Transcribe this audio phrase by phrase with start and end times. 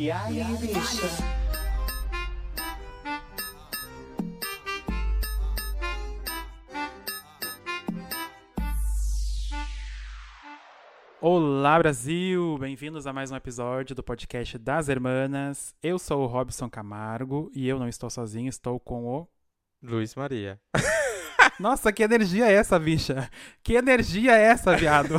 [0.00, 1.08] E aí, bicha?
[11.20, 12.56] Olá, Brasil!
[12.58, 15.74] Bem-vindos a mais um episódio do podcast das Hermanas.
[15.82, 19.28] Eu sou o Robson Camargo e eu não estou sozinho, estou com o.
[19.82, 20.60] Luiz Maria.
[21.58, 23.28] Nossa, que energia é essa, bicha?
[23.62, 25.14] Que energia é essa, viado?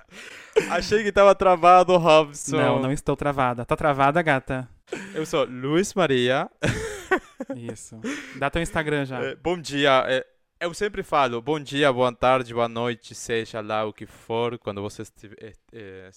[0.70, 2.56] Achei que tava travado, Robson.
[2.56, 3.64] Não, não estou travada.
[3.64, 4.68] Tá travada, gata?
[5.14, 6.50] Eu sou Luiz Maria.
[7.54, 8.00] Isso.
[8.36, 9.22] Dá teu Instagram já.
[9.22, 10.04] É, bom dia.
[10.08, 10.26] É,
[10.58, 14.80] eu sempre falo bom dia, boa tarde, boa noite, seja lá o que for, quando
[14.80, 16.10] você estiver, é,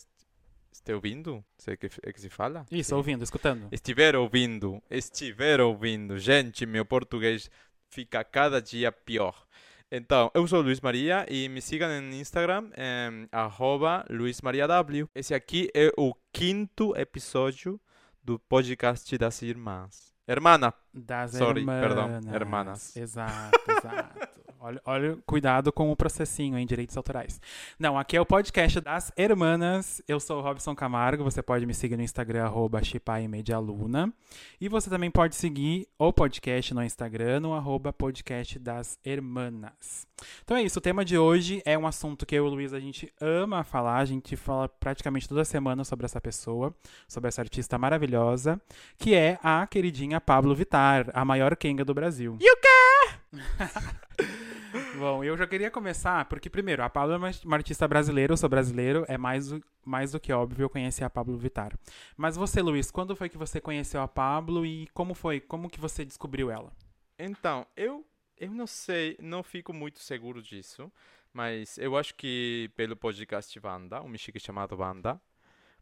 [0.72, 1.44] estiver ouvindo.
[1.58, 2.66] Sei que é que se fala?
[2.72, 3.68] Isso, ouvindo, escutando.
[3.72, 6.18] Estiver ouvindo, estiver ouvindo.
[6.18, 7.50] Gente, meu português
[7.90, 9.46] fica cada dia pior.
[9.92, 14.70] Então, eu sou Luiz Maria e me sigam no Instagram, em arroba luismariaw.
[15.16, 17.82] Esse aqui é o quinto episódio
[18.24, 20.14] do podcast das irmãs.
[20.28, 21.82] Hermana, Das Sorry, hermanas.
[21.88, 22.96] perdão, hermanas.
[22.96, 24.39] Exato, exato.
[24.60, 27.40] Olha, olha, cuidado com o processinho em direitos autorais.
[27.78, 30.02] Não, aqui é o podcast das hermanas.
[30.08, 31.24] Eu sou o Robson Camargo.
[31.24, 32.82] Você pode me seguir no Instagram, arroba.
[34.60, 40.08] E você também pode seguir o podcast no Instagram, no arroba podcast das hermanas.
[40.44, 42.74] Então é isso, o tema de hoje é um assunto que eu e o Luiz
[42.74, 43.98] a gente ama falar.
[43.98, 46.76] A gente fala praticamente toda semana sobre essa pessoa,
[47.08, 48.60] sobre essa artista maravilhosa,
[48.98, 52.38] que é a queridinha Pablo Vittar, a maior Kenga do Brasil.
[52.40, 52.99] E o quê?
[54.98, 58.50] Bom, eu já queria começar, porque primeiro, a Pablo é uma artista brasileira, eu sou
[58.50, 59.52] brasileiro, é mais,
[59.86, 61.78] mais do que óbvio eu conhecer a Pablo Vittar.
[62.18, 65.40] Mas você, Luiz, quando foi que você conheceu a Pablo e como foi?
[65.40, 66.72] Como que você descobriu ela?
[67.18, 68.06] Então, eu,
[68.38, 70.92] eu não sei, não fico muito seguro disso,
[71.34, 75.20] mas eu acho que pelo podcast Wanda, um mexique chamado Wanda,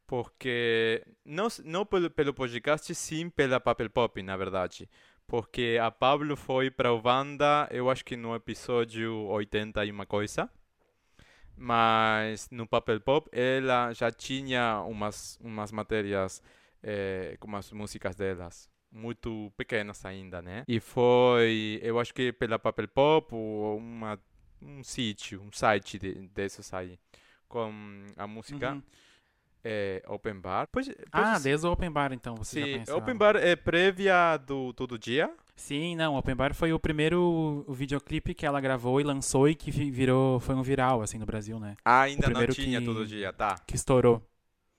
[0.06, 4.90] porque não, não pelo, pelo podcast, sim pela Papel Pop, na verdade.
[5.28, 10.06] Porque a Pablo foi para o Wanda, eu acho que no episódio 80 e uma
[10.06, 10.50] coisa.
[11.56, 16.42] Mas no Papel Pop ela já tinha umas, umas matérias
[16.82, 20.64] eh, com as músicas delas muito pequenas ainda, né?
[20.68, 24.20] E foi, eu acho que pela Papel Pop, uma,
[24.62, 26.98] um sítio, um site de, desses aí,
[27.48, 27.72] com
[28.16, 28.84] a música Uhum.
[29.64, 30.68] Eh, Open Bar.
[30.72, 33.20] Pois, Ah, pois- desde o Open Bar, então, você já Sim, conheceu Open ela.
[33.20, 35.30] Bar é prévia do Todo Dia?
[35.56, 39.72] Sim, não, Open Bar foi o primeiro videoclipe que ela gravou e lançou e que
[39.72, 41.76] vi- virou, foi um viral, assim, no Brasil, né?
[41.84, 44.22] Ah, ainda não tinha que- Todo Dia, tá, Que estourou.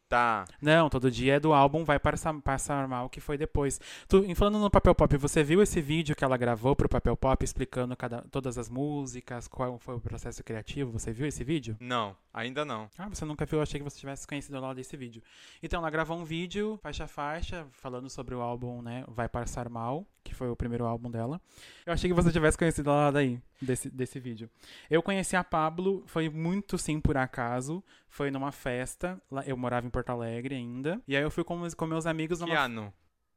[0.08, 0.44] tá.
[0.62, 3.78] Não, todo dia é do álbum Vai Passar, Passar Mal, que foi depois.
[4.08, 7.44] Tu, falando no Papel Pop, você viu esse vídeo que ela gravou pro Papel Pop
[7.44, 10.92] explicando cada, todas as músicas, qual foi o processo criativo?
[10.92, 11.76] Você viu esse vídeo?
[11.80, 12.88] Não, ainda não.
[12.96, 13.58] Ah, você nunca viu?
[13.58, 15.22] Eu achei que você tivesse conhecido lá desse vídeo.
[15.62, 19.68] Então, ela gravou um vídeo, faixa a faixa, falando sobre o álbum, né, Vai Passar
[19.68, 21.40] Mal, que foi o primeiro álbum dela.
[21.86, 24.48] Eu achei que você tivesse conhecido ela daí, desse, desse vídeo.
[24.90, 29.90] Eu conheci a Pablo, foi muito sim por acaso, foi numa festa, eu morava em
[29.90, 32.92] Porto Alegre ainda, e aí eu fui com, meus- com meus amigos Que numa, ano?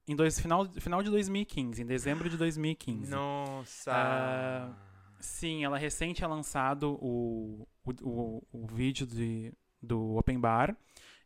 [0.07, 3.09] em dois, final, final de 2015, em dezembro de 2015.
[3.09, 3.91] Nossa.
[3.93, 4.73] Ah,
[5.21, 10.75] Sim, ela recém tinha lançado o, o, o, o vídeo de, do Open Bar.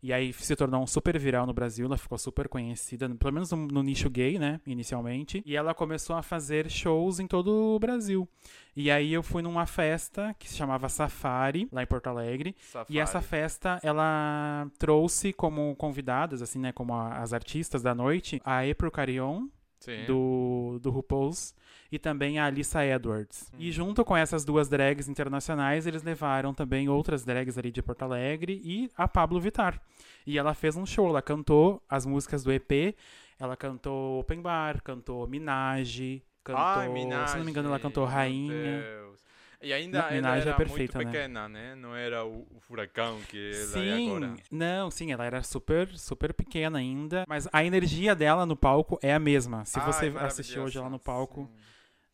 [0.03, 3.49] E aí se tornou um super viral no Brasil, ela ficou super conhecida, pelo menos
[3.51, 5.41] no, no nicho gay, né, inicialmente.
[5.43, 8.29] E ela começou a fazer shows em todo o Brasil.
[8.75, 12.55] E aí eu fui numa festa que se chamava Safari, lá em Porto Alegre.
[12.87, 13.25] E essa Safari.
[13.25, 18.91] festa, ela trouxe como convidadas, assim, né, como a- as artistas da noite, a April
[18.91, 19.47] Carion,
[19.85, 20.05] Sim.
[20.05, 21.53] do, do RuPaul's
[21.91, 23.51] e também a Alissa Edwards.
[23.53, 23.57] Hum.
[23.59, 28.01] E junto com essas duas drags internacionais, eles levaram também outras drags ali de Porto
[28.01, 29.79] Alegre e a Pablo Vittar.
[30.25, 32.95] E ela fez um show, ela cantou as músicas do EP,
[33.39, 38.05] ela cantou Open Bar, cantou Minaj, cantou, Ai, Minaj, se não me engano, ela cantou
[38.05, 38.81] Rainha.
[38.81, 39.24] Deus.
[39.65, 41.05] E ainda Ma- ela é era perfeita, né?
[41.05, 41.73] muito pequena, né?
[41.73, 44.33] Não era o, o furacão que ela é Sim, agora.
[44.51, 49.11] não, sim, ela era super, super pequena ainda, mas a energia dela no palco é
[49.11, 49.65] a mesma.
[49.65, 51.65] Se Ai, você assistir hoje ela no palco, sim.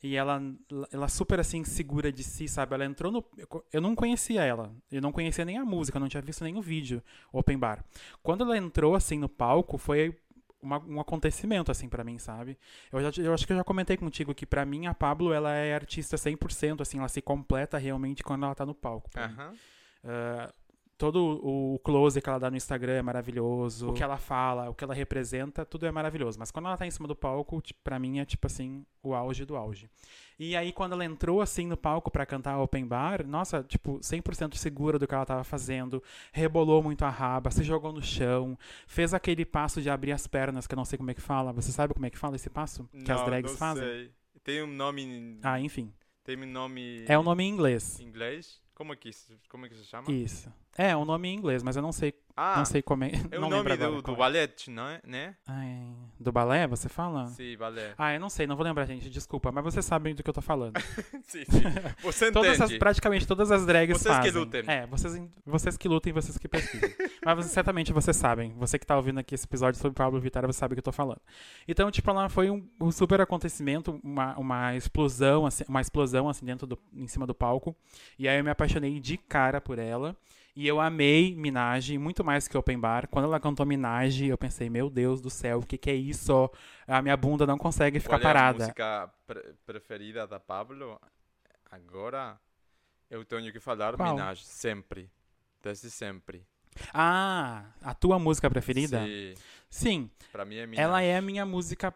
[0.04, 0.42] E ela,
[0.92, 2.74] ela super assim, segura de si, sabe?
[2.74, 3.24] Ela entrou no.
[3.72, 4.74] Eu não conhecia ela.
[4.92, 7.84] Eu não conhecia nem a música, eu não tinha visto nenhum vídeo Open Bar.
[8.24, 10.18] Quando ela entrou assim no palco, foi
[10.62, 12.58] uma- um acontecimento assim pra mim, sabe?
[12.92, 15.54] Eu, já, eu acho que eu já comentei contigo que pra mim a Pablo ela
[15.54, 19.10] é artista 100%, assim, ela se completa realmente quando ela tá no palco.
[19.10, 19.36] pra mim.
[21.02, 23.90] Todo o close que ela dá no Instagram é maravilhoso.
[23.90, 26.38] O que ela fala, o que ela representa, tudo é maravilhoso.
[26.38, 29.16] Mas quando ela tá em cima do palco, tipo, pra mim é tipo assim, o
[29.16, 29.90] auge do auge.
[30.38, 34.54] E aí, quando ela entrou assim no palco para cantar Open Bar, nossa, tipo, 100%
[34.54, 38.56] segura do que ela tava fazendo, rebolou muito a raba, se jogou no chão,
[38.86, 41.52] fez aquele passo de abrir as pernas, que eu não sei como é que fala.
[41.52, 42.88] Você sabe como é que fala esse passo?
[42.92, 43.84] Que não, as drags não fazem?
[43.84, 44.12] Sei.
[44.44, 45.40] Tem um nome.
[45.42, 45.92] Ah, enfim.
[46.24, 47.06] Tem um nome.
[47.08, 48.00] É um nome em inglês.
[48.00, 48.62] Em inglês?
[48.76, 49.12] Como é que,
[49.48, 50.12] como é que se chama?
[50.12, 50.52] Isso.
[50.78, 53.12] É, um nome em inglês, mas eu não sei, Ah, não sei como é.
[53.30, 54.16] é o nome do, do é.
[54.16, 55.02] ballet, não é?
[55.06, 55.36] Né?
[55.46, 55.86] Ai,
[56.18, 57.28] do balé, você fala?
[57.28, 57.94] Sim, ballet.
[57.98, 60.34] Ah, eu não sei, não vou lembrar, gente, desculpa, mas vocês sabem do que eu
[60.34, 60.80] tô falando.
[61.28, 61.62] sim, sim.
[62.04, 62.80] Você Todas as, entende.
[62.80, 64.40] praticamente todas as drags Vocês que fazem.
[64.40, 64.64] lutem.
[64.66, 66.90] É, vocês, vocês que lutem, vocês que pesquisem.
[67.26, 68.54] Mas vocês- certamente vocês sabem.
[68.58, 70.84] Você que tá ouvindo aqui esse episódio sobre Pablo Vittar, você sabe o que eu
[70.84, 71.20] tô falando.
[71.68, 76.46] Então, tipo, ela foi um, um super acontecimento, uma, uma explosão, assim, uma explosão, assim,
[76.46, 77.76] dentro do, em cima do palco.
[78.18, 80.16] E aí eu me apaixonei de cara por ela.
[80.56, 83.08] E eu amei Minaj, muito mais que Open Bar.
[83.08, 86.50] Quando ela cantou Minaj, eu pensei, meu Deus do céu, o que que é isso?
[86.86, 88.60] A minha bunda não consegue ficar Qual é a parada.
[88.66, 91.00] música pre- preferida da Pablo?
[91.70, 92.38] Agora
[93.10, 94.14] eu tenho que falar Qual?
[94.14, 95.10] Minaj, sempre.
[95.64, 96.46] Desde sempre.
[96.94, 99.00] Ah, a tua música preferida?
[99.06, 99.34] Sim,
[99.70, 100.84] Sim, pra mim é Minaj.
[100.84, 101.94] ela é a minha música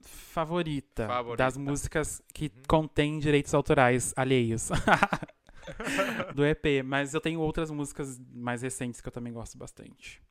[0.00, 1.42] favorita, Favorita.
[1.42, 2.62] das músicas que Uhum.
[2.68, 4.68] contêm direitos autorais alheios.
[6.34, 10.22] do EP, mas eu tenho outras músicas mais recentes que eu também gosto bastante.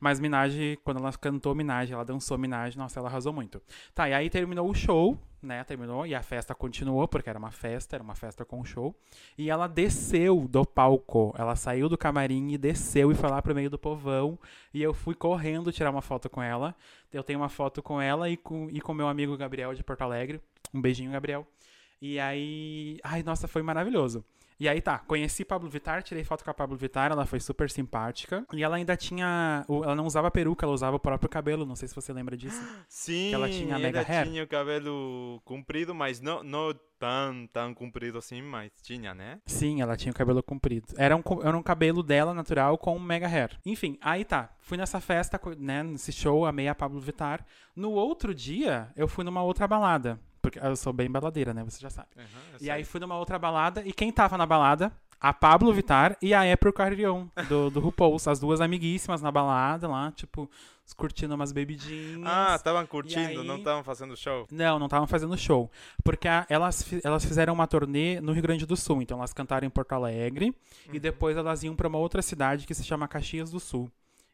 [0.00, 3.60] Mas Minaj, quando ela cantou Minaj, ela dançou Minaj, nossa, ela arrasou muito.
[3.94, 5.64] Tá, e aí terminou o show, né?
[5.64, 8.94] Terminou e a festa continuou, porque era uma festa, era uma festa com show.
[9.36, 11.34] E ela desceu do palco.
[11.36, 14.38] Ela saiu do camarim e desceu e foi lá pro meio do povão.
[14.72, 16.74] E eu fui correndo tirar uma foto com ela.
[17.12, 20.02] Eu tenho uma foto com ela e com, e com meu amigo Gabriel de Porto
[20.02, 20.40] Alegre.
[20.72, 21.46] Um beijinho, Gabriel.
[22.00, 22.98] E aí.
[23.02, 24.24] Ai, nossa, foi maravilhoso.
[24.62, 27.68] E aí tá, conheci Pablo Vittar, tirei foto com a Pablo Vittar, ela foi super
[27.68, 28.46] simpática.
[28.52, 29.66] E ela ainda tinha.
[29.68, 31.66] Ela não usava peruca, ela usava o próprio cabelo.
[31.66, 32.62] Não sei se você lembra disso.
[32.88, 34.28] Sim, que ela tinha mega ela hair.
[34.28, 39.40] tinha o cabelo comprido, mas não, não tão, tão comprido assim, mas tinha, né?
[39.46, 40.86] Sim, ela tinha o cabelo comprido.
[40.96, 43.58] Era um, era um cabelo dela natural com um mega hair.
[43.66, 44.54] Enfim, aí tá.
[44.60, 45.82] Fui nessa festa, né?
[45.82, 47.44] Nesse show, amei a Pablo Vittar.
[47.74, 50.20] No outro dia, eu fui numa outra balada.
[50.42, 51.62] Porque eu sou bem baladeira, né?
[51.64, 52.08] Você já sabe.
[52.16, 52.24] Eu
[52.56, 52.70] E sei.
[52.70, 53.80] aí fui numa outra balada.
[53.86, 54.92] E quem tava na balada?
[55.20, 58.26] A Pablo Vittar e a April Carrion, do, do RuPaul's.
[58.26, 60.50] As duas amiguíssimas na balada lá, tipo,
[60.96, 62.26] curtindo umas bebidinhas.
[62.28, 64.48] Ah, estavam curtindo, aí- não estavam fazendo show.
[64.50, 65.70] Não, não estavam fazendo show.
[66.02, 69.00] Porque a- elas, elas fizeram uma turnê no Rio Grande do Sul.
[69.00, 70.52] Então elas cantaram em Porto Alegre
[70.92, 73.88] e depois elas iam para uma outra cidade que se chama Caxias do Sul.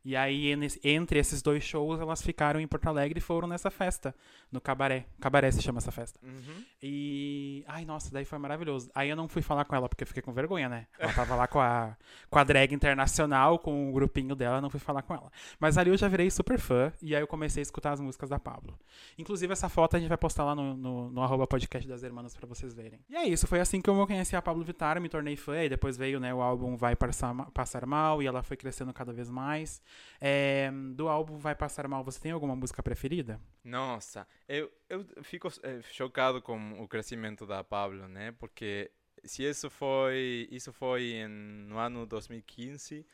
[0.08, 4.14] E aí, entre esses dois shows, elas ficaram em Porto Alegre e foram nessa festa,
[4.50, 5.04] no Cabaré.
[5.20, 6.18] Cabaré se chama essa festa.
[6.22, 6.64] Uhum.
[6.82, 7.62] E.
[7.68, 8.90] Ai, nossa, daí foi maravilhoso.
[8.94, 10.86] Aí eu não fui falar com ela porque eu fiquei com vergonha, né?
[10.98, 11.94] Ela tava lá com a,
[12.30, 15.30] com a drag internacional, com o grupinho dela, não fui falar com ela.
[15.60, 18.30] Mas ali eu já virei super fã e aí eu comecei a escutar as músicas
[18.30, 18.78] da Pablo.
[19.18, 22.34] Inclusive, essa foto a gente vai postar lá no, no, no arroba podcast das Hermanas
[22.34, 22.98] pra vocês verem.
[23.10, 25.68] E é isso, foi assim que eu conheci a Pablo Vittar, me tornei fã, e
[25.68, 29.28] depois veio né, o álbum Vai Passar, Passar Mal, e ela foi crescendo cada vez
[29.28, 29.82] mais.
[30.20, 33.40] É, do álbum Vai Passar Mal, você tem alguma música preferida?
[33.64, 38.32] Nossa, eu, eu fico eh, chocado com o crescimento da Pablo, né?
[38.32, 38.90] Porque
[39.24, 43.06] se isso foi, isso foi em, no ano 2015,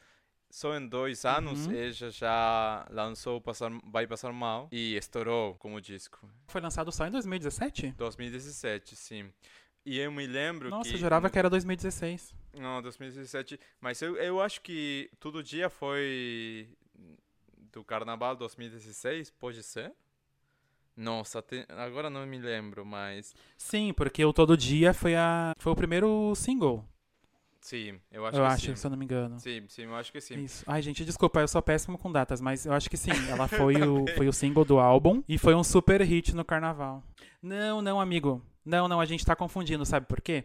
[0.50, 1.72] só em dois anos Uhum.
[1.72, 6.28] ela já lançou Passar, Vai Passar Mal e estourou como disco.
[6.46, 7.92] Foi lançado só em 2017?
[7.96, 9.32] 2017, sim.
[9.84, 10.94] E eu me lembro Nossa, que...
[10.94, 12.34] eu jurava que era 2016.
[12.60, 13.58] Não, 2017.
[13.80, 16.68] Mas eu, eu acho que todo dia foi
[17.72, 19.92] do Carnaval 2016, pode ser?
[20.96, 25.72] Nossa, tem- agora não me lembro, mas Sim, porque o Todo Dia foi, a, foi
[25.72, 26.84] o primeiro single,
[27.60, 28.76] sim, eu acho eu que acho, sim.
[28.76, 29.38] se eu não me engano.
[29.40, 30.44] Sim, sim, eu acho que sim.
[30.44, 30.64] Isso.
[30.66, 33.12] Ai, gente, desculpa, eu sou péssimo com datas, mas eu acho que sim.
[33.28, 37.02] Ela foi o, foi o single do álbum e foi um super hit no carnaval.
[37.42, 38.42] Não, não, amigo.
[38.64, 40.44] Não, não, a gente tá confundindo, sabe por quê?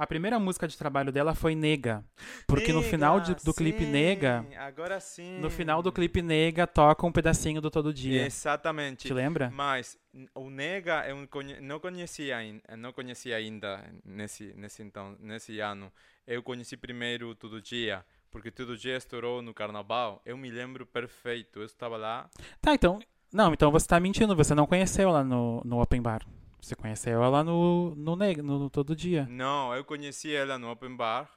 [0.00, 2.02] A primeira música de trabalho dela foi Nega.
[2.46, 5.38] Porque no final de- do clipe sim, Nega, Agora sim.
[5.40, 8.24] no final do clipe Nega, toca um pedacinho do Todo Dia.
[8.24, 9.06] Exatamente.
[9.08, 9.50] Te lembra?
[9.50, 9.98] Mas
[10.34, 12.38] o Nega eu não conhe- não conhecia,
[12.78, 15.92] não conhecia ainda nesse, nesse, então, nesse ano.
[16.26, 20.22] Eu conheci primeiro Todo Dia, porque Todo Dia estourou no carnaval.
[20.24, 21.58] Eu me lembro perfeito.
[21.58, 22.30] Eu estava lá.
[22.62, 23.00] Tá, então.
[23.30, 26.22] Não, então você tá mentindo, você não conheceu ela no, no Open Bar.
[26.60, 29.26] Você conheceu ela no, no, no, no Todo Dia.
[29.28, 31.30] Não, eu conheci ela no Open Bar,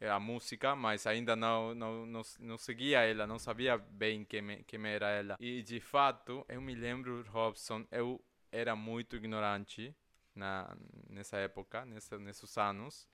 [0.00, 4.62] eh, a música, mas ainda não, não, não, não seguia ela, não sabia bem quem,
[4.64, 5.36] quem era ela.
[5.40, 8.20] E de fato, eu me lembro, Robson, eu
[8.52, 9.94] era muito ignorante
[10.34, 10.76] na,
[11.08, 13.08] nessa época, nessa, nesses anos.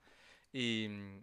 [0.53, 1.21] E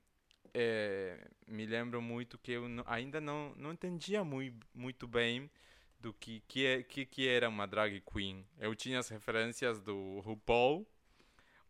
[0.54, 5.50] é, me lembro muito que eu ainda não, não entendia muito, muito bem
[6.02, 8.46] do que, que, é, que, que era uma drag queen.
[8.58, 10.88] Eu tinha as referências do RuPaul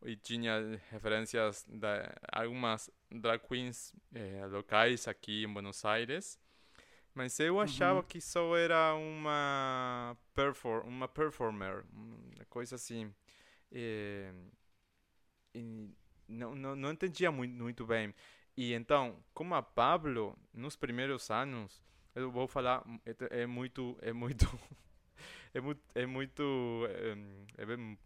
[0.03, 1.88] e tinha referências de
[2.31, 6.39] algumas drag queens eh, locais aqui em Buenos Aires.
[7.13, 13.13] Mas eu achava que só era uma, perfor uma performer, uma coisa assim.
[13.69, 14.31] E
[16.25, 18.15] não, não, não entendia muito, muito bem.
[18.55, 21.83] E então, como a Pablo, nos primeiros anos,
[22.15, 24.46] eu vou falar, é, é muito, é muito,
[25.53, 26.44] é muito, é muito,
[26.89, 27.98] é, é bem-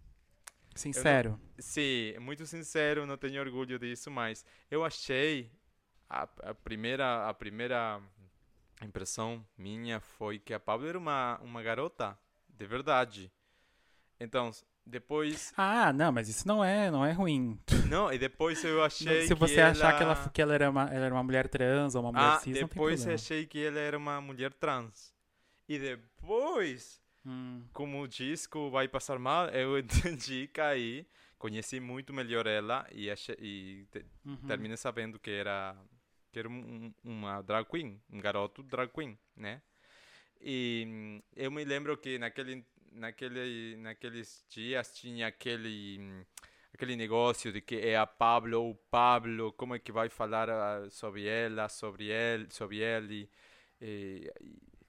[0.76, 1.40] Sincero.
[1.60, 5.52] sim, é muito sincero, não tenho orgulho disso, mas eu achei
[6.10, 8.02] a, a primeira, a primeira
[8.84, 12.18] impressão minha foi que a Pablo era uma, uma garota,
[12.50, 13.32] de verdade.
[14.20, 14.52] Então,
[14.86, 17.60] depois, Ah, não, mas isso não é, não é ruim.
[17.82, 20.84] não, e depois eu achei Se você achar que ela ela, que ela era, uma,
[20.84, 23.22] ela era uma mulher trans ou uma mulher Ah, cis, não tem depois problema.
[23.22, 25.14] achei que ela era uma mulher trans.
[25.68, 32.48] E depois, Hum, como o disco vai passar mal, eu entendi, caí, conheci muito melhor
[32.48, 34.46] ela e, achei, e te- uhum.
[34.46, 35.76] terminei sabendo que era
[36.32, 39.62] que era um- um- uma drag queen, um garoto drag queen, né?
[40.42, 42.66] E hum, eu me lembro que naquele
[42.96, 46.26] naquele naqueles dias tinha aquele
[46.74, 50.90] aquele negócio de que é a Pablo ou Pablo, como é que vai falar ah,
[50.90, 53.30] sobre ela, sobre ele, sobre ele.
[53.82, 54.32] E,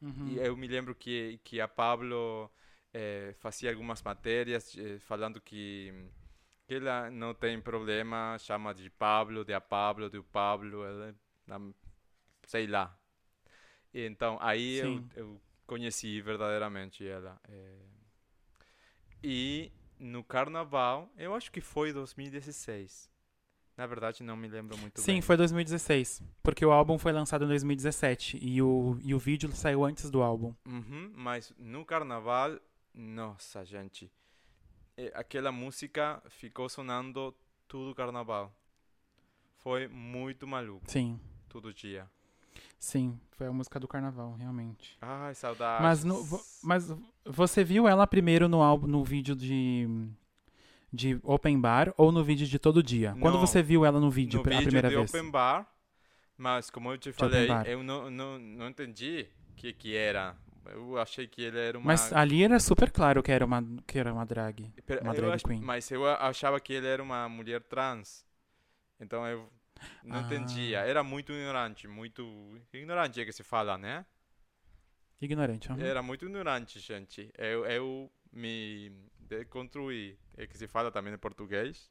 [0.03, 0.37] Uhum.
[0.37, 2.51] e eu me lembro que, que a Pablo
[2.93, 5.93] eh, fazia algumas matérias eh, falando que,
[6.69, 11.15] que ela não tem problema, chama de Pablo, de a Pablo, de o Pablo, ela,
[12.47, 12.97] sei lá.
[13.93, 17.41] E então aí eu, eu conheci verdadeiramente ela.
[17.49, 17.96] eh.
[19.23, 23.11] E no carnaval, eu acho que foi 2016.
[23.77, 25.21] Na verdade, não me lembro muito Sim, bem.
[25.23, 26.23] foi 2016.
[26.43, 30.23] Porque o álbum foi lançado em 2017 e o, e o vídeo saiu antes do
[30.23, 30.55] álbum.
[30.67, 32.59] Uhum, mas no carnaval,
[32.95, 34.11] nossa, gente,
[34.97, 37.37] eh, aquela música ficou sonando
[37.69, 38.55] todo o carnaval.
[39.59, 42.09] Foi muito maluco, Sim, todo dia.
[42.78, 43.18] Sim.
[43.33, 44.97] Foi a música do carnaval, realmente.
[45.00, 45.83] Ai, saudades.
[45.83, 46.88] Mas, no, vo- mas
[47.25, 49.87] você viu ela primeiro no álbum, no vídeo de,
[50.92, 53.16] de Open Bar ou no vídeo de todo dia?
[53.21, 55.11] Quando Não, você viu ela no vídeo no pela vídeo primeira de vez?
[55.11, 55.66] Open Bar,
[56.37, 60.37] mas como eu te falei, eu não, não, não entendi o que que era.
[60.66, 61.87] Eu achei que ele era uma...
[61.87, 64.73] Mas ali era super claro que era uma, que era uma drag.
[65.02, 65.61] Uma drag ach- queen.
[65.61, 68.25] Mas eu achava que ele era uma mulher trans.
[69.00, 69.49] Então eu
[70.07, 70.23] não Ah.
[70.23, 70.81] entendia.
[70.81, 74.05] Era muito ignorante, muito ignorante é que se fala, né?
[75.21, 75.71] Ignorante.
[75.73, 75.81] aham.
[75.83, 77.31] Era muito ignorante, gente.
[77.39, 80.19] Eu, eu me deconstruí.
[80.37, 81.91] É que se fala também em português.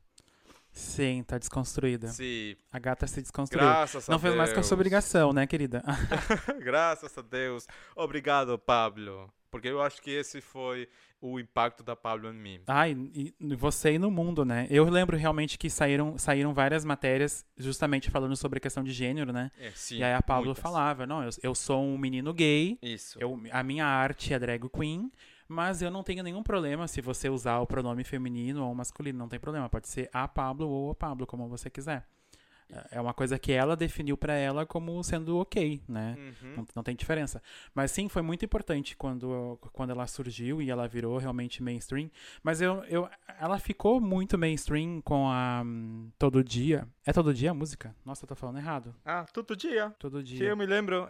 [0.71, 2.09] Sim, tá desconstruída.
[2.09, 3.65] Sim, A gata se desconstruiu.
[3.65, 4.21] graças a Não Deus.
[4.23, 5.81] fez mais que a sua obrigação, né, querida?
[6.59, 7.65] graças a Deus.
[7.95, 9.33] Obrigado, Pablo.
[9.55, 10.85] Porque eu acho que esse foi
[11.21, 12.59] o impacto da Pablo em mim.
[12.67, 14.67] Ai, e e você e no mundo, né?
[14.69, 19.31] Eu lembro realmente que saíram, saíram várias matérias justamente falando sobre a questão de gênero,
[19.31, 19.49] né?
[19.57, 20.61] É, sim, e aí a Pablo muitas.
[20.61, 23.17] falava, não, eu, eu sou um menino gay, Isso.
[23.17, 25.09] eu, a minha arte é drag queen,
[25.47, 29.29] mas eu não tenho nenhum problema se você usar o pronome feminino ou masculino, não
[29.29, 32.05] tem problema, pode ser a Pablo ou o Pablo, como você quiser.
[32.91, 36.15] É uma coisa que ela definiu pra ela como sendo ok, né?
[36.17, 36.53] Uhum.
[36.57, 37.41] Não, não tem diferença.
[37.73, 42.09] Mas sim, foi muito importante quando, quando ela surgiu e ela virou realmente mainstream.
[42.43, 43.07] Mas eu, eu,
[43.39, 46.87] ela ficou muito mainstream com a hum, Todo Dia.
[47.05, 47.95] É Todo Dia a música?
[48.03, 48.95] Nossa, eu tô falando errado.
[49.05, 49.93] Ah, todo dia.
[49.99, 50.49] Todo Que Dia.
[50.49, 51.07] eu me lembro.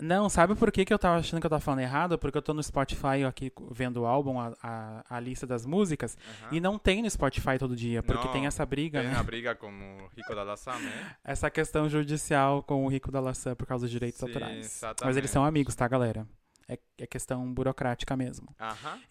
[0.00, 2.16] Não, sabe por que, que eu tava achando que eu tava falando errado?
[2.18, 6.16] Porque eu tô no Spotify aqui vendo o álbum, a, a, a lista das músicas,
[6.44, 6.56] Aham.
[6.56, 9.16] e não tem no Spotify todo dia, porque Não, tem essa briga, Tem né?
[9.16, 11.16] a briga com o Rico da Laçã, né?
[11.24, 14.56] Essa questão judicial com o Rico da Laçã por causa dos direitos Sim, autorais.
[14.58, 15.18] Mas exatamente.
[15.18, 16.26] eles são amigos, tá, galera?
[16.68, 18.54] É, é questão burocrática mesmo.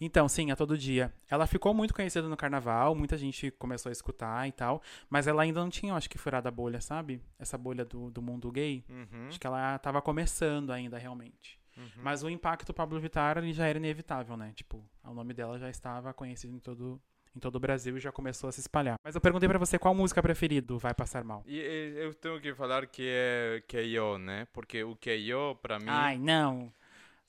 [0.00, 1.12] Então, sim, a todo dia.
[1.28, 5.42] Ela ficou muito conhecida no carnaval, muita gente começou a escutar e tal, mas ela
[5.42, 7.20] ainda não tinha, acho que, furado a bolha, sabe?
[7.38, 8.84] Essa bolha do, do mundo gay.
[8.88, 9.26] Uhum.
[9.28, 11.58] Acho que ela tava começando ainda, realmente.
[11.76, 12.02] Uhum.
[12.02, 14.52] Mas o impacto Pablo Vittar ele já era inevitável, né?
[14.54, 17.00] Tipo, o nome dela já estava conhecido em todo,
[17.34, 18.96] em todo o Brasil e já começou a se espalhar.
[19.02, 21.42] Mas eu perguntei pra você qual música preferida Vai Passar Mal.
[21.46, 21.56] E,
[21.96, 24.46] eu tenho que falar que é que eu, né?
[24.52, 26.72] Porque o que eu, pra mim, Ai, não.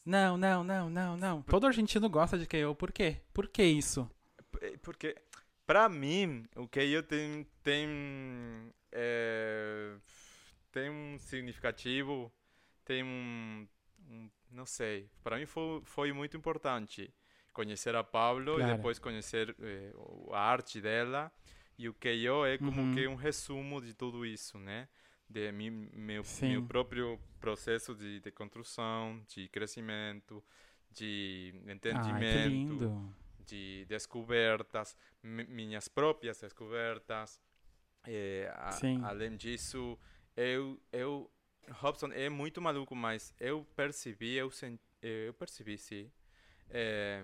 [0.09, 1.41] Não, não, não, não, não.
[1.43, 3.17] Todo argentino gosta de KO, por quê?
[3.31, 4.09] Por que isso?
[4.59, 5.15] É, porque
[5.67, 9.95] pra mim o eu tem tem é,
[10.71, 12.31] tem um significativo,
[12.83, 13.67] tem um,
[14.09, 15.07] um- não sei.
[15.23, 17.13] Pra mim foi foi muito importante
[17.53, 18.71] conhecer a Pablo Claro.
[18.73, 19.93] e depois conhecer eh,
[20.31, 21.31] a arte dela
[21.77, 22.93] E o KO é como Uhum.
[22.95, 24.89] que um resumo de tudo isso, né?
[25.29, 26.49] De mim, meu, Sim.
[26.49, 30.43] meu próprio processo de, de construção, de crescimento,
[30.91, 32.91] de entendimento,
[33.39, 37.39] de descobertas, mi- minhas próprias descobertas.
[38.05, 38.99] É, a- Sim.
[38.99, 39.99] além disso,
[40.35, 41.31] eu, eu,
[41.71, 46.11] Robson é muito maluco, mas eu percebi, eu, sen, eh, eu percebi, sim,
[46.69, 47.23] é,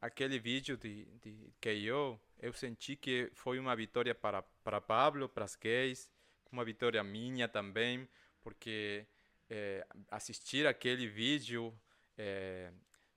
[0.00, 5.44] aquele vídeo de, de KO, eu senti que foi uma vitória para, para Pablo, para
[5.44, 6.10] as gays,
[6.54, 8.08] uma vitória minha também,
[8.40, 9.06] porque
[9.50, 11.78] é, assistir aquele vídeo,
[12.16, 12.72] é,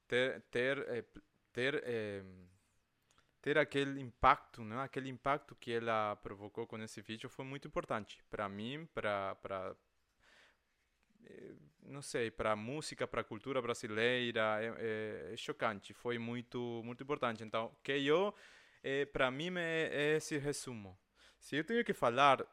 [0.08, 1.04] ter, ter, é,
[1.54, 1.84] ter,
[3.42, 4.82] ter aquele impacto, né?
[4.82, 9.38] aquele impacto que ela provocou com esse vídeo foi muito importante para mim, para
[11.26, 16.18] eh, não sei, para a música, para a cultura brasileira, é, é- é chocante, foi
[16.18, 17.44] muito muito importante.
[17.44, 18.34] Então, que eu,
[18.84, 20.98] é, para mim é, é esse resumo.
[21.40, 22.46] Se eu tenho que falar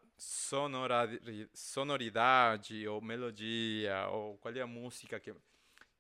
[1.53, 5.35] sonoridade ou melodia ou qual é a música que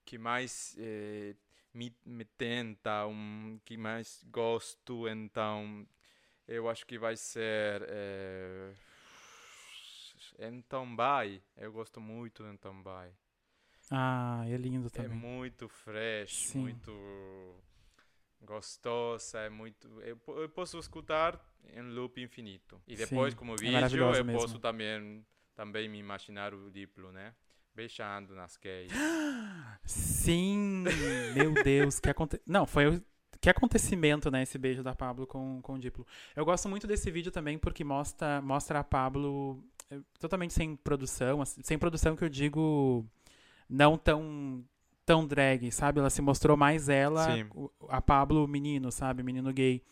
[0.04, 1.37] que mais eh,
[1.75, 5.87] me, me tenta, um, que mais gosto, então
[6.49, 8.75] eu acho que vai ser eh,
[10.38, 11.42] Então Vai.
[11.56, 13.12] Eu gosto muito de Então Vai.
[13.90, 15.09] Ah, é lindo É também.
[15.09, 16.54] muito fresh, Sim.
[16.54, 16.90] muito
[18.42, 19.88] gostosa, é muito.
[20.02, 21.40] Eu, eu posso escutar
[21.73, 22.80] em loop infinito.
[22.87, 24.40] E depois, Sim, como é vídeo, maravilhosa eu mesmo.
[24.40, 27.35] posso também, também me imaginar o Diplo, né?
[27.75, 28.92] Beijando nas gays.
[29.85, 30.85] Sim,
[31.35, 32.40] meu Deus, que aconte...
[32.47, 33.02] Não, foi o-
[33.40, 36.06] que acontecimento, né, esse beijo da Pablo com, com o Diplo.
[36.35, 41.42] Eu gosto muito desse vídeo também porque mostra, mostra a Pablo eh, totalmente sem produção,
[41.42, 43.04] assim, sem produção que eu digo
[43.68, 44.64] não tão
[45.04, 45.99] tão drag, sabe?
[46.00, 47.47] Ela se mostrou mais ela, Sim.
[47.90, 49.23] a Pablo menino, sabe?
[49.23, 49.83] Menino gay.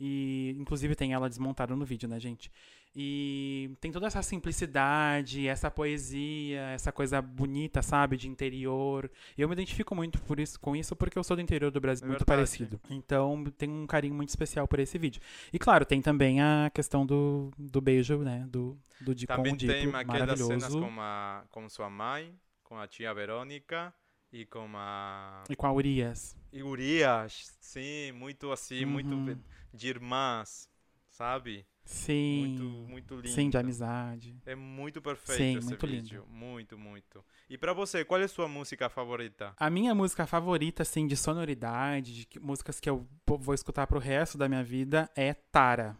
[0.00, 2.50] E inclusive tem ela desmontada no vídeo, né, gente?
[2.94, 9.10] E tem toda essa simplicidade, essa poesia, essa coisa bonita, sabe, de interior.
[9.36, 11.80] E eu me identifico muito por isso, com isso porque eu sou do interior do
[11.80, 12.26] Brasil, É muito verdade.
[12.26, 12.80] parecido.
[12.90, 15.20] Então tem um carinho muito especial por esse vídeo.
[15.52, 19.52] E claro, tem também a questão do, do beijo, né, do, do de com Também
[19.52, 23.92] o Diplo, tem aquelas cenas com, a, com sua mãe, com a tia Verônica
[24.32, 25.44] e com a.
[25.48, 26.36] E com a Urias.
[26.52, 28.90] E Urias, sim, muito assim, Uhum.
[28.90, 29.38] muito
[29.72, 30.68] de irmãs,
[31.10, 31.66] sabe?
[31.84, 32.40] Sim.
[32.58, 33.28] Muito, muito lindo.
[33.28, 34.36] Sim, de amizade.
[34.44, 36.26] É muito perfeito Sim, esse muito vídeo.
[36.28, 37.24] Muito, muito.
[37.48, 39.54] E pra você, qual é a sua música favorita?
[39.56, 43.98] A minha música favorita, assim, de sonoridade, de que- músicas que eu vou escutar pro
[43.98, 45.96] resto da minha vida é Tara.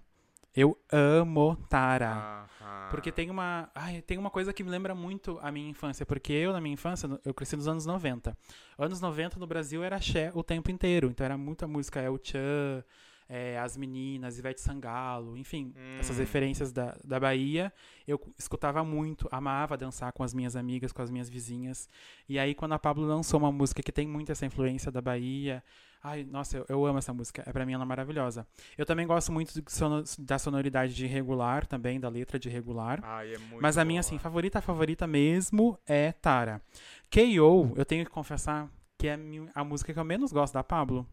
[0.55, 2.47] Eu amo Tara.
[2.61, 2.89] Aham.
[2.91, 6.33] Porque tem uma, ai, tem uma coisa que me lembra muito a minha infância, porque
[6.33, 8.37] eu na minha infância, eu cresci nos anos 90.
[8.79, 12.83] Anos 90 no Brasil era axé o tempo inteiro, então era muita música El Chan,
[13.29, 16.21] é, As Meninas, Ivete Sangalo, enfim, essas Hum.
[16.21, 17.73] referências da, da Bahia,
[18.07, 21.89] eu escutava muito, amava dançar com as minhas amigas, com as minhas vizinhas.
[22.29, 25.63] E aí quando a Pablo lançou uma música que tem muito essa influência da Bahia,
[26.03, 28.47] ai, nossa, eu, eu amo essa música, é pra mim ela é maravilhosa.
[28.79, 33.01] Eu também gosto muito sono- da sonoridade de regular também, da letra de regular.
[33.03, 34.07] Ai, é muito Mas a minha, boa.
[34.09, 36.63] assim, favorita, favorita mesmo é Tara.
[37.11, 39.19] K.O., eu tenho que confessar que é
[39.55, 41.07] a música que eu menos gosto da Pablo.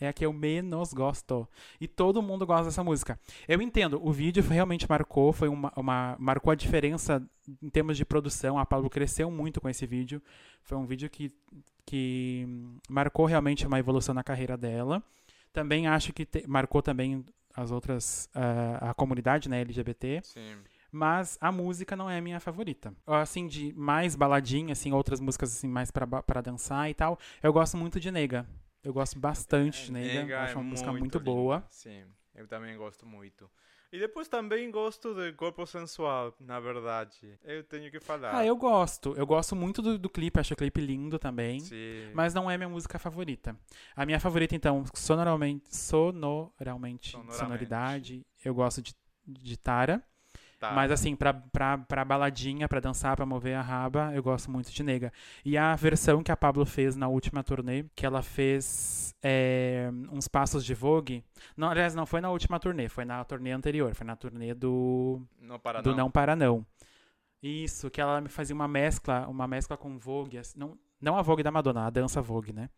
[0.00, 1.48] É a que eu menos gosto.
[1.80, 3.18] E todo mundo gosta dessa música.
[3.46, 7.22] Eu entendo, o vídeo realmente marcou, foi uma, uma- marcou a diferença
[7.62, 8.58] em termos de produção.
[8.58, 10.20] A Pablo cresceu muito com esse vídeo.
[10.62, 11.32] Foi um vídeo que,
[11.86, 12.46] que
[12.88, 15.02] marcou realmente uma evolução na carreira dela.
[15.52, 20.20] Também acho que te- marcou também as outras, ah, a comunidade né, LGBT.
[20.24, 20.56] Sim.
[20.90, 22.94] Mas a música não é a minha favorita.
[23.06, 27.18] Assim, de mais baladinha, assim, outras músicas assim, mais pra dançar e tal.
[27.42, 28.46] Eu gosto muito de Nega.
[28.84, 30.42] Eu gosto bastante de Nega.
[30.42, 31.64] Acho é uma música muito boa.
[31.68, 33.50] Sim, eu também gosto muito.
[33.90, 37.38] E depois também gosto de Corpo Sensual, na verdade.
[37.44, 38.36] Eu tenho que falar.
[38.36, 39.14] Ah, eu gosto.
[39.16, 41.60] Eu gosto muito do, do clipe, acho o clipe lindo também.
[41.60, 42.10] Sim.
[42.12, 43.56] Mas não é minha música favorita.
[43.94, 47.38] A minha favorita, então, sonoralmente, sonoralmente, Sonoramente.
[47.38, 48.92] sonoridade, eu gosto de,
[49.24, 50.04] de Tara.
[50.64, 50.72] Tá.
[50.72, 54.72] Mas assim, pra, pra, pra baladinha, pra dançar, pra mover a raba, eu gosto muito
[54.72, 55.12] de Nega.
[55.44, 60.26] E a versão que a Pablo fez na última turnê, que ela fez é, uns
[60.26, 61.22] passos de Vogue.
[61.54, 65.20] Não, aliás, não foi na última turnê, foi na turnê anterior, foi na turnê do,
[65.38, 65.96] não para do não.
[65.96, 66.64] Não Para Não.
[67.42, 71.20] Isso, que ela me fazia uma mescla, uma mescla com Vogue, assim, não, não a
[71.20, 72.70] Vogue da Madonna, a dança Vogue, né?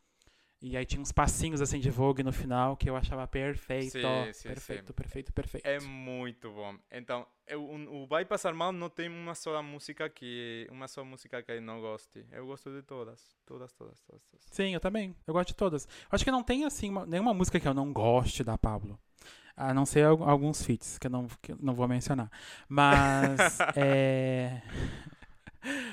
[0.60, 3.92] E aí tinha uns passinhos assim de Vogue no final que eu achava perfeito.
[3.92, 4.92] Sim, sim, perfeito, sim.
[4.94, 5.66] perfeito, perfeito.
[5.66, 6.74] É muito bom.
[6.90, 11.42] Então, eu, o Vai Passar Mal não tem uma só música que uma só música
[11.42, 12.24] que eu não goste.
[12.32, 14.22] Eu gosto de todas, todas, todas, todas.
[14.24, 14.46] todas.
[14.50, 15.14] Sim, eu também.
[15.26, 15.86] Eu gosto de todas.
[16.10, 18.98] Acho que não tem, assim, uma- nenhuma música que eu não goste da Pablo.
[19.54, 22.30] A não ser al- alguns feats, que eu não, que eu não vou mencionar.
[22.68, 24.62] Mas, é...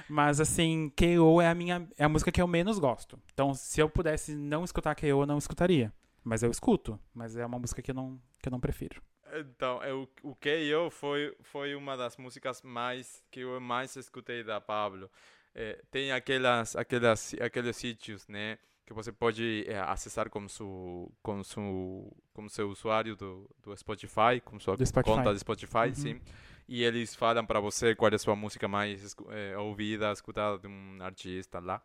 [0.10, 1.42] Mas, assim, K.O.
[1.42, 1.88] é a minha...
[1.98, 3.20] É a música que eu menos gosto.
[3.34, 5.92] Então, se eu pudesse não escutar K.O., eu não escutaria.
[6.24, 7.00] Mas eu escuto.
[7.14, 9.02] Mas é uma música que eu não, que eu não prefiro.
[9.36, 10.90] Então, eu, o K.O.
[10.92, 15.10] foi, foi uma das músicas mais que eu mais escutei da Pablo.
[15.56, 18.58] Eh, tem aquelas, aquelas, aqueles sítios, né?
[18.86, 24.40] Que você pode eh, acessar com seu, com seu, com seu usuário do, do Spotify,
[24.44, 25.16] com sua Do Spotify.
[25.16, 25.96] conta do Spotify, Uhum.
[25.96, 26.22] sim.
[26.68, 30.68] E eles falam para você qual é a sua música mais eh, ouvida, escutada de
[30.68, 31.82] um artista lá.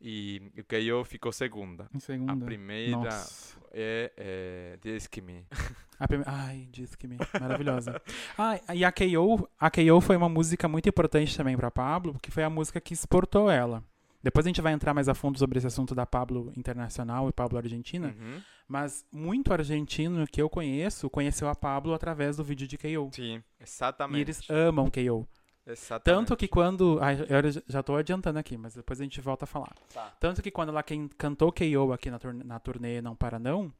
[0.00, 1.04] E o K.O.
[1.04, 1.88] ficou segunda.
[1.94, 2.32] Em segunda.
[2.32, 3.58] A primeira Nossa.
[3.72, 5.46] é, é Diz que Me.
[5.98, 6.24] A prime...
[6.26, 7.16] Ai, diz que me...
[7.40, 8.00] Maravilhosa.
[8.36, 10.00] ah, e a K.O., a K.O.
[10.00, 13.82] foi uma música muito importante também pra Pablo, porque foi a música que exportou ela.
[14.22, 17.32] Depois a gente vai entrar mais a fundo sobre esse assunto da Pablo internacional e
[17.32, 18.08] Pablo argentina.
[18.08, 18.42] Uhum.
[18.68, 23.10] Mas muito argentino que eu conheço conheceu a Pablo através do vídeo de K.O.
[23.12, 24.20] Sim, E exatamente.
[24.22, 25.26] eles amam K.O.
[25.66, 26.04] Exatamente.
[26.04, 26.98] Tanto que quando.
[27.28, 29.74] Eu já- tô adiantando aqui, mas depois a gente volta a falar.
[29.92, 30.12] Tá.
[30.20, 31.92] Tanto que quando ela quem cantou K.O.
[31.92, 33.72] aqui na turnê Não Para Não,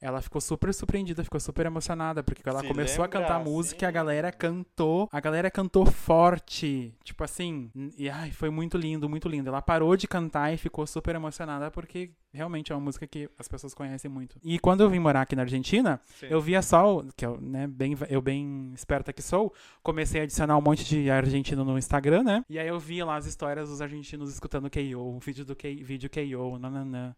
[0.00, 3.20] ela ficou super surpreendida, ficou super emocionada, porque ela Se começou a lembra?
[3.20, 5.08] cantar a música e a galera cantou.
[5.10, 6.94] A galera cantou forte.
[7.02, 7.70] Tipo assim.
[7.96, 9.48] E ai, foi muito lindo, muito lindo.
[9.48, 13.48] Ela parou de cantar e ficou super emocionada, porque realmente é uma música que as
[13.48, 14.38] pessoas conhecem muito.
[14.44, 16.26] E quando eu vim morar aqui na Argentina, Sim.
[16.28, 20.56] eu via só, que eu, né, bem, eu bem esperta que sou, comecei a adicionar
[20.58, 22.44] um monte de argentino no Instagram, né?
[22.50, 25.82] E aí eu via lá as histórias dos argentinos escutando K.O., o vídeo do K,
[25.82, 27.14] vídeo K.O., nananã.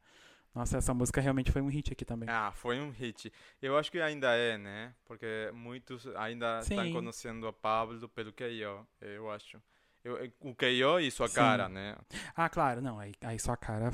[0.58, 2.28] Nossa, essa música realmente foi um hit aqui também.
[2.28, 3.32] Ah, foi um hit.
[3.62, 4.92] Eu acho que ainda é, né?
[5.06, 6.92] Porque muitos ainda estão Sim.
[6.92, 9.62] conhecendo a Pablo pelo K.O., eu acho.
[10.02, 10.98] Eu, o K.O.
[10.98, 11.34] e sua Sim.
[11.36, 11.96] cara, né?
[12.34, 13.92] Ah, claro, não, aí, aí sua cara,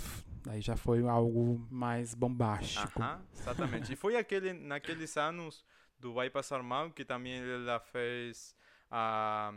[0.49, 2.99] aí já foi algo mais bombástico.
[2.99, 3.93] Aham, exatamente.
[3.93, 5.63] e foi aquele, naqueles anos
[5.99, 8.57] do Vai Passar Mal que também ela fez
[8.91, 9.53] a,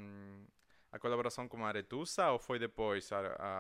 [0.98, 3.18] a colaboração com a Aretusa ou foi depois a,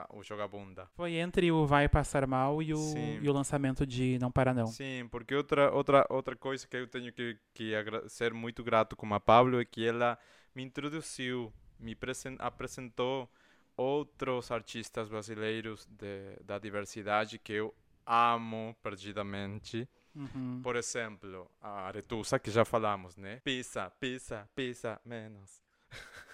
[0.10, 0.89] a, o Jogabunda?
[0.95, 2.78] Foi entre o Vai Passar Mal e o,
[3.21, 4.67] e o lançamento de Não Para Não.
[4.67, 7.71] Sim, porque outra, outra, outra coisa que eu tenho que, que
[8.10, 10.17] ser muito grato com a Pablo é que ela
[10.54, 13.30] me introduziu, me presen- apresentou
[13.76, 17.73] outros artistas brasileiros de, da diversidade que eu
[18.06, 19.88] amo perdidamente.
[20.15, 20.62] Uhum.
[20.63, 23.39] Por exemplo, a Aretusa, que já falamos, né?
[23.43, 25.62] Pisa, pisa, pisa, menos.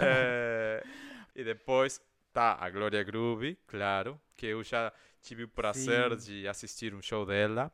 [0.00, 0.82] É,
[1.34, 2.00] e depois
[2.32, 6.40] tá a Glória Groove, claro, que eu já tive o prazer Sim.
[6.40, 7.72] de assistir um show dela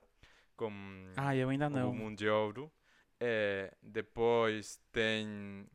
[0.57, 0.71] com
[1.17, 1.95] Ah, eu ainda o não.
[1.95, 2.71] Mundo de Ouro.
[3.19, 5.67] É, depois tem.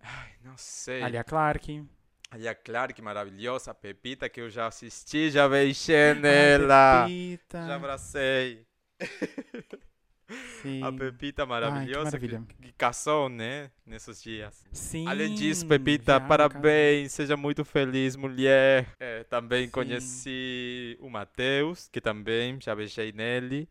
[0.00, 1.02] Ai, não sei.
[1.02, 1.84] Ali a Clark.
[2.30, 3.74] Ali a Clark, maravilhosa.
[3.74, 7.04] Pepita, que eu já assisti, já beijei nela.
[7.08, 7.66] Pepita.
[7.66, 8.66] Já abracei.
[10.62, 10.82] Sim.
[10.82, 12.56] A Pepita maravilhosa que, maravilha.
[12.60, 13.70] que casou, né?
[13.86, 14.64] Nesses dias.
[14.72, 15.06] Sim.
[15.08, 18.86] Além disso, Pepita, já, parabéns, seja muito feliz, mulher.
[19.00, 19.70] É, também Sim.
[19.72, 23.68] conheci o Matheus, que também já beijei nele.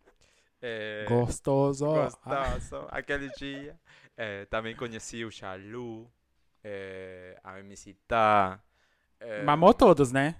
[0.62, 1.20] É, cara.
[1.22, 1.86] Gostoso.
[2.26, 3.76] Ah, gostoso, aquele dia.
[4.16, 6.10] É, também conheci o Chalu,
[6.64, 8.60] é, a MC Tá.
[9.20, 10.36] é, Mamou todos, né?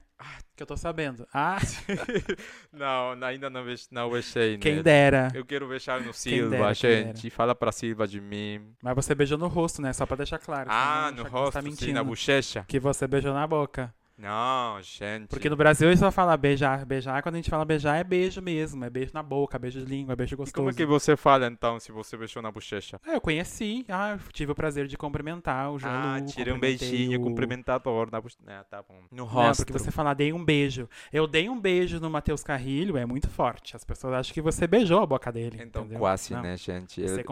[0.56, 1.28] Que eu tô sabendo.
[1.32, 1.60] Ah,
[2.74, 4.84] não, ainda não, não beijei quem nele.
[4.84, 5.28] dera.
[5.34, 7.30] Eu quero beijar no Quem Silva, dera, quem gente.
[7.30, 8.74] Fala pra Silva de mim.
[8.82, 9.94] Mas você beijou no rosto, né?
[9.94, 10.70] Só pra deixar claro.
[10.72, 11.94] Ah, no rosto, Tá sim, mentindo.
[11.94, 12.66] na bochecha.
[12.68, 13.94] Que você beijou na boca.
[14.18, 15.28] Não, gente.
[15.28, 16.84] Porque no Brasil eles só falam beijar.
[16.86, 18.84] Beijar, quando a gente fala beijar, é beijo mesmo.
[18.84, 20.56] É beijo na boca, beijo de língua, é beijo E gostoso.
[20.56, 23.00] como é que você fala, então, se você beijou na bochecha?
[23.06, 23.86] Ah, eu conheci.
[23.88, 25.96] Ah, eu tive o prazer de cumprimentar o Jalu.
[26.18, 28.42] Ah, tira um beijinho o- cumprimentador na bochecha.
[28.48, 28.96] Ah, tá bom.
[29.12, 29.64] No Não, rosto.
[29.66, 30.90] porque você falar, dei um beijo.
[31.14, 33.76] Eu dei um beijo no Matheus Carrilho, é muito forte.
[33.76, 35.60] As pessoas acham que você beijou a boca dele.
[35.62, 36.00] Então, entendeu?
[36.00, 36.42] quase, Não.
[36.42, 37.02] né, gente?
[37.02, 37.26] Você Ele, ele tava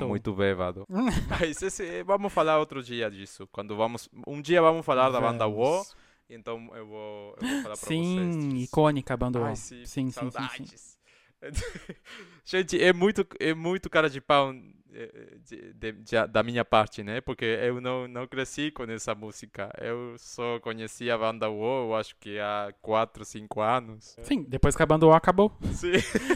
[0.00, 0.08] cumprimentou.
[0.08, 0.86] muito bêbado.
[1.30, 3.48] Mas esse, vamos falar outro dia disso.
[3.52, 4.08] Quando vamos...
[4.26, 5.94] Um dia vamos falar da banda Vamos.
[6.34, 8.64] Então eu vou, eu vou falar pra Sim, vocês disso.
[8.70, 10.96] icônica a banda Ai, sim, sim, sim, sim, sim.
[12.44, 14.54] Gente, é muito, é muito cara de pau
[14.92, 17.20] eh, de- de- de- da minha parte, né?
[17.20, 19.70] Porque eu não, não cresci com essa música.
[19.80, 24.16] Eu só conheci a banda eu acho que há 4, 5 anos.
[24.22, 25.50] Sim, depois que a banda O acabou.
[25.72, 25.92] Sim.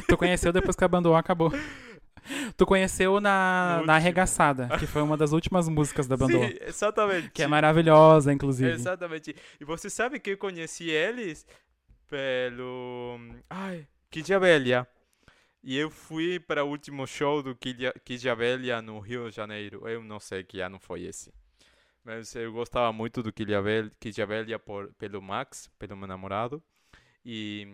[0.09, 1.51] Tu conheceu depois que a banda O acabou.
[2.57, 3.97] Tu conheceu na, na.
[3.97, 6.33] Arregaçada, que foi uma das últimas músicas da banda.
[6.49, 7.31] Sim, exatamente.
[7.31, 8.71] Que é maravilhosa, inclusive.
[8.71, 9.35] Exatamente.
[9.61, 11.47] E você sabe que eu conheci eles
[12.09, 13.19] pelo.
[13.49, 14.87] Ai, Kid Abelha.
[15.63, 19.89] E eu fui para o último show do Kid Kid Abelha no Rio de Janeiro.
[19.89, 21.33] Eu não sei que ano foi esse.
[22.05, 26.63] Mas eu gostava muito do Kid Abelha, Kid Abelha por, pelo Max, pelo meu namorado.
[27.25, 27.67] E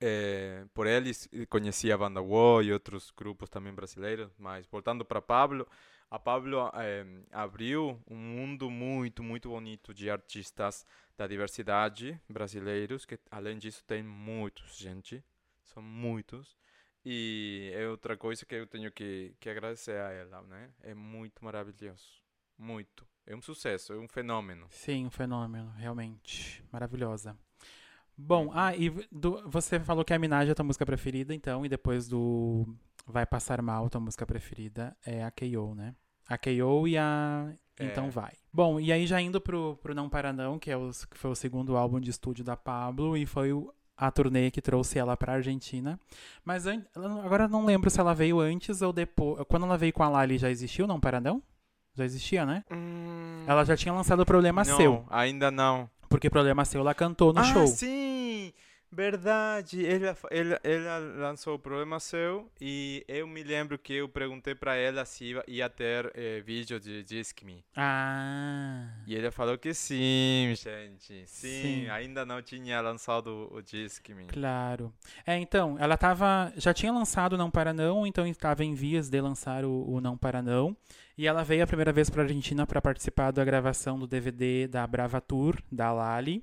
[0.00, 5.20] é, por eles conhecia a banda War e outros grupos também brasileiros, mas voltando para
[5.20, 5.66] Pablo,
[6.10, 10.84] a Pablo é, abriu um mundo muito, muito bonito de artistas
[11.16, 15.22] da diversidade brasileiros, que além disso tem muitos, gente,
[15.62, 16.58] são muitos.
[17.04, 20.70] E é outra coisa que eu tenho que, que agradecer a ela, né?
[20.82, 22.20] É muito maravilhoso,
[22.58, 23.06] muito.
[23.24, 24.66] É um sucesso, é um fenômeno.
[24.68, 26.62] Sim, um fenômeno, realmente.
[26.72, 27.38] Maravilhosa.
[28.26, 31.64] Bom, ah, e do, você falou que a Minaj é a tua música preferida, então,
[31.64, 32.66] e depois do
[33.06, 35.94] Vai Passar Mal, tua música preferida é a K.O., né?
[36.28, 36.86] A K.O.
[36.86, 38.10] e a Então É.
[38.10, 38.32] Vai.
[38.52, 41.30] Bom, e aí já indo pro, pro Não Para Não, que, é o, que foi
[41.30, 45.16] o segundo álbum de estúdio da Pablo, e foi o- a turnê que trouxe ela
[45.16, 45.98] pra Argentina.
[46.44, 46.82] Mas an-
[47.24, 49.42] agora não lembro se ela veio antes ou depois.
[49.48, 51.42] Quando ela veio com a Lali, já existiu o Não Para Não?
[51.94, 52.64] Já existia, né?
[53.46, 55.04] Ela já tinha lançado o Problema não, Seu.
[55.10, 55.88] ainda não.
[56.10, 57.66] Porque Problema Seu ela cantou no ah, show.
[57.66, 58.52] sim!
[58.92, 59.86] Verdade.
[59.86, 64.74] Ela, ela, ela lançou o Problema Seu e eu me lembro que eu perguntei pra
[64.74, 67.64] ela se ia, ter eh, vídeo de Disque Me.
[67.76, 68.88] Ah.
[69.06, 71.24] E ela falou que sim, gente.
[71.26, 71.88] Sim, Sim.
[71.88, 74.26] ainda não tinha lançado o Disque Me.
[74.26, 74.92] Claro.
[75.24, 76.52] É, então, ela tava.
[76.56, 80.00] Já tinha lançado o Não Para Não, então estava em vias de lançar o, o
[80.00, 80.76] Não Para Não.
[81.20, 84.86] E ela veio a primeira vez para Argentina para participar da gravação do DVD da
[84.86, 86.42] Brava Tour, da Lali.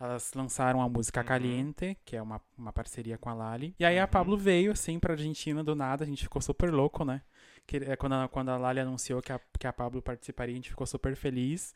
[0.00, 1.26] Elas lançaram a música Uhum.
[1.26, 3.74] Caliente, que é uma, uma parceria com a Lali.
[3.78, 4.08] E aí a Uhum.
[4.08, 6.02] Pablo veio, assim, pra Argentina do nada.
[6.02, 7.20] A gente ficou super louco, né?
[7.66, 10.56] Que, é, quando, a, quando a Lali anunciou que a, que a Pablo participaria, a
[10.56, 11.74] gente ficou super feliz.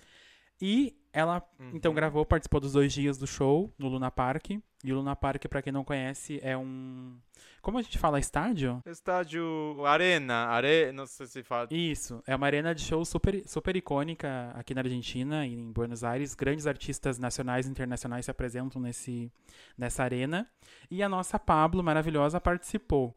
[0.61, 1.43] E ela
[1.73, 1.97] então Uhum.
[1.97, 4.51] gravou, participou dos dois dias do show no Luna Park.
[4.83, 7.19] E o Luna Park, pra quem não conhece, é um.
[7.61, 8.81] Como a gente fala, estádio?
[8.87, 10.91] Estádio Arena, are...
[10.93, 11.69] não sei se fala.
[11.71, 16.03] Isso, é uma arena de show super, super icônica aqui na Argentina e em Buenos
[16.03, 16.35] Aires.
[16.35, 19.31] Grandes artistas nacionais e internacionais se apresentam nesse,
[19.77, 20.49] nessa arena.
[20.91, 23.15] E a nossa Pablo, maravilhosa, participou.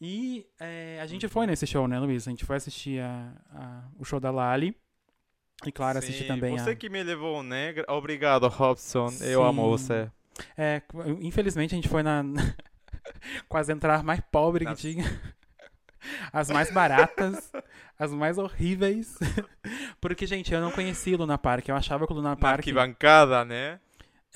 [0.00, 2.26] E é, a gente foi nesse show, né, Luiz?
[2.26, 4.76] A gente foi assistir a- a- o show da Lali.
[5.64, 6.76] E claro, assistir Sim, também Você a.
[6.76, 7.74] que me levou, né?
[7.88, 9.08] Obrigado, Robson.
[9.20, 9.68] Eu amo Sim.
[9.68, 10.10] você.
[10.56, 10.82] É,
[11.20, 12.22] infelizmente a gente foi na.
[13.50, 15.04] as entradas mais pobres Nas- que tinha.
[16.32, 17.50] As mais baratas,
[17.98, 19.18] as mais horríveis.
[20.00, 21.68] Porque, gente, eu não conhecia Luna Park.
[21.68, 22.58] Eu achava que o Luna Na Park.
[22.58, 23.80] arquibancada, né?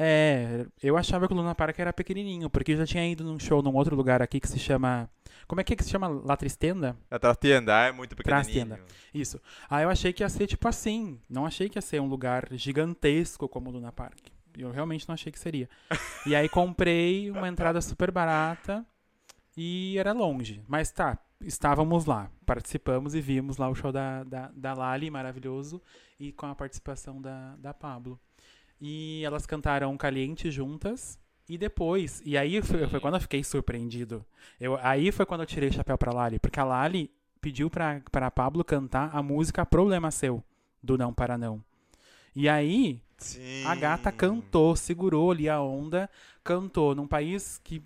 [0.03, 2.49] É, eu achava que o Luna Park era pequenininho.
[2.49, 5.11] Porque eu já tinha ido num show num outro lugar aqui que se chama.
[5.47, 6.09] Como é que, é que se chama?
[6.09, 6.97] La Tristenda?
[7.11, 8.77] A Trastenda é muito Trastenda.
[8.77, 8.87] pequenininho.
[9.13, 9.39] Isso.
[9.69, 11.21] Aí eu achei que ia ser tipo assim.
[11.29, 14.29] Não achei que ia ser um lugar gigantesco como o Luna Park.
[14.57, 15.69] Eu realmente não achei que seria.
[16.27, 18.85] E aí comprei uma entrada super barata
[19.57, 20.63] e era longe.
[20.69, 22.31] Mas tá, estávamos lá.
[22.45, 25.81] Participamos e vimos lá o show da, da, da Lali, maravilhoso.
[26.19, 28.21] E com a participação da, da Pablo.
[28.81, 31.19] E elas cantaram Caliente juntas.
[31.49, 34.25] E depois, e aí foi, foi quando eu fiquei surpreendido.
[34.61, 38.01] Eu, aí foi quando eu tirei o chapéu pra Lali, porque a Lali pediu pra,
[38.13, 40.45] pra Pablo cantar a música Problema Seu,
[40.81, 41.61] do Não Para Não.
[42.37, 43.65] E aí, Sim.
[43.67, 46.09] a gata cantou, segurou ali a onda,
[46.45, 47.83] cantou num país que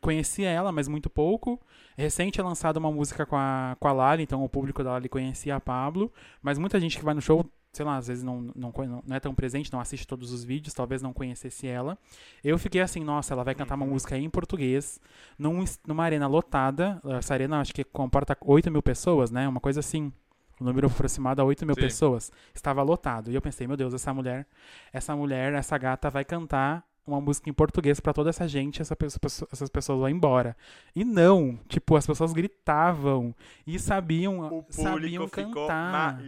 [0.00, 1.60] conhecia ela, mas muito pouco.
[1.96, 5.08] Recente é lançada uma música com a, com a Lali, então o público da Lali
[5.08, 8.52] conhecia a Pablo, mas muita gente que vai no show, sei lá, às vezes não,
[8.54, 8.72] não,
[9.06, 11.96] não é tão presente, não assiste todos os vídeos, talvez não conhecesse ela.
[12.44, 13.92] Eu fiquei assim, nossa, ela vai cantar uma Uhum.
[13.92, 15.00] música em português,
[15.38, 17.00] num, numa arena lotada.
[17.18, 19.48] Essa arena acho que comporta 8 mil pessoas, né?
[19.48, 20.12] Uma coisa assim.
[20.60, 21.80] Um número aproximado a 8 mil Sim.
[21.80, 22.30] pessoas.
[22.54, 23.30] Estava lotado.
[23.30, 24.46] E eu pensei, meu Deus, essa mulher,
[24.92, 28.94] essa mulher, essa gata vai cantar uma música em português pra toda essa gente, essa
[28.94, 30.56] pessoa- essas pessoas vão embora.
[30.94, 33.34] E não, tipo, as pessoas gritavam
[33.66, 36.20] e sabiam, O sabiam público ficou cantar.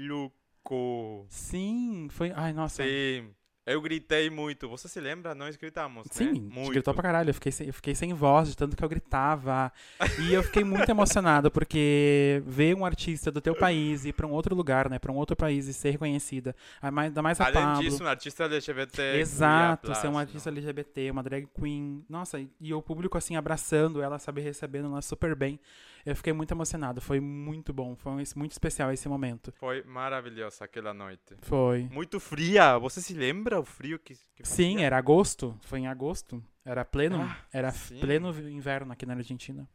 [0.64, 1.26] Maluco.
[1.28, 2.82] Sim, foi, ai, nossa.
[2.82, 3.30] Sim.
[3.66, 4.68] Eu gritei muito.
[4.68, 5.34] Você se lembra?
[5.34, 6.30] Nós gritamos, Sim, né?
[6.30, 6.70] a gente Muito.
[6.72, 7.30] gritou pra caralho.
[7.30, 9.72] Eu fiquei, sem, eu fiquei sem voz de tanto que eu gritava.
[10.20, 14.32] E eu fiquei muito emocionado, porque ver um artista do teu país ir pra um
[14.32, 14.98] outro lugar, né?
[14.98, 16.54] Pra um outro país e ser reconhecida.
[16.82, 17.82] Ainda mais a Além Pablo.
[17.82, 19.02] disso, um artista LGBT.
[19.16, 20.58] Exato, ser um plus, artista não?
[20.58, 22.04] LGBT, uma drag queen.
[22.06, 25.58] Nossa, e o público assim abraçando ela, sabe, recebendo ela super bem.
[26.04, 27.00] Eu fiquei muito emocionado.
[27.00, 27.96] Foi muito bom.
[27.96, 29.52] Foi um- muito especial esse momento.
[29.56, 31.34] Foi maravilhosa aquela noite.
[31.42, 31.88] Foi.
[31.90, 32.76] Muito fria.
[32.78, 35.58] Você se lembra o frio que, que Sim, era agosto.
[35.62, 36.42] Foi em agosto.
[36.64, 37.98] Era pleno, Ah, era sim.
[38.00, 39.68] pleno inverno aqui na Argentina.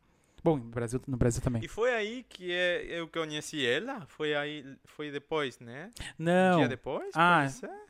[0.43, 1.63] Bom, no Brasil, no Brasil também.
[1.63, 4.05] E foi aí que é- eu conheci ela?
[4.07, 5.91] Foi aí, foi depois, né?
[6.19, 6.57] Um Não.
[6.59, 7.09] dia depois?
[7.13, 7.45] Ah?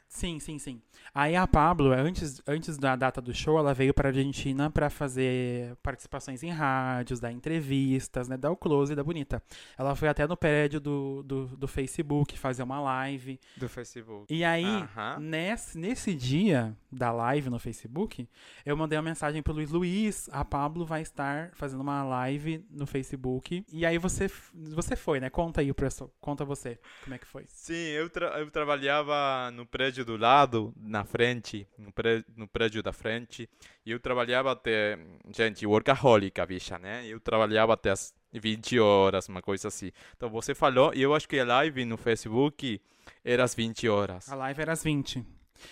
[0.10, 0.82] Sim, sim, sim.
[1.14, 5.76] Aí a Pablo, antes, antes da data do show, ela veio pra Argentina pra fazer
[5.84, 8.36] participações em rádios, dar entrevistas, né?
[8.36, 9.42] Dar o close da bonita.
[9.78, 13.40] Ela foi até no prédio do, do, do Facebook fazer uma live.
[13.56, 14.34] Do Facebook.
[14.34, 15.20] E aí, Aham.
[15.20, 18.28] nesse, nesse dia da live no Facebook,
[18.66, 22.88] eu mandei uma mensagem pro Luiz Luiz, a Pablo vai estar fazendo uma live no
[22.88, 23.64] Facebook.
[23.72, 25.30] E aí você, você foi, né?
[25.30, 26.12] Conta aí, professor.
[26.20, 27.46] Conta você, como é que foi.
[27.48, 32.82] Sim, eu, tra eu trabalhava no prédio do lado, na frente, no, pré no prédio
[32.82, 33.50] da frente.
[33.86, 34.98] E eu trabalhava até,
[35.36, 37.06] gente, workaholic a bicha, né?
[37.06, 39.92] Eu trabalhava até as 20 horas, uma coisa assim.
[40.16, 42.82] Então você falou, e eu acho que a live no Facebook
[43.24, 44.32] era às 20 horas.
[44.32, 45.26] A live era às 20.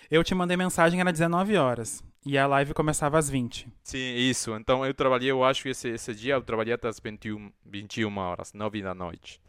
[0.09, 2.03] Eu te mandei mensagem, era 19 horas.
[2.25, 3.67] E a live começava às 20.
[3.83, 4.53] Sim, isso.
[4.55, 8.17] Então eu trabalhei, eu acho que esse, esse dia eu trabalhei até as 21, 21
[8.17, 9.39] horas, 9 da noite.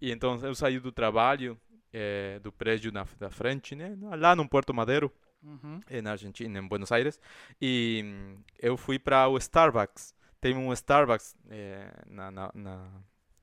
[0.00, 1.58] E então eu saí do trabalho,
[1.92, 3.96] eh, do prédio na, da frente, né?
[4.18, 5.12] Lá no Porto Madeiro.
[5.42, 5.80] Uhum.
[5.88, 7.18] eh, na Argentina, em Buenos Aires,
[7.62, 10.14] e hum, eu fui para o Starbucks.
[10.38, 12.90] Tem um Starbucks eh, na, na, na-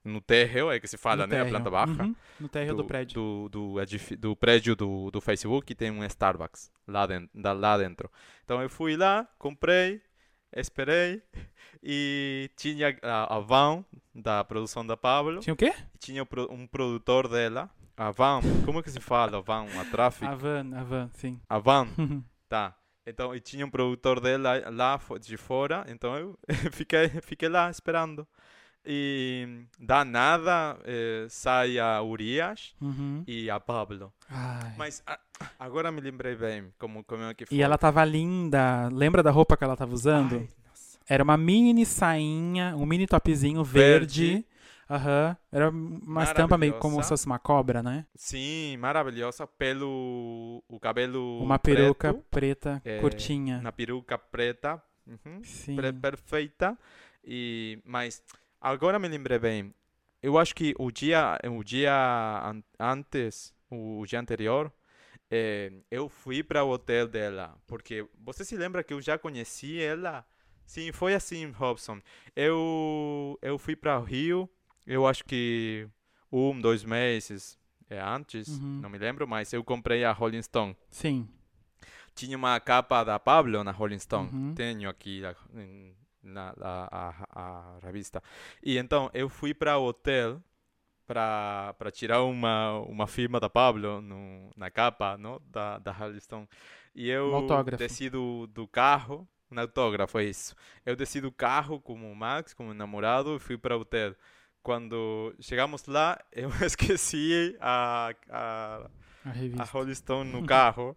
[0.03, 1.37] no térreo, é que se fala, No né?
[1.37, 1.49] A térreo.
[1.55, 2.03] planta baixa.
[2.03, 2.15] Uhum.
[2.39, 3.13] No térreo do, prédio.
[3.15, 3.75] Do, do,
[4.19, 8.11] do prédio do, do Facebook tem um Starbucks lá dentro, da- lá dentro.
[8.45, 9.99] Então eu fui lá, comprei,
[10.55, 11.23] esperei,
[11.83, 13.83] e tinha a, a van
[14.13, 15.73] da produção da Pablo, Tinha o quê?
[15.99, 17.69] tinha um produtor dela.
[17.97, 19.37] A van, como que se fala?
[19.37, 20.31] A van, a tráfico.
[20.31, 21.39] A van, a van, sim.
[21.49, 21.87] A van.
[22.49, 22.73] Tá.
[23.05, 26.39] Então, e tinha um produtor dela lá de fora, então eu
[26.71, 28.25] fiquei, fiquei lá esperando.
[28.85, 33.23] E da nada eh, sai a Urias Uhum.
[33.27, 34.13] e a Pablo.
[34.29, 34.73] Ai.
[34.77, 35.19] Mas a-
[35.59, 37.57] agora me lembrei bem como, como é que foi.
[37.57, 38.87] E ela tava linda.
[38.93, 40.35] Lembra da roupa que ela tava usando?
[40.37, 40.49] Ai.
[41.09, 44.25] Era uma mini sainha, um mini topzinho verde.
[44.27, 44.45] Verde.
[44.89, 45.35] Aham.
[45.51, 48.05] Era uma estampa meio como se fosse uma cobra, né?
[48.15, 49.45] Sim, maravilhosa.
[49.45, 53.59] Pelo o cabelo Uma peruca preto, preta, é, curtinha.
[53.61, 54.81] na peruca preta.
[55.05, 55.41] Uhum.
[55.43, 55.75] Sim.
[55.75, 56.77] pre- perfeita.
[57.23, 58.21] E mas
[58.61, 59.73] agora me lembrei bem.
[60.21, 61.93] Eu acho que o dia o dia
[62.43, 64.71] an- antes, o dia anterior,
[65.29, 69.81] eh, eu fui para o hotel dela, porque você se lembra que eu já conheci
[69.81, 70.25] ela?
[70.65, 72.01] Sim, foi assim, Robson.
[72.35, 74.49] Eu eu fui para o Rio.
[74.87, 75.87] Eu acho que
[76.31, 78.79] um, dois meses eh, antes, Uhum.
[78.81, 81.27] não me lembro, mas eu comprei a Rolling Stone Sim.
[82.15, 84.29] tinha uma capa da Pablo na Rolling Stone.
[84.33, 84.53] Uhum.
[84.55, 85.35] Tenho aqui a,
[86.23, 86.87] na, a,
[87.31, 88.21] a, a revista.
[88.63, 90.41] E então eu fui para o hotel
[91.05, 96.49] para tirar uma uma firma da Pablo no, na capa, não, da da Rolling Stone.
[96.93, 97.31] E eu Um
[97.77, 100.55] desci do, do carro, um autógrafo é isso.
[100.85, 104.15] Eu desci do carro com o Max, com o namorado, e fui para o hotel.
[104.67, 108.89] Quando chegamos lá, eu esqueci a, a
[109.23, 109.63] A a.
[109.63, 110.93] Rolling Stone no carro.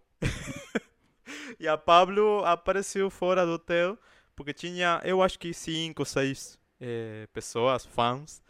[1.57, 3.97] e a Pablo apareceu fora do hotel
[4.35, 8.43] porque tinha, eu acho que cinco, seis eh, pessoas, fãs,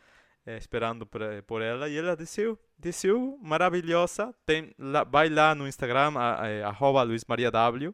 [0.43, 1.87] eh, esperando por, por ela.
[1.87, 4.33] E ela desceu, desceu, maravilhosa.
[4.43, 7.93] Tem, lá, vai lá no Instagram, a, eh, arroba Luiz Maria W.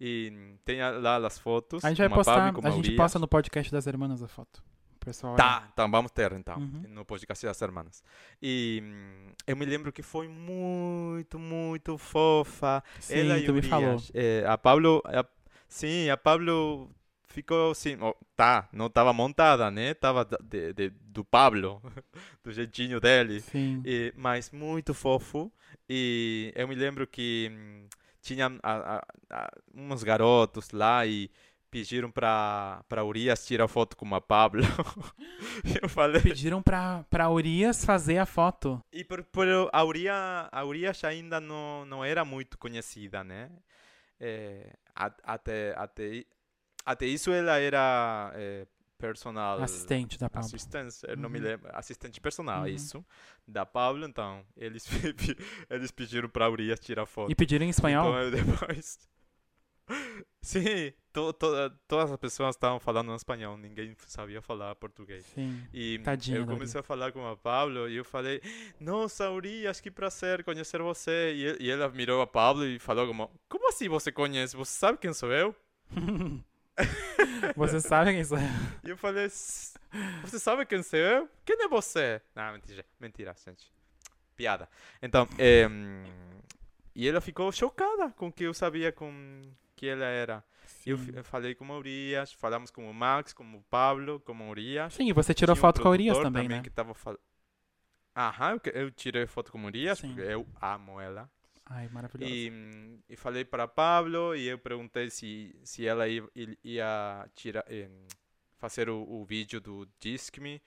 [0.00, 0.32] E
[0.64, 1.84] tem a- lá as fotos.
[1.84, 4.26] A gente vai a Pablo postar, com a gente posta no podcast das irmãs a
[4.26, 4.64] foto.
[5.06, 5.36] Pessoal.
[5.36, 6.82] Tá, então vamos ter então, Uhum.
[6.88, 8.02] no podcast das hermanas.
[8.42, 12.82] E hum, eu me lembro que foi muito, muito fofa.
[12.98, 13.66] Sim, Ela tu me Urias.
[13.68, 14.02] falou.
[14.12, 15.24] Eh, a Pablo, a-
[15.68, 16.90] sim, a Pablo
[17.24, 19.94] ficou assim, ó, tá, não estava montada, né?
[19.94, 21.80] Tava de, de- do Pablo,
[22.42, 23.40] do jeitinho dele.
[23.42, 23.80] Sim.
[23.86, 25.52] E, mas muito fofo.
[25.88, 27.86] E eu me lembro que hum,
[28.20, 31.30] tinha a- a- a- uns garotos lá e
[31.76, 34.62] pediram para para Urias tirar foto com a Pablo.
[35.82, 36.22] eu falei.
[36.22, 38.82] Pediram pra, pra Urias fazer a foto.
[38.92, 40.14] E por, por a Urias,
[40.50, 43.50] a Urias ainda não, não era muito conhecida, né?
[44.94, 46.24] A- até, até,
[46.84, 49.62] até isso ela era eh, personal.
[49.62, 50.46] Assistente da Pablo.
[50.46, 51.44] Assistência, eu não me Uhum.
[51.44, 51.70] lembro.
[51.74, 52.66] Assistente personal, Uhum.
[52.68, 53.04] isso.
[53.46, 54.42] Da Pablo, então.
[54.56, 54.86] Eles,
[55.68, 57.30] eles pediram pra Urias tirar foto.
[57.30, 58.08] E pediram em espanhol?
[58.28, 58.30] Então
[58.70, 58.98] depois.
[60.42, 61.46] Sim, to, to,
[61.88, 65.24] todas as pessoas estavam falando em espanhol, ninguém sabia falar português.
[65.34, 65.64] Sim.
[65.72, 68.40] E Tadinha eu comecei a falar com a Pablo e eu falei,
[68.78, 71.32] nossa, Urias, que prazer conhecer você.
[71.34, 74.56] E, e ela mirou a Pablo e falou como, como assim você conhece?
[74.56, 75.54] Você sabe quem sou eu?
[77.56, 78.44] Você sabe quem sou eu?
[78.84, 79.78] E eu falei, "S-
[80.22, 81.28] você sabe quem sou eu?
[81.44, 82.20] Quem é você?
[82.34, 83.72] Não, mentira, mentira, gente.
[84.36, 84.68] Piada.
[85.00, 85.66] Então, eh,
[86.94, 89.42] e ela ficou chocada com que eu sabia com
[89.76, 90.42] que ela era.
[90.66, 90.96] Sim.
[91.14, 94.94] eu falei com o Urias, falamos com o Max, com o Pablo, com o Urias.
[94.94, 96.62] Sim, e você tirou Tinha um foto com a Urias produtor também, né?
[96.62, 97.18] que tava fal...
[98.16, 100.14] Aham, eu, tirei foto com o Urias, Sim.
[100.14, 101.30] porque eu amo ela.
[101.66, 102.32] Ai, maravilhoso.
[102.32, 106.22] E, e falei para Pablo e eu perguntei se, se ela ia,
[106.64, 107.90] ia tirar, eh,
[108.56, 110.62] fazer o, o vídeo do Disque-me.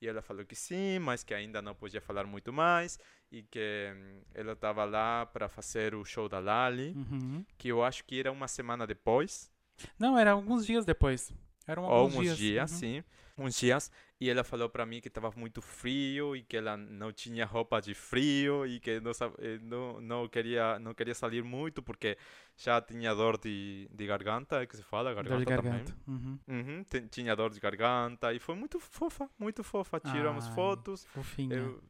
[0.00, 2.98] E ela falou que sim, mas que ainda não podia falar muito mais.
[3.38, 7.44] E que hum, ela estava lá para fazer o show da Lali, Uhum.
[7.58, 9.50] que eu acho que era uma semana depois.
[9.98, 11.32] Não, era alguns dias depois.
[11.66, 12.38] Eram alguns uns dias.
[12.38, 12.78] dias, uhum.
[12.78, 13.04] sim.
[13.36, 13.90] Uns dias.
[14.20, 17.80] E ela falou para mim que estava muito frio e que ela não tinha roupa
[17.80, 22.16] de frio e que não, eh, não, não, queria, não queria sair muito porque
[22.56, 25.92] já tinha dor de, de garganta, é que se fala, Dor garganta, de garganta.
[26.06, 26.06] também.
[26.06, 26.38] Uhum.
[26.46, 29.98] Uhum, ti- tinha dor de garganta e foi muito fofa, muito fofa.
[29.98, 31.04] Tiramos Ai, fotos.
[31.06, 31.56] Fofinha.
[31.56, 31.82] Eu,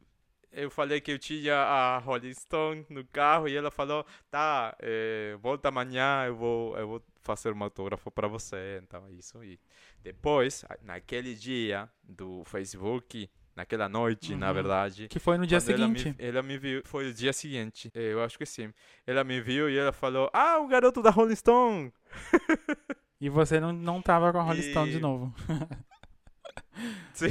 [0.55, 5.35] eu falei que eu tinha a Rolling Stone no carro e ela falou, tá, eh,
[5.41, 8.79] volta amanhã, eu vou, eu vou fazer um autógrafo para você.
[8.83, 9.43] Então, é isso.
[9.43, 9.59] E
[10.01, 14.53] depois, naquele dia do Facebook, naquela noite, na Uhum.
[14.53, 16.15] verdade, Que foi no dia quando ela me- seguinte.
[16.21, 18.73] Ela me, viu, foi o dia seguinte, eh, eu acho que sim.
[19.07, 21.93] Ela me viu e ela falou, ah, o garoto da Rolling Stone.
[23.21, 25.33] E você não, não tava com a Rolling Stone de E- novo.
[27.13, 27.29] Sim,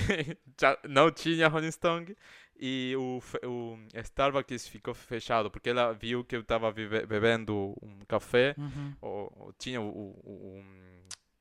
[0.59, 2.17] já não tinha Rolling Stone
[2.67, 8.55] e o, o Starbucks ficou fechado porque ela viu que eu estava bebendo um café,
[8.57, 8.95] Uhum.
[9.03, 10.63] ou, ou tinha o, o,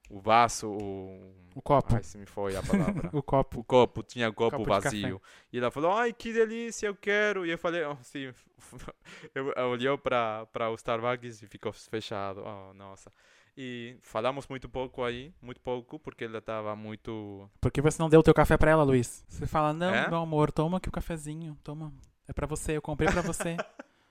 [0.09, 1.33] o, o vaso, o...
[1.55, 1.95] O copo.
[1.95, 3.09] Ai, se me foi a palavra.
[3.13, 3.61] O copo.
[3.61, 5.21] O copo, tinha o copo, Copo vazio.
[5.51, 7.45] E ela falou, ai, que delícia, eu quero.
[7.45, 8.33] E eu falei, oh, sim.
[9.33, 12.43] eu, eu olhou para o Starbucks e ficou fechado.
[12.43, 13.09] Oh, nossa.
[13.55, 17.47] E falamos muito pouco aí, muito pouco, porque ela estava muito...
[17.61, 19.23] Por que você não deu o teu café pra ela, Luiz?
[19.27, 20.09] Você fala, não, É?
[20.09, 21.55] meu amor, toma aqui o cafezinho.
[21.63, 21.93] Toma.
[22.27, 23.55] É pra você, eu comprei pra você.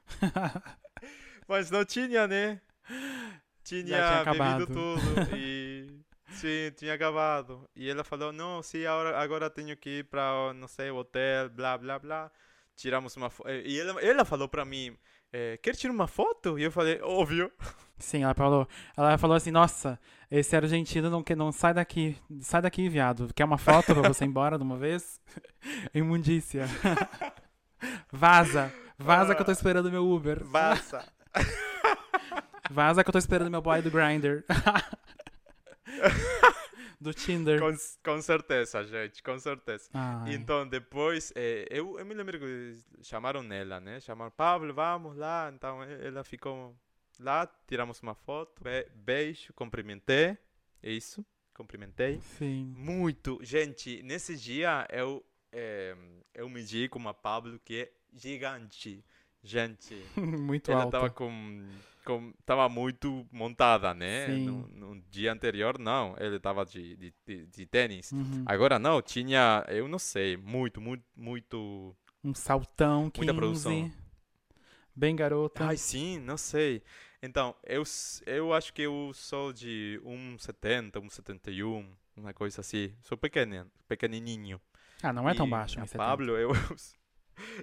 [1.48, 2.60] Mas não tinha, né?
[3.64, 4.66] Tinha, tinha acabado.
[4.66, 5.02] bebido tudo
[5.36, 7.68] e sim, tinha acabado.
[7.74, 11.78] E ela falou: "Não, sim, agora agora tenho que ir para, não sei, hotel, blá
[11.78, 12.30] blá blá".
[12.76, 13.50] Tiramos uma foto.
[13.50, 14.96] E ela, ela falou para mim:
[15.32, 17.50] eh, "Quer tirar uma foto?" E eu falei: "Óbvio".
[17.98, 18.66] Sim, ela falou,
[18.96, 19.96] ela falou assim, nossa,
[20.28, 23.32] esse argentino não, que, não sai daqui, sai daqui, viado.
[23.32, 25.20] Quer uma foto pra você ir embora de uma vez?
[25.94, 26.66] Imundícia.
[28.10, 30.42] vaza, vaza que eu tô esperando meu Uber.
[30.42, 31.04] Vaza.
[32.68, 34.44] Vaza que eu tô esperando meu boy do Grindr.
[37.02, 37.60] Do Tinder.
[37.60, 37.72] com,
[38.04, 39.90] com certeza, gente, com certeza.
[39.92, 40.34] Ai.
[40.34, 44.00] Então, depois, eh, eu, eu me lembro que chamaram ela, né?
[44.00, 45.50] Chamaram, Pablo, vamos lá.
[45.54, 46.74] Então, ela ficou
[47.18, 50.36] lá, tiramos uma foto, be- beijo, cumprimentei,
[50.82, 51.24] é isso,
[51.54, 52.20] cumprimentei.
[52.38, 52.74] Sim.
[52.76, 55.94] Muito, gente, nesse dia eu, eh,
[56.34, 59.04] eu medi com uma Pablo que é gigante.
[59.44, 60.98] Gente, Muito ela alta.
[60.98, 61.68] tava com,
[62.04, 64.26] com tava muito montada, né?
[64.28, 68.12] No, no dia anterior, não, ele tava de, de, de, de tênis.
[68.12, 68.42] Uhum.
[68.46, 71.96] Agora não, tinha, eu não sei, muito, muito, muito.
[72.24, 73.18] Um saltão, 15.
[73.18, 73.90] Muita produção.
[74.94, 75.64] Bem garota.
[75.64, 76.82] Ai, sim, não sei.
[77.22, 77.82] Então, eu,
[78.26, 81.86] eu acho que eu sou de 1,70, 1,71,
[82.16, 82.92] uma coisa assim.
[83.00, 84.60] Sou pequeno, pequenininho.
[85.02, 85.80] ah, não é tão E baixo.
[85.80, 85.96] A 1,70.
[85.96, 86.50] Pablo, eu,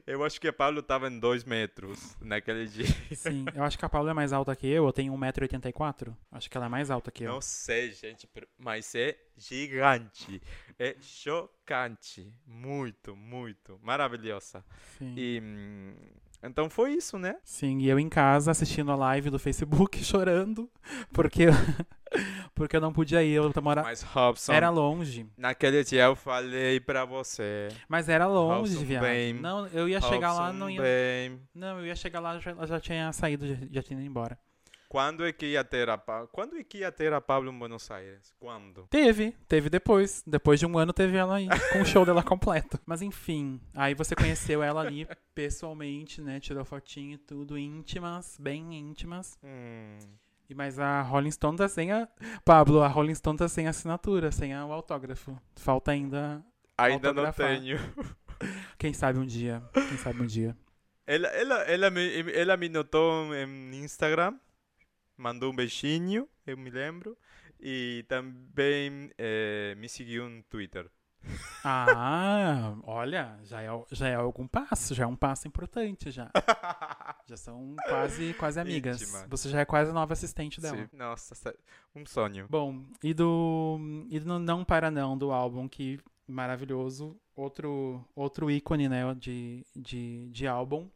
[0.06, 2.86] eu acho que a Pablo tava em 2 metros naquele dia.
[3.16, 4.86] Sim, eu acho que a Paula é mais alta que eu.
[4.86, 6.16] Eu tenho 1,84m.
[6.32, 7.32] Acho que ela é mais alta que eu.
[7.34, 10.42] Não sei, gente, mas é gigante.
[10.78, 12.34] É chocante.
[12.46, 13.80] Muito, muito.
[13.82, 14.64] Maravilhosa.
[14.98, 15.14] Sim.
[15.18, 15.42] E.
[15.44, 15.94] hum,
[16.44, 17.38] Então foi isso, né?
[17.44, 20.70] Sim, e eu em casa assistindo a live do Facebook chorando.
[21.14, 21.46] Porque,
[22.56, 23.34] porque eu não podia ir.
[23.34, 23.84] Eu mora...
[23.84, 25.28] Mas Robson, Era longe.
[25.38, 27.70] naquele dia eu falei pra você.
[27.88, 29.02] Mas era longe, Robson viado.
[29.04, 29.34] bem.
[29.34, 30.82] Não, eu ia chegar lá, Robson, não ia.
[30.82, 31.42] bem.
[31.54, 34.38] Não, eu ia chegar lá, já, ela já tinha saído, já, já tinha ido embora.
[34.90, 36.00] Quando é que ia ter a
[36.32, 38.34] Quando é que ia ter a Pablo em Buenos Aires?
[38.40, 38.88] Quando?
[38.90, 40.24] Teve, teve depois.
[40.26, 42.80] Depois de um ano teve ela aí, com o show dela completo.
[42.88, 46.40] Mas enfim, aí você conheceu ela ali pessoalmente, né?
[46.40, 49.38] Tirou fotinho e tudo, íntimas, bem íntimas.
[49.44, 50.00] Hum,
[50.50, 52.08] E mas a Rolling Stone tá sem a.
[52.44, 55.40] Pablo, a Rolling Stone tá sem assinatura, sem o autógrafo.
[55.56, 56.44] Falta ainda.
[56.78, 57.60] ainda não Autografar.
[57.60, 57.78] tenho.
[58.80, 59.62] Quem sabe um dia.
[59.74, 60.58] Quem sabe um dia.
[61.06, 64.40] Ela, ela, ela, me, ela me notou em Instagram,
[65.18, 67.18] mandou um beijinho, eu me lembro,
[67.60, 70.88] e também eh, me seguiu no Twitter.
[71.64, 76.30] Ah, olha, já é, já é algum passo, já é um passo importante já.
[77.28, 79.04] Já são quase, quase amigas.
[79.04, 79.28] Íntima.
[79.30, 80.78] Você já é quase a nova assistente dela.
[80.78, 81.56] Sim, Nossa,
[81.96, 82.48] um sonho.
[82.50, 88.90] Bom, e do e do Não Para Não do álbum, que maravilhoso, outro outro ícone,
[88.90, 90.90] né, de, de, de álbum.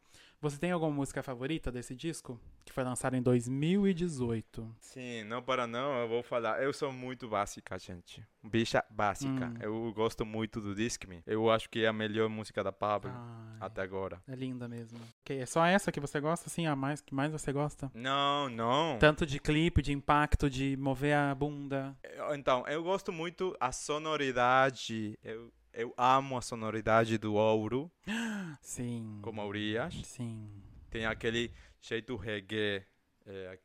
[0.43, 2.37] Você tem alguma música favorita desse disco?
[2.65, 4.75] Que foi lançado em 2018.
[4.81, 6.61] Sim, não para não, eu vou falar.
[6.61, 8.21] Eu sou muito básica, gente.
[8.43, 9.45] Bicha básica.
[9.45, 9.53] Hum.
[9.61, 10.75] Eu gosto muito do
[11.07, 11.23] Me.
[11.25, 14.21] Eu acho que é a melhor música da Pablo Ai, até agora.
[14.27, 14.99] é linda mesmo.
[15.21, 17.89] Ok, é só essa que você gosta, assim, a mais que mais você gosta?
[17.93, 18.99] Não, não.
[18.99, 21.95] Tanto de clipe, de impacto, de mover a bunda.
[22.33, 25.17] Então, eu gosto muito a sonoridade.
[25.23, 27.91] Eu, eu amo a sonoridade do ouro,
[28.61, 29.19] Sim.
[29.21, 29.93] como a Urias.
[30.05, 30.49] Sim.
[30.89, 31.51] Tem aquele
[31.81, 32.83] jeito reggae.
[33.25, 33.59] É,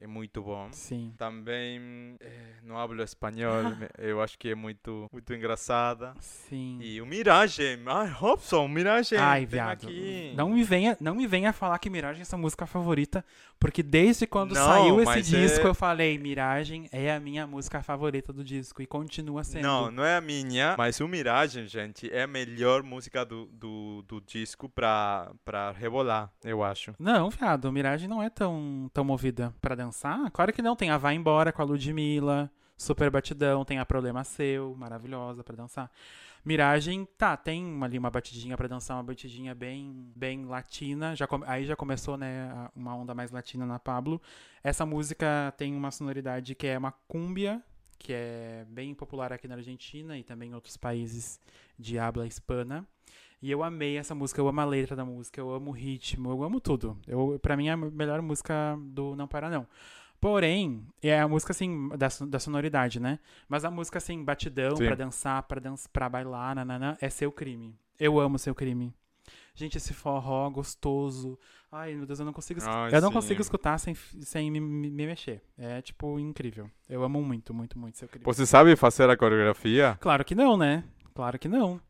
[0.00, 0.68] é muito bom.
[0.72, 1.12] Sim.
[1.18, 2.30] Também é,
[2.62, 3.52] não hablo espanhol.
[3.98, 6.14] eu acho que é muito, muito engraçada.
[6.20, 6.78] Sim.
[6.80, 7.78] E o Mirage.
[7.86, 9.14] Ai, Robson, Mirage.
[9.16, 9.86] Ai, viado.
[9.86, 10.32] aqui.
[10.34, 13.22] Não me venha, não me venha falar que Miragem é sua música favorita,
[13.58, 17.46] porque desde quando Não, saiu esse mas disco é- eu falei, Miragem é a minha
[17.46, 19.62] música favorita do disco e continua sendo.
[19.64, 24.02] Não, não é a minha, mas o Mirage, gente, é a melhor música do, do,
[24.08, 26.94] do disco pra, pra rebolar, eu acho.
[26.98, 29.89] Não, viado, Miragem não é tão, tão movida pra dançar.
[30.32, 34.24] Claro que não, tem a Vai Embora com a Ludmilla, Super Batidão, tem a Problema
[34.24, 35.90] Seu, maravilhosa pra dançar.
[36.42, 41.14] Miragem, tá, tem ali uma batidinha pra dançar, uma batidinha bem, bem latina.
[41.14, 44.20] Já aí já começou, né, uma onda mais latina na Pablo.
[44.64, 47.62] Essa música tem uma sonoridade que é uma cúmbia,
[47.98, 51.38] que é bem popular aqui na Argentina e também em outros países
[51.78, 52.86] de habla hispana.
[53.42, 56.30] E eu amei essa música, eu amo a letra da música, eu amo o ritmo,
[56.30, 56.98] eu amo tudo.
[57.06, 59.66] Eu, pra mim é a melhor música do Não Para Não.
[60.20, 63.18] Porém, é a música assim, da, da sonoridade, né?
[63.48, 64.84] Mas a música assim, batidão, Sim.
[64.84, 67.74] pra dançar, pra, dança, pra bailar, nanana, é seu crime.
[67.98, 68.92] Eu amo seu crime.
[69.54, 71.38] Gente, esse forró gostoso.
[71.72, 74.60] Ai, meu Deus, eu não consigo, escu- Ai, eu não consigo escutar sem, sem me-
[74.60, 75.42] me mexer.
[75.56, 76.70] É, tipo, incrível.
[76.88, 78.24] Eu amo muito, muito, muito seu crime.
[78.24, 79.96] Você sabe fazer a coreografia?
[80.00, 80.84] Claro que não, né?
[81.14, 81.80] Claro que não.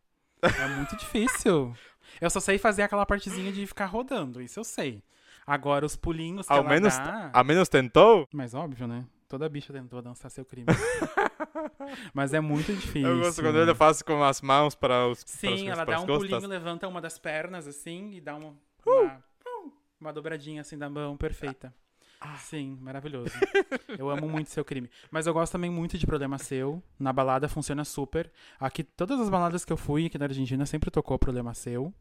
[0.43, 1.75] É muito difícil.
[2.21, 5.03] Eu só sei fazer aquela partezinha de ficar rodando, isso eu sei.
[5.47, 7.31] Agora, os pulinhos que Ao menos, dá...
[7.33, 8.27] ao menos tentou?
[8.33, 9.05] Mas óbvio, né?
[9.29, 10.67] Toda bicha tentou dançar seu crime.
[12.13, 13.09] Mas é muito difícil.
[13.09, 15.97] Eu gosto quando ele faz com as mãos para os para Sim, os- ela para
[15.97, 16.29] dá um costas.
[16.31, 18.55] pulinho, levanta uma das pernas, assim, e dá uma...
[18.85, 19.23] Uma,
[20.01, 21.73] uma dobradinha, assim, da mão, perfeita.
[22.21, 22.37] Ah.
[22.37, 23.33] Sim, maravilhoso.
[23.99, 24.91] Eu amo muito seu crime.
[25.11, 26.83] Mas eu gosto também muito de Problema Seu.
[26.99, 28.31] Na balada funciona super.
[28.59, 31.95] Aqui, todas as baladas que eu fui aqui na Argentina sempre tocou Problema Seu.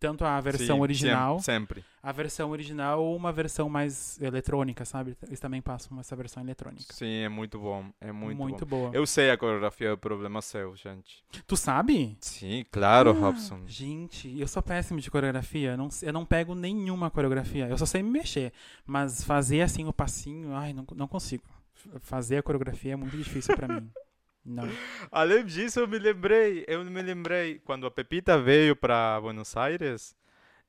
[0.00, 1.84] Tanto a versão Sim, original, Sempre.
[2.02, 5.16] a versão original ou uma versão mais eletrônica, sabe?
[5.26, 6.92] Eles também passam essa versão eletrônica.
[6.92, 7.86] Sim, é muito bom.
[8.00, 8.82] É muito, muito bom.
[8.84, 8.90] boa.
[8.94, 11.24] Eu sei a coreografia do Problema Seu, gente.
[11.46, 12.16] Tu sabe?
[12.20, 13.60] Sim, claro, Ah, Robson.
[13.66, 15.72] Gente, eu sou péssimo de coreografia.
[15.72, 17.66] Eu não, eu não pego nenhuma coreografia.
[17.68, 18.52] Eu só sei me mexer.
[18.86, 21.44] Mas fazer assim o passinho, ai, não, não consigo.
[22.00, 23.90] Fazer a coreografia é muito difícil pra mim.
[24.44, 24.68] Não.
[25.10, 30.16] Além disso, eu me lembrei, eu me lembrei quando a Pepita veio para Buenos Aires,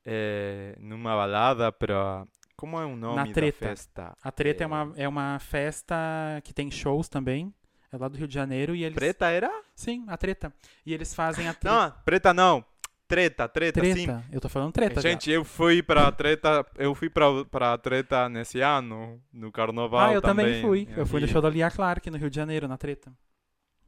[0.05, 3.57] eh, numa balada para como é o nome Na da Treta.
[3.69, 4.17] festa?
[4.21, 4.67] A treta é, É.
[4.67, 5.95] uma, é uma festa
[6.43, 7.53] que tem shows também.
[7.91, 8.95] É lá do Rio de Janeiro e eles.
[8.95, 9.49] Preta era?
[9.73, 10.53] Sim, a treta.
[10.85, 11.73] E eles fazem a treta.
[11.75, 12.63] Não, preta não.
[13.07, 13.93] Treta, treta, sim.
[14.05, 14.23] treta.
[14.31, 15.01] Eu tô falando treta.
[15.01, 15.09] já.
[15.09, 20.13] Gente, eu fui pra treta, eu fui pra, pra treta nesse ano, no carnaval Ah,
[20.13, 20.81] eu também, fui.
[20.81, 23.11] em Eu fui no show da Lia Clark no Rio de Janeiro, na treta.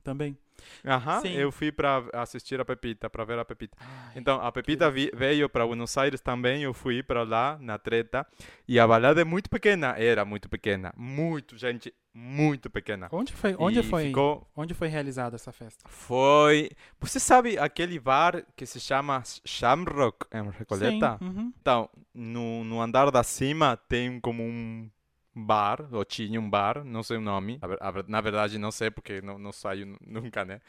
[0.04, 0.38] Também.
[0.86, 1.34] Aham, Sim.
[1.34, 3.76] eu fui pra assistir a Pepita, pra ver a Pepita.
[3.80, 7.80] Ai, Então, a Pepita vi- veio para Buenos Aires também, eu fui para lá na
[7.80, 8.26] treta.
[8.68, 13.08] E a balada é muito pequena, era muito pequena, muito, gente, muito pequena.
[13.12, 13.56] Onde foi?
[13.58, 14.06] Onde E foi?
[14.08, 15.84] Ficou, Onde foi realizada essa festa?
[15.90, 16.70] foi.
[17.00, 21.18] Você sabe aquele bar que se chama Shamrock em Recoleta?
[21.20, 21.26] Sim.
[21.26, 21.54] uhum.
[21.60, 24.88] Então, no, no andar da cima tem como um
[25.36, 27.60] bar, ou tinha um bar, não sei o nome.
[28.08, 30.60] Na verdade, não sei porque não, não saio nu- nunca, né?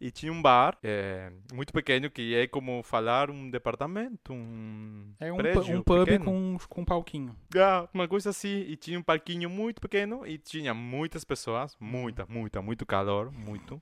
[0.00, 5.32] E tinha um bar é, muito pequeno que é como falar um departamento, um É
[5.32, 6.24] um, prédio um pub pequeno.
[6.24, 7.36] com, com um palquinho.
[7.56, 8.60] Ah, uma coisa assim.
[8.68, 13.80] E tinha um parquinho muito pequeno e tinha muitas pessoas, muita, muita, muito calor, muito.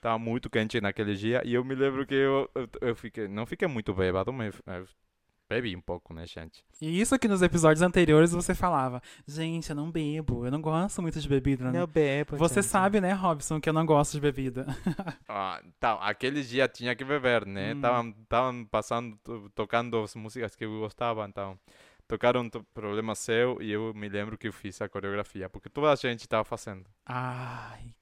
[0.00, 3.44] Tava muito quente naquele dia e eu me lembro que eu, eu, eu fiquei, não
[3.46, 4.54] fiquei muito bêbado, mas
[5.48, 6.62] bebi um pouco, né, gente?
[6.80, 11.00] E isso que nos episódios anteriores você falava, gente, eu não bebo, eu não gosto
[11.02, 11.70] muito de bebida.
[11.72, 12.36] né?" bebo.
[12.36, 14.66] Você sabe, né, Robson, que eu não gosto de bebida.
[15.28, 17.72] Ah, então, aquele dia tinha que beber, né?
[17.72, 17.76] Hum.
[17.76, 21.58] Estavam estavam passando, to- tocando as músicas que eu gostava, então.
[22.06, 25.92] Tocaram to- Problema Seu e eu me lembro que eu fiz a coreografia, porque toda
[25.92, 26.86] a gente estava fazendo.
[27.04, 27.94] Ai,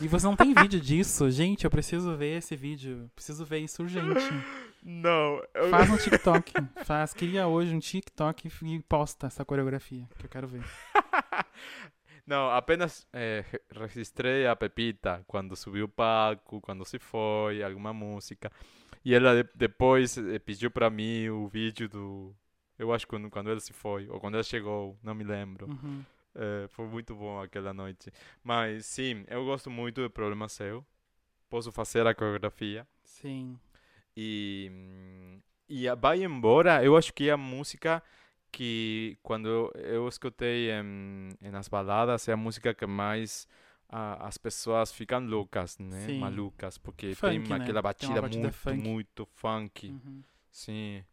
[0.00, 1.30] e você não tem vídeo disso?
[1.30, 3.10] Gente, eu preciso ver esse vídeo.
[3.14, 4.24] Preciso ver isso urgente.
[4.82, 5.70] Não, eu...
[5.70, 6.52] Faz no TikTok.
[6.84, 10.62] Faz, cria hoje um TikTok e posta essa coreografia, que eu quero ver.
[12.26, 18.52] Não, apenas re- registrei a Pepita quando subiu o palco, quando se foi, alguma música.
[19.04, 22.34] E ela de- depois eh, pediu para mim o vídeo do,
[22.78, 25.68] Eu acho que quando, quando ela se foi, ou quando ela chegou, não me lembro.
[25.70, 26.04] Uhum.
[26.40, 28.12] É, foi muito bom aquela noite.
[28.44, 30.86] Mas sim, eu gosto muito do Problema Seu.
[31.50, 32.86] Posso fazer a coreografia.
[33.02, 33.58] Sim.
[34.16, 34.70] E,
[35.68, 38.02] e a Vai Embora, eu acho que é a música
[38.52, 43.48] que, quando eu escutei em, nas baladas, é a música que mais
[43.88, 46.06] ah, as pessoas ficam loucas, né?
[46.06, 46.20] Sim.
[46.20, 47.54] Malucas, porque Funk, tem né?
[47.56, 48.76] aquela Tem batida, batida muito, funk.
[48.76, 49.88] muito funk.
[49.88, 50.22] Uhum.
[50.50, 51.04] Sim,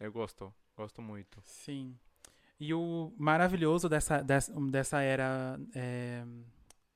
[0.00, 1.40] eu gosto, gosto muito.
[1.44, 1.96] Sim.
[2.60, 6.24] E o maravilhoso dessa, dessa, dessa era é,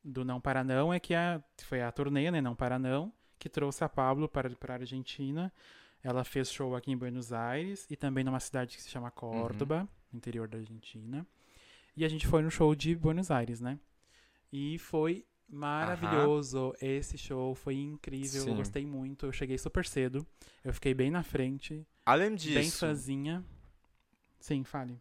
[0.03, 3.49] do Não Para Não é que a, foi a turnê, né, Não Para Não, que
[3.49, 5.53] trouxe a Pablo para, para a Argentina.
[6.03, 9.89] Ela fez show aqui em Buenos Aires e também numa cidade que se chama Córdoba,
[10.13, 11.25] no interior da Argentina.
[11.97, 13.79] E a gente foi no show de Buenos Aires, né?
[14.53, 16.75] E foi maravilhoso.
[16.81, 18.41] Esse show foi incrível.
[18.41, 18.57] Eu Sim.
[18.57, 19.27] gostei muito.
[19.27, 20.27] Eu cheguei super cedo.
[20.65, 23.45] Eu fiquei bem na frente, Além bem disso, fãzinha.
[24.41, 25.01] Sim, fale.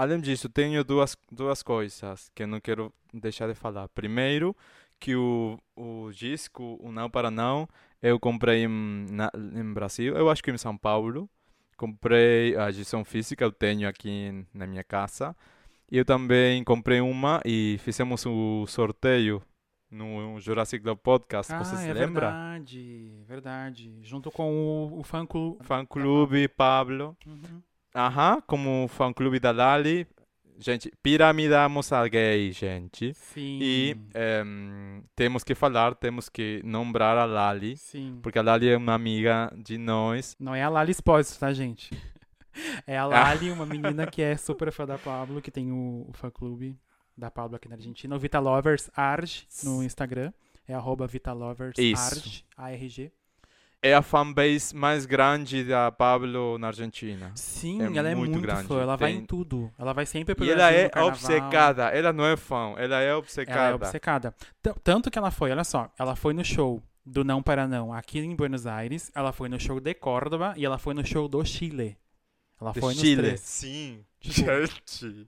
[0.00, 3.88] Além disso, tenho duas, duas coisas que eu não quero deixar de falar.
[3.88, 4.56] Primeiro,
[4.98, 7.68] que o, o disco, o Não Para Não,
[8.02, 11.28] eu comprei em, na, em Brasil, eu acho que em São Paulo.
[11.76, 15.34] Comprei a edição física, eu tenho aqui na minha casa.
[15.90, 19.42] E eu também comprei uma e fizemos o sorteio
[19.90, 21.52] no Jurassic Club Podcast.
[21.54, 22.30] Você se é lembra?
[22.30, 23.98] verdade, verdade.
[24.02, 25.64] Junto com o, o fã clube.
[25.64, 27.16] Fã Clube Pablo.
[27.26, 27.62] Uhum.
[27.94, 30.06] Aham, como fã clube da Lali.
[30.58, 33.14] Gente, piramidamos a gay, gente.
[33.14, 33.58] Sim.
[33.62, 38.20] E em, temos que falar, temos que nombrar a Lali, Sim.
[38.22, 40.36] porque a Lali é uma amiga de nós.
[40.38, 41.90] Não é a Lali Espósito, tá, gente?
[42.86, 46.12] É a Lali, uma menina que é super fã da Pablo, que tem o, o
[46.12, 46.76] fã clube
[47.16, 48.14] da Pablo aqui na Argentina.
[48.14, 49.30] O Vita Lovers Arg
[49.62, 50.32] no Instagram.
[50.66, 52.02] É arroba Vita Lovers Isso.
[52.02, 53.12] Arg, A-R-G.
[53.82, 57.32] É a fanbase mais grande da Pablo na Argentina.
[57.34, 58.68] Sim, É ela é muito muito grande.
[58.68, 58.78] fã.
[58.82, 59.72] Ela vai Tem- em tudo.
[59.78, 63.00] Ela vai sempre pro E ela Brasil é no obcecada, ela não é fã, ela
[63.00, 63.58] é obcecada.
[63.58, 64.34] Ela é obcecada.
[64.62, 67.90] T- Tanto que ela foi, olha só, ela foi no show do Não Para Não
[67.90, 71.26] aqui em Buenos Aires, ela foi no show de Córdoba e ela foi no show
[71.26, 71.96] do Chile.
[72.60, 73.22] Ela De foi nos Chile.
[73.22, 73.40] três.
[73.40, 75.26] Sim, Tipo- gente.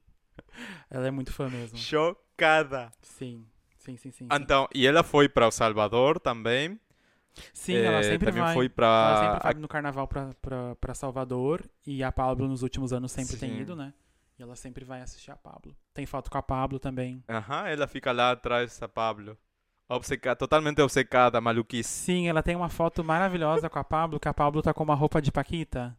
[0.90, 1.78] Ela é muito fã mesmo.
[1.78, 2.92] Chocada.
[3.00, 3.46] Sim,
[3.78, 4.26] sim, sim, sim.
[4.26, 4.28] sim.
[4.30, 6.78] Então, e ela foi para o Salvador também.
[7.52, 8.54] Sim, ela Eh, sempre também vai.
[8.54, 12.92] foi Ela sempre vai no carnaval pra, pra, pra Salvador e a Pablo nos últimos
[12.92, 13.60] anos sempre tem Sim.
[13.60, 13.92] ido, né?
[14.38, 15.76] E ela sempre vai assistir a Pablo.
[15.94, 17.22] Tem foto com a Pablo também.
[17.28, 19.36] Aham, ela fica lá atrás da Pablo.
[19.88, 21.88] Obcecada, totalmente obcecada, maluquice.
[21.88, 24.94] Sim, ela tem uma foto maravilhosa com a Pablo, que a Pablo tá com uma
[24.94, 25.96] roupa de Paquita.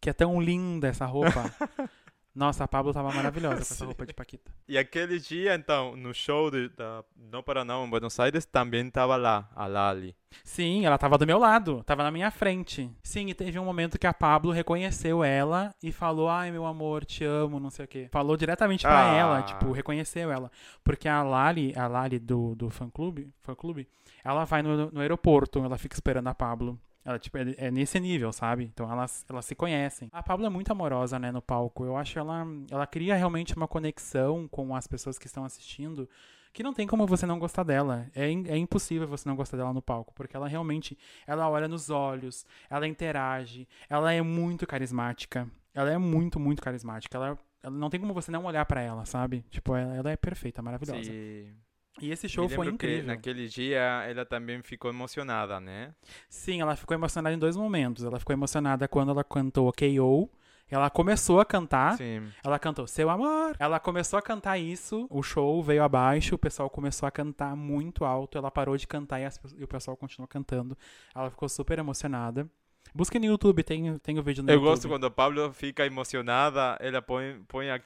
[0.00, 1.44] Que é tão linda essa roupa.
[2.36, 4.52] Nossa, a Pablo tava maravilhosa com essa roupa de Paquita.
[4.68, 8.86] E aquele dia, então, no show de, da Não Para Não em Buenos Aires, também
[8.86, 10.14] estava lá, a Lali.
[10.44, 12.90] Sim, ela tava do meu lado, tava na minha frente.
[13.02, 17.06] Sim, e teve um momento que a Pablo reconheceu ela e falou: Ai, meu amor,
[17.06, 18.08] te amo, não sei o quê.
[18.12, 19.16] Falou diretamente pra Ah.
[19.16, 20.50] ela, tipo, reconheceu ela.
[20.84, 23.88] Porque a Lali, a Lali do, do fã clube, fã clube,
[24.22, 26.78] ela vai no, no aeroporto, ela fica esperando a Pablo.
[27.06, 28.64] Ela, tipo, é, é nesse nível, sabe?
[28.64, 30.08] Então elas, elas se conhecem.
[30.12, 31.84] A Pablo é muito amorosa, né, no palco.
[31.84, 32.44] Eu acho ela.
[32.68, 36.08] Ela cria realmente uma conexão com as pessoas que estão assistindo
[36.52, 38.06] que não tem como você não gostar dela.
[38.14, 40.96] É, é impossível você não gostar dela no palco, porque ela realmente,
[41.26, 45.46] ela olha nos olhos, ela interage, ela é muito carismática.
[45.74, 47.14] Ela é muito, muito carismática.
[47.18, 49.44] Ela, ela não tem como você não olhar pra ela, sabe?
[49.50, 51.04] Tipo, ela, ela é perfeita, maravilhosa.
[51.04, 51.54] Sim.
[52.00, 53.06] E esse show foi lembro que incrível.
[53.06, 55.94] naquele dia ela também ficou emocionada, né?
[56.28, 58.04] Sim, ela ficou emocionada em dois momentos.
[58.04, 60.30] Ela ficou emocionada quando ela cantou KO.
[60.68, 62.28] Ela começou a cantar, Sim.
[62.44, 63.54] Ela cantou Seu Amor.
[63.58, 68.04] Ela começou a cantar isso, o show veio abaixo, o pessoal começou a cantar muito
[68.04, 68.36] alto.
[68.36, 70.76] Ela parou de cantar e, as e o pessoal continuou cantando.
[71.14, 72.50] Ela ficou super emocionada.
[72.94, 74.68] Busque no YouTube, tem, tem o vídeo no Eu YouTube.
[74.70, 77.78] gosto quando a Pablo fica emocionada, ela põe, põe a, a,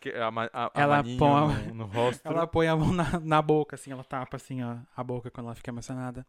[0.53, 2.27] a, a Ela põe a- no, no rosto.
[2.27, 5.47] Ela põe a mão na, na boca, assim, ela tapa assim ó, a boca quando
[5.47, 6.25] ela fica emocionada.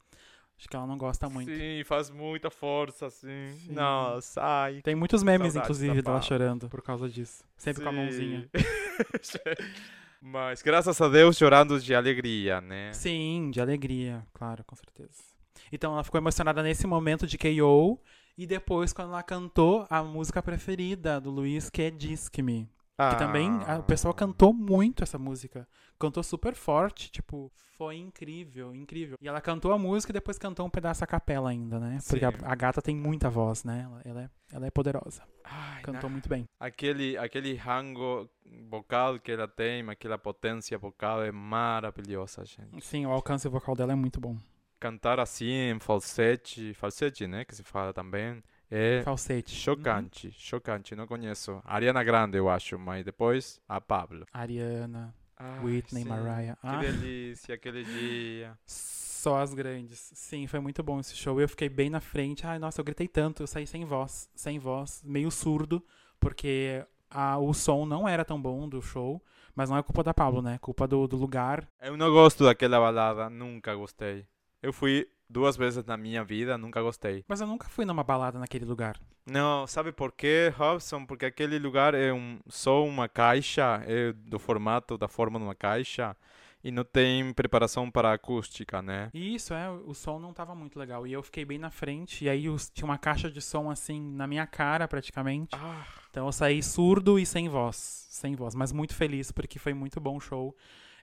[0.58, 1.50] Acho que ela não gosta muito.
[1.52, 3.52] Sim, faz muita força, assim.
[3.66, 3.74] Sim.
[3.74, 4.82] Nossa, ai.
[4.84, 7.44] Tem muitos memes, Saudades inclusive, dela chorando por causa disso.
[7.58, 7.98] Sempre com a Sim.
[7.98, 8.50] mãozinha.
[10.22, 12.94] Mas graças a Deus chorando de alegria, né?
[12.94, 15.24] Sim, de alegria, claro, com certeza.
[15.72, 18.00] Então ela ficou emocionada nesse momento de KO.
[18.38, 22.70] E depois, quando ela cantou a música preferida do Luiz, que é Disque-me.
[23.10, 25.68] Que também a- o pessoal cantou muito essa música.
[25.98, 29.18] Cantou super forte, tipo, foi incrível, incrível.
[29.20, 31.98] E ela cantou a música e depois cantou um pedaço a capela ainda, né?
[32.08, 32.38] Porque a, Sim.
[32.44, 33.88] a gata tem muita voz, né?
[33.88, 35.24] Ela, ela é, ela é poderosa.
[35.44, 36.48] Ai, Cantou na- muito bem.
[36.60, 38.30] Aquele, aquele rango
[38.70, 42.86] vocal que ela tem, aquela potência vocal é maravilhosa, gente.
[42.86, 44.38] Sim, o alcance vocal dela é muito bom.
[44.82, 49.54] Cantar assim em falsete, falsete, né, que se fala também, É Falsete.
[49.56, 50.96] chocante, chocante.
[50.96, 51.62] Não conheço.
[51.64, 54.22] Ariana Grande, eu acho, mas depois a Pablo.
[54.22, 54.26] Uhum.
[54.34, 56.10] Ariana, Ai, Whitney, sim.
[56.10, 56.56] Mariah.
[56.56, 58.58] Que Ah, delícia, aquele dia.
[58.66, 60.12] só as grandes.
[60.16, 61.40] Sim, foi muito bom esse show.
[61.40, 62.46] Eu fiquei bem na frente.
[62.48, 63.44] Ai, nossa, eu gritei tanto.
[63.44, 64.30] Eu saí sem voz.
[64.36, 65.02] Sem voz.
[65.06, 65.84] Meio surdo.
[66.20, 69.22] Porque a- o som não era tão bom do show.
[69.56, 70.58] Mas não é culpa da Pablo, né?
[70.60, 71.68] Culpa do, do lugar.
[71.82, 74.26] Eu não gosto daquela balada, nunca gostei.
[74.62, 77.24] Eu fui duas vezes na minha vida, nunca gostei.
[77.28, 79.00] Mas eu nunca fui numa balada naquele lugar.
[79.26, 81.06] Não, sabe por quê, Robson?
[81.06, 85.56] Porque aquele lugar é um, só uma caixa, é do formato, da forma de uma
[85.56, 86.16] caixa,
[86.64, 89.10] e não tem preparação para acústica, né?
[89.14, 91.08] E isso, é, o som não tava muito legal.
[91.08, 92.26] E eu fiquei bem na frente.
[92.26, 95.56] E aí os- tinha uma caixa de som assim na minha cara, praticamente.
[95.56, 97.76] Ah, Então eu saí surdo e sem voz.
[98.10, 100.56] Sem voz, mas muito feliz porque foi muito bom o show.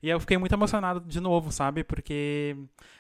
[0.02, 1.84] E eu fiquei muito emocionado de novo, sabe?
[1.84, 2.56] Porque.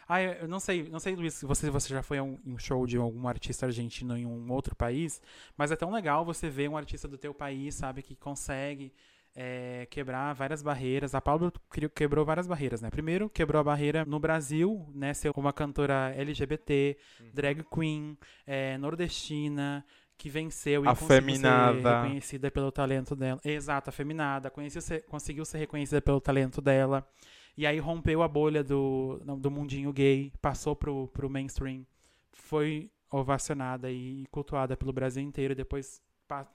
[0.08, 2.58] Ah, eu não sei, não sei, Luiz, se você, você já foi a um, um
[2.58, 5.20] show de algum artista argentino em um outro país,
[5.56, 8.92] mas é tão legal você ver um artista do teu país, sabe, que consegue
[9.34, 11.14] é, quebrar várias barreiras.
[11.14, 12.90] A Pablo cri- quebrou várias barreiras, né?
[12.90, 15.14] Primeiro, quebrou a barreira no Brasil, né?
[15.14, 16.96] Ser uma cantora LGBT,
[17.32, 19.84] drag queen, é, nordestina,
[20.18, 22.02] que venceu e conseguiu ser Afeminada.
[22.02, 23.40] reconhecida pelo talento dela.
[23.44, 24.52] Exato, afeminada.
[24.80, 27.08] Ser- conseguiu ser reconhecida pelo talento dela.
[27.56, 31.86] E aí rompeu a bolha do, do mundinho gay, passou pro, pro mainstream.
[32.32, 35.54] Foi ovacionada e cultuada pelo Brasil inteiro.
[35.54, 36.02] Depois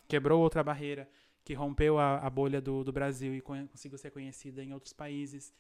[0.08, 1.10] quebrou outra barreira,
[1.44, 4.94] que rompeu a, a bolha do, do Brasil e con- conseguiu ser conhecida em outros
[4.94, 5.54] países.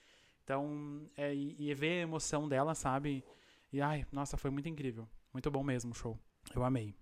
[0.43, 3.23] Então, é, e, e ver a emoção dela, sabe?
[3.71, 5.07] E ai, nossa, foi muito incrível.
[5.33, 6.19] Muito bom mesmo o show.
[6.55, 6.93] Eu amei.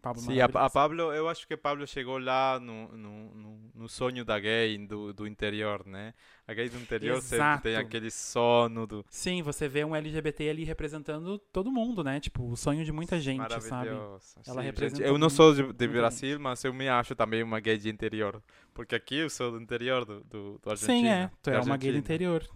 [0.00, 0.70] Pablo Sim, a, a.
[0.70, 5.26] Pablo, eu acho que Pablo chegou lá no, no, no, sonho da gay do, do
[5.26, 6.14] interior, né?
[6.46, 7.86] A gay do interior sempre tem Exato.
[7.86, 12.20] aquele sono do Sim, você vê um LGBT ali representando todo mundo, né?
[12.20, 13.90] Tipo, o sonho de muita gente, sabe?
[13.90, 17.42] Ela Sim, representa gente, eu não sou de, de Brasil, mas eu me acho também
[17.42, 18.42] uma gay de interior.
[18.72, 20.98] Porque aqui eu sou do interior do, do, do Argentina.
[20.98, 21.30] Sim, é.
[21.42, 22.48] Tu é uma gay do interior.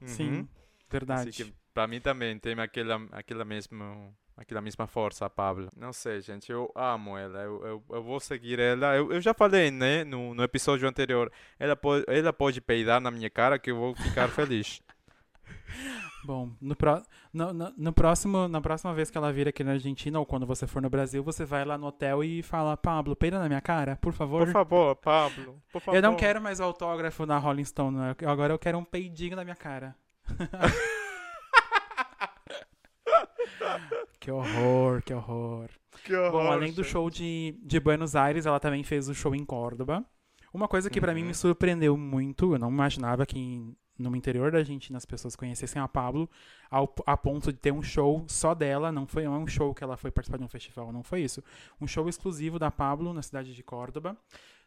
[0.00, 0.08] Uhum.
[0.08, 0.48] Sim,
[0.88, 1.30] verdade.
[1.30, 5.68] Assim que pra mim também tem aquela, aquela, mesma, aquela mesma força, a Pablo.
[5.76, 7.40] Não sei, gente, eu amo ela.
[7.40, 8.94] Eu, eu, eu vou seguir ela.
[8.94, 11.32] Eu, eu já falei, né, no, no episódio anterior.
[11.58, 14.82] Ela pode, ela pode peidar na minha cara que eu vou ficar feliz.
[16.24, 17.00] Bom, no, pró
[17.32, 20.44] no, no, no próximo, na próxima vez que ela vir aqui na Argentina ou quando
[20.44, 23.60] você for no Brasil, você vai lá no hotel e fala, Pablo, peida na minha
[23.60, 24.44] cara, por favor.
[24.44, 25.62] Por favor, Pablo.
[25.72, 25.96] Por favor.
[25.96, 29.54] Eu não quero mais autógrafo na Rolling Stone, agora eu quero um peidinho na minha
[29.54, 29.94] cara.
[34.26, 35.68] que horror, que horror.
[36.04, 36.92] Que horror, Bom, além do gente.
[36.92, 40.04] show de, de Buenos Aires, ela também fez o show em Córdoba.
[40.52, 41.28] Uma coisa que pra mim Uhum.
[41.28, 45.80] me surpreendeu muito, eu não imaginava que em- no interior da Argentina as pessoas conhecessem
[45.80, 46.28] a Pablo
[46.70, 49.72] ao, a ponto de ter um show só dela, não foi não é um show
[49.74, 51.42] que ela foi participar de um festival, não foi isso.
[51.80, 54.16] Um show exclusivo da Pablo na cidade de Córdoba.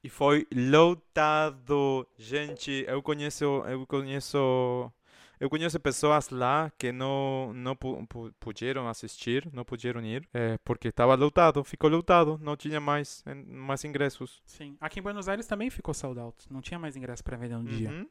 [0.04, 2.08] E foi lotado.
[2.18, 4.92] Gente, eu conheço, eu conheço,
[5.40, 10.58] eu conheço pessoas lá que não não pu- pu- puderam assistir, não puderam ir, é,
[10.64, 14.42] porque estava lotado, ficou lotado, não tinha mais eh, mais ingressos.
[14.46, 14.76] Sim.
[14.82, 17.64] Aqui em Buenos Aires também ficou sold out, não tinha mais ingresso pra vender no
[17.66, 17.90] dia.
[17.90, 18.08] Uhum.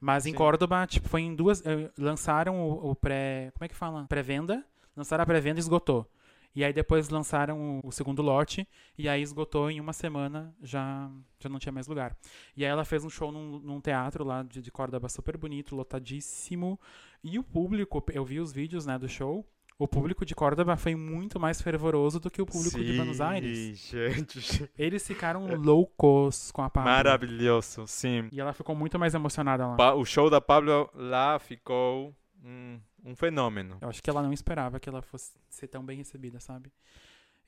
[0.00, 0.36] Mas em Sim.
[0.36, 1.64] Córdoba, tipo, foi em duas.
[1.66, 3.50] eh, lançaram o, o pré.
[3.54, 4.06] Como é que fala?
[4.08, 4.64] Pré-venda.
[4.96, 6.10] Lançaram a pré-venda e esgotou.
[6.54, 8.66] E aí depois lançaram o, o segundo lote.
[8.98, 12.16] E aí esgotou em uma semana, já, já não tinha mais lugar.
[12.56, 15.76] E aí ela fez um show num, num teatro lá de, de Córdoba super bonito,
[15.76, 16.78] lotadíssimo.
[17.22, 19.46] E o público, eu vi os vídeos né, do show.
[19.78, 23.78] O público de Córdoba foi muito mais fervoroso do que o público de Buenos Aires.
[23.78, 24.70] gente.
[24.76, 26.90] Eles ficaram loucos com a Pablo.
[26.90, 28.28] Maravilhoso, sim.
[28.30, 29.94] E ela ficou muito mais emocionada lá.
[29.94, 32.14] O show da Pablo lá ficou
[32.44, 33.78] um, um fenômeno.
[33.80, 36.72] Eu acho que ela não esperava que ela fosse ser tão bem recebida, sabe?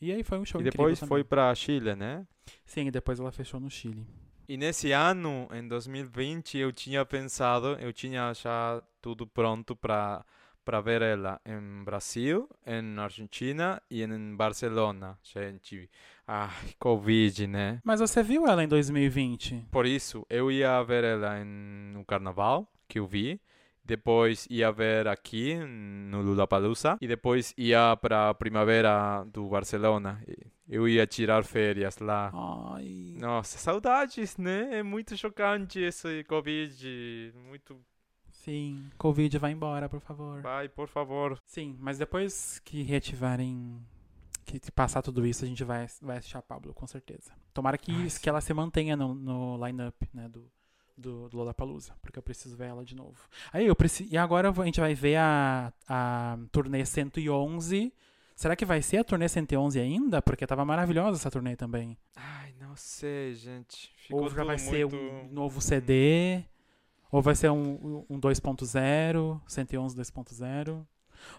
[0.00, 2.26] E aí foi um show E depois foi para Chile, né?
[2.64, 4.06] Sim, e depois ela fechou no Chile.
[4.48, 10.24] E nesse ano, em 2020, eu tinha pensado, eu tinha já tudo pronto para
[10.64, 15.18] para ver ela em Brasil, em Argentina e em Barcelona.
[15.22, 15.90] Gente,
[16.26, 17.80] ai, Covid, né?
[17.84, 19.66] Mas você viu ela em 2020?
[19.70, 23.40] Por isso, eu ia ver ela em, no Carnaval, que eu vi.
[23.84, 30.22] Depois ia ver aqui no Lollapalooza e depois ia para a primavera do Barcelona.
[30.68, 32.32] Eu ia tirar férias lá.
[32.32, 33.16] Ai.
[33.18, 34.78] Nossa, saudades, né?
[34.78, 37.32] É muito chocante esse Covid.
[37.48, 37.80] Muito.
[38.30, 40.40] Sim, Covid vai embora, por favor.
[40.40, 41.38] Vai, por favor.
[41.44, 43.80] Sim, mas depois que reativarem.
[44.44, 47.32] Que que passar tudo isso, a gente vai, vai assistir a Pablo, com certeza.
[47.54, 50.50] Tomara que, Ai, que ela se mantenha no, no line-up, né, do,
[50.96, 53.18] do, do Lollapalooza, porque eu preciso ver ela de novo.
[53.52, 54.08] Aí eu preciso.
[54.12, 57.92] E agora a gente vai ver a, a turnê 111.
[58.34, 60.20] Será que vai ser a turnê 111 ainda?
[60.22, 61.96] Porque tava maravilhosa essa turnê também.
[62.16, 63.92] Ai, não sei, gente.
[63.96, 64.96] Ficou ou já vai ser muito...
[64.96, 66.42] um novo CD,
[67.10, 70.86] ou vai ser um, um 2.0, 111 2.0.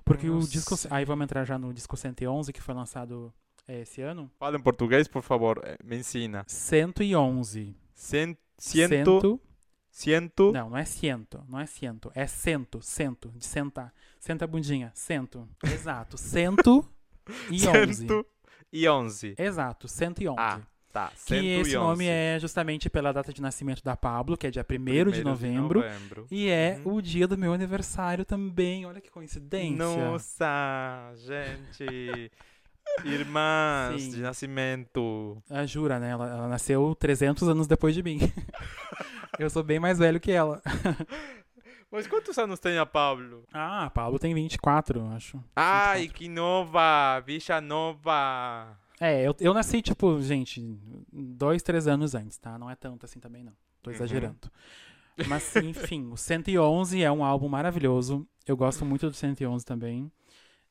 [0.06, 0.78] Porque Não o disco.
[0.78, 0.90] sei.
[0.94, 3.34] Aí vamos entrar já no disco 111, que foi lançado
[3.68, 4.32] é, esse ano.
[4.40, 5.60] Fala em português, por favor.
[5.64, 6.46] eh, Me ensina.
[6.48, 7.76] 111.
[7.94, 9.42] Cien, ciento,
[9.92, 13.94] ciento, Não, não é ciento, não é ciento, é cento, cento, de sentar.
[14.20, 15.48] Senta a bundinha, cento.
[15.64, 16.86] Exato, cento
[17.52, 17.96] e onze.
[18.08, 18.26] cento
[18.72, 19.36] e onze.
[19.38, 20.40] Exato, 111.
[20.40, 20.62] Ah,
[20.92, 21.10] tá.
[21.10, 22.10] que cento e esse nome onze.
[22.10, 25.82] é justamente pela data de nascimento da Pablo, que é dia 1 Primeiro de novembro.
[25.82, 26.26] novembro.
[26.32, 26.94] E é Uhum.
[26.96, 28.86] o dia do meu aniversário também.
[28.86, 29.76] Olha que coincidência.
[29.78, 32.32] Nossa, gente.
[33.06, 34.12] Irmãs Sim.
[34.12, 35.42] de nascimento.
[35.50, 36.12] Ah, jura, né?
[36.12, 38.20] Ela, ela nasceu 300 anos depois de mim.
[39.40, 40.62] Eu sou bem mais velho que ela.
[41.92, 43.44] Mas quantos anos tem a Pablo?
[43.54, 45.44] Ah, a Pablo tem 24, eu acho.
[45.56, 46.18] Ai, 24.
[46.20, 47.22] que nova!
[47.26, 48.78] Bicha nova!
[49.00, 50.62] É, eu, eu nasci, tipo, gente,
[51.12, 52.58] dois, três anos antes, tá?
[52.58, 53.54] Não é tanto assim também, não.
[53.82, 53.96] Tô Uhum.
[53.96, 54.52] exagerando.
[55.28, 58.26] Mas, enfim, o 111 é um álbum maravilhoso.
[58.48, 60.12] Eu gosto muito do 111 também.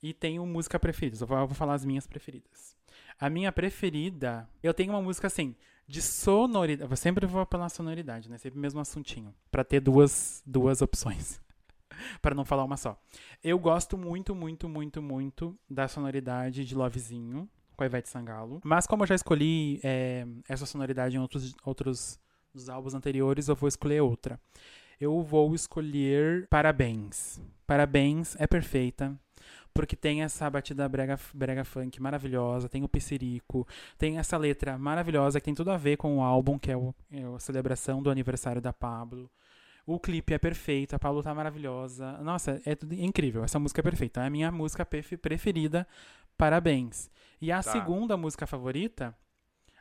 [0.03, 1.17] E tenho música preferida.
[1.23, 2.77] Eu vou, falar as minhas preferidas.
[3.19, 5.55] A minha preferida, eu tenho uma música assim,
[5.87, 6.91] de sonoridade.
[6.91, 8.37] Eu sempre vou pela sonoridade, né?
[8.37, 9.33] Sempre o mesmo assuntinho.
[9.51, 11.41] Pra ter duas, duas opções.
[12.21, 13.01] Pra não falar uma só.
[13.45, 18.61] Eu gosto muito, muito, muito, muito da sonoridade de Lovezinho, com a Ivete Sangalo.
[18.65, 22.19] Mas como eu já escolhi é, essa sonoridade em outros, outros
[22.53, 24.41] dos álbuns anteriores, eu vou escolher outra.
[25.01, 27.41] Eu vou escolher Parabéns.
[27.67, 29.19] Parabéns é perfeita.
[29.75, 33.67] Porque tem essa batida brega, brega funk maravilhosa, tem o Pissirico,
[33.97, 36.95] tem essa letra maravilhosa que tem tudo a ver com o álbum, que é, o,
[37.11, 39.31] é a celebração do aniversário da Pablo.
[39.87, 42.13] O clipe é perfeito, a Pablo tá maravilhosa.
[42.19, 43.43] Nossa, é tudo incrível.
[43.43, 44.21] Essa música é perfeita.
[44.23, 45.87] É a minha música pref- preferida.
[46.37, 47.11] Parabéns.
[47.41, 47.73] E a Tá.
[47.73, 49.17] segunda música favorita,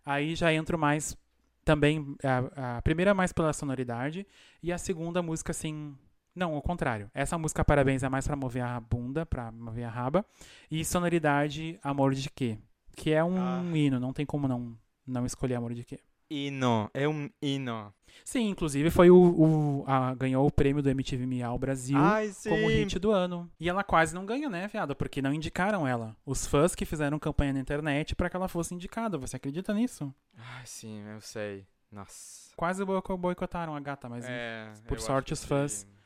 [0.05, 1.15] aí já entro mais
[1.63, 2.15] também.
[2.23, 4.25] A, a primeira mais pela sonoridade.
[4.63, 5.95] E a segunda música, assim.
[6.35, 7.09] Não, ao contrário.
[7.13, 10.25] Essa música Parabéns é mais pra mover a bunda, pra mover a raba.
[10.69, 12.57] E sonoridade Amor de Quê?
[12.95, 13.61] Que é um Ah.
[13.77, 15.99] hino, não tem como não, não escolher Amor de Quê.
[16.29, 17.93] Hino, é um hino.
[18.23, 19.17] Sim, inclusive foi o.
[19.17, 23.51] o- a- ganhou o prêmio do MTV Miau Brasil Ai, como hit do ano.
[23.59, 24.95] E ela quase não ganha, né, viado?
[24.95, 26.15] Porque não indicaram ela.
[26.25, 29.17] Os fãs que fizeram campanha na internet pra que ela fosse indicada.
[29.17, 30.13] Você acredita nisso?
[30.37, 31.65] Ai, sim, eu sei.
[31.91, 32.51] Nossa.
[32.55, 36.00] Quase boico- boicotaram a gata, mas É, por sorte, os fãs- que-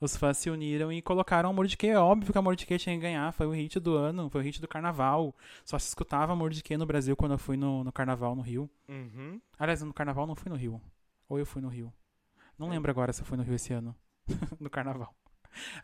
[0.00, 1.88] os fãs se uniram e colocaram Amor de Quê.
[1.88, 3.32] É óbvio que Amor de Quê tinha que ganhar.
[3.32, 5.34] Foi o hit do ano, foi o hit do carnaval.
[5.64, 8.42] Só se escutava Amor de Quê no Brasil quando eu fui no, no carnaval no
[8.42, 8.68] Rio.
[8.88, 9.40] Uhum.
[9.58, 10.80] Aliás, no carnaval não fui no Rio.
[11.28, 11.92] Ou eu fui no Rio.
[12.58, 12.70] Não É.
[12.70, 13.94] lembro agora se eu fui no Rio esse ano.
[14.60, 15.14] no carnaval.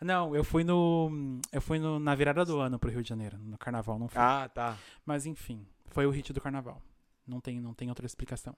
[0.01, 1.39] Não, eu fui no.
[1.51, 3.37] Eu fui no, na virada do ano pro Rio de Janeiro.
[3.39, 4.21] No carnaval, não fui.
[4.21, 4.77] Ah, tá.
[5.05, 6.79] Mas enfim, foi o hit do carnaval.
[7.25, 8.55] Não tem, não tem outra explicação.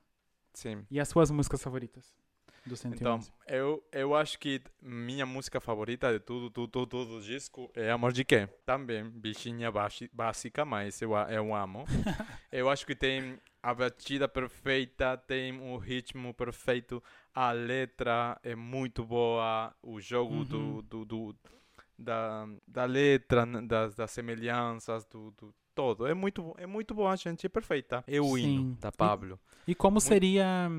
[0.54, 0.86] Sim.
[0.92, 2.14] E as suas músicas favoritas?
[2.66, 3.30] Do 111?
[3.30, 7.92] Então, eu, eu acho que minha música favorita de tudo, tudo, tudo, tudo disco é
[7.92, 8.48] Amor de Quê?
[8.66, 9.72] Também, bichinha
[10.12, 11.86] básica, mas eu, eu amo.
[12.52, 17.02] eu acho que tem a batida perfeita, tem o ritmo perfeito,
[17.34, 20.82] a letra é muito boa, o jogo do, Uhum.
[20.84, 21.36] do, do-
[21.98, 26.06] da, da letra, das, das semelhanças, do, do todo.
[26.08, 28.04] É muito, é muito boa, gente, é perfeita.
[28.08, 28.44] É o Sim.
[28.60, 29.40] hino da Pablo.
[29.68, 30.70] E como seria.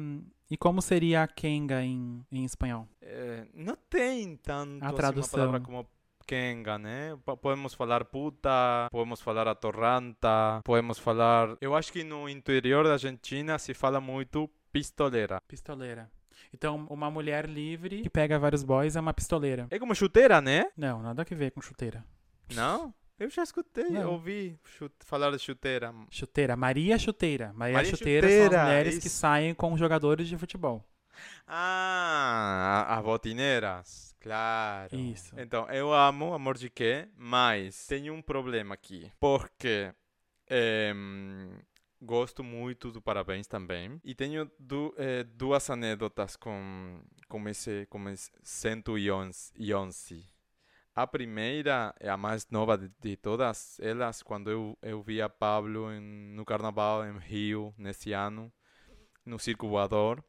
[0.51, 2.86] E como seria a Kenga em, em espanhol?
[3.03, 5.38] É, não tem tanto A assim, tradução.
[5.40, 5.86] uma palavra como
[6.26, 7.16] Kenga, né?
[7.24, 11.57] Po- Podemos falar puta, podemos falar atorranta, podemos falar...
[11.61, 15.40] Eu acho que no interior da Argentina se fala muito pistoleira.
[15.49, 16.11] Pistoleira.
[16.53, 19.66] Então, uma mulher livre que pega vários boys é uma pistoleira.
[19.70, 20.66] É como chuteira, né?
[20.76, 22.05] Não, nada a ver com chuteira.
[22.55, 22.94] Não?
[23.19, 24.12] Eu já escutei, Não.
[24.12, 25.95] ouvi chute- falar de chuteira.
[26.11, 26.55] Chuteira.
[26.57, 27.53] Maria Chuteira.
[27.55, 29.17] Maria, Maria Chuteira, são Chuteira, as mulheres que isso.
[29.17, 30.85] saem com jogadores de futebol.
[31.47, 34.14] Ah, as botineiras.
[34.21, 34.95] Claro.
[34.95, 35.35] Isso.
[35.39, 39.11] Então, eu amo Amor de Quê, mas tem um problema aqui.
[39.19, 39.95] Porque
[40.51, 41.49] em,
[42.03, 43.99] gosto muito do Parabéns também.
[44.05, 50.27] E tenho du- eh, duas anedotas com, com, esse, com esse 111.
[50.97, 55.28] A primeira é a mais nova de, de todas elas, quando eu, eu vi a
[55.28, 58.51] Pablo em- no carnaval em Rio, nesse ano,
[59.24, 60.24] no Circo Voador.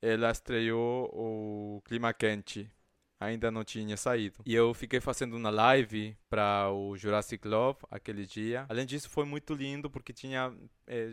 [0.00, 2.70] Ela estreou o Clima Quente,
[3.18, 4.40] ainda não tinha saído.
[4.46, 8.66] E eu fiquei fazendo uma live para o Jurassic Love aquele dia.
[8.68, 10.54] Além disso, foi muito lindo porque tinha
[10.86, 11.10] eh,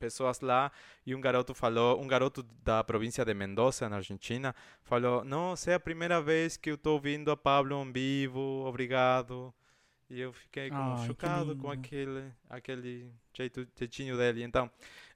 [0.00, 0.72] pessoas lá
[1.06, 5.74] e um garoto falou, um garoto da província de Mendoza, na Argentina, falou: Nossa, é
[5.74, 9.52] a primeira vez que eu estou ouvindo a Pablo em vivo, obrigado.
[10.08, 14.42] E eu fiquei como Ai, chocado com aquele, aquele jeito, jeitinho dele.
[14.42, 14.68] Então,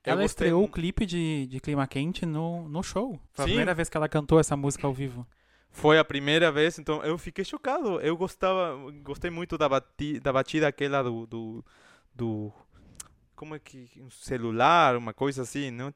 [0.05, 3.18] Ela gostei estreou o clipe de, de Clima Quente no, no show.
[3.32, 3.55] Foi a Sim.
[3.55, 5.26] primeira vez que ela cantou essa música ao vivo.
[5.68, 8.01] Foi a primeira vez, então eu fiquei chocado.
[8.01, 11.64] Eu gostava, gostei muito da, bati, da batida aquela do, do,
[12.14, 12.53] do-
[13.35, 15.93] como é que, um celular, uma coisa assim, não?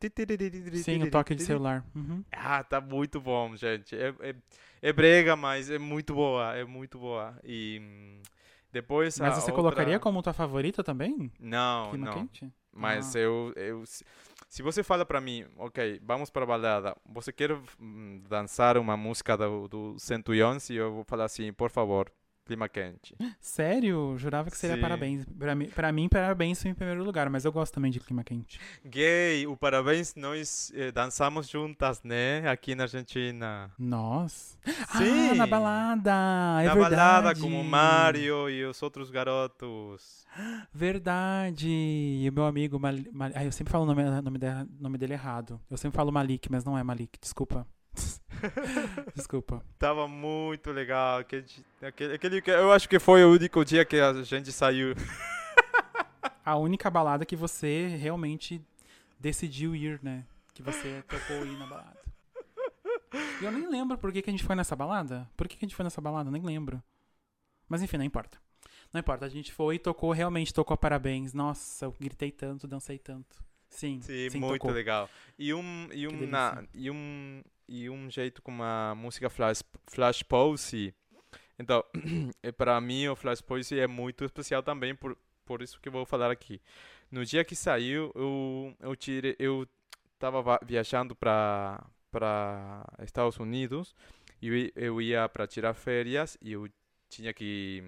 [0.83, 1.85] Sim, o toque de celular.
[1.95, 2.25] Uhum.
[2.33, 3.97] Ah, tá muito bom, gente.
[3.97, 4.35] É, é,
[4.83, 7.39] é brega, mas é muito boa, é muito boa.
[7.45, 8.21] E hum,
[8.73, 11.31] depois Mas a você outra- colocaria como tua favorita também?
[11.41, 12.13] Não, Clima não.
[12.15, 12.53] Quente?
[12.73, 13.19] Mas Ah.
[13.19, 13.85] eu, eu.
[13.87, 19.37] se- você fala pra mim, ok, vamos pra balada, você quer hum, dançar uma música
[19.37, 20.75] do, do 111?
[20.75, 22.11] Eu vou falar assim, por favor,
[22.49, 23.15] clima quente.
[23.41, 24.15] Sério?
[24.17, 24.83] Jurava que seria Sim.
[24.83, 25.25] parabéns.
[25.39, 28.25] Pra mim, pra mim, parabéns foi em primeiro lugar, mas eu gosto também de Clima
[28.25, 28.59] Quente.
[28.85, 32.49] Gay, o parabéns, nós eh, dançamos juntas, né?
[32.49, 33.71] Aqui na Argentina.
[33.79, 34.57] Nossa.
[34.97, 35.31] Sim!
[35.33, 36.11] Ah, na balada!
[36.63, 36.97] É na verdade.
[36.97, 40.27] balada com o Mario e os outros garotos.
[40.73, 41.69] Verdade!
[41.69, 43.11] E o meu amigo Malik.
[43.35, 45.61] Ai, eu sempre falo o nome, nome, de- nome dele errado.
[45.71, 47.67] Eu sempre falo Malik, mas não é Malik, desculpa.
[49.15, 49.63] desculpa.
[49.79, 51.19] Tava muito legal.
[51.19, 51.45] Aquele,
[51.83, 54.95] aquele, aquele, que- eu acho que foi o único dia que a gente saiu.
[56.45, 58.63] A única balada que você realmente
[59.21, 60.25] decidiu ir, né?
[60.55, 61.99] Que você tocou ir na balada.
[63.41, 65.29] E eu nem lembro por que, que a gente foi nessa balada.
[65.37, 66.29] Por que, que a gente foi nessa balada?
[66.29, 66.83] Eu nem lembro.
[67.69, 68.39] Mas enfim, não importa.
[68.93, 71.35] Não importa, a gente foi e tocou, realmente tocou parabéns.
[71.35, 73.45] Nossa, eu gritei tanto, dancei tanto.
[73.69, 74.71] Sim, Sim, sim, muito tocou.
[74.71, 75.11] legal.
[75.39, 80.23] E um, e um, na, e um, e um jeito com a música Flash, flash
[80.23, 80.95] Pulse.
[81.59, 81.85] Então,
[82.57, 86.07] para mim o Flash Pulse é muito especial também, por, por isso que eu vou
[86.07, 86.61] falar aqui.
[87.11, 89.67] No dia que saiu, eu, eu, tirei, eu
[90.19, 93.95] tava va- viajando para para Estados Unidos
[94.41, 96.67] e eu, ia para tirar férias e eu
[97.09, 97.83] tinha que,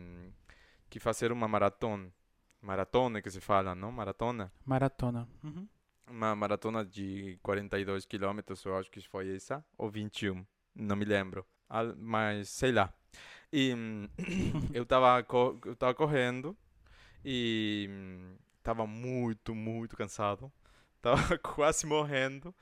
[0.88, 2.12] que fazer uma maratona.
[2.60, 3.90] Maratona que se fala, não?
[3.90, 4.52] Maratona?
[4.64, 5.26] Maratona.
[5.42, 5.66] Uhum.
[6.10, 10.44] Uma maratona de 42 quilômetros, eu acho que foi essa, ou 21,
[10.74, 12.92] não me lembro, Al- mas sei lá.
[13.52, 13.74] E
[14.74, 15.24] eu tava,
[15.66, 16.56] eu tava correndo
[17.24, 17.88] e
[18.62, 20.52] tava muito, muito cansado,
[21.02, 22.54] tava quase morrendo.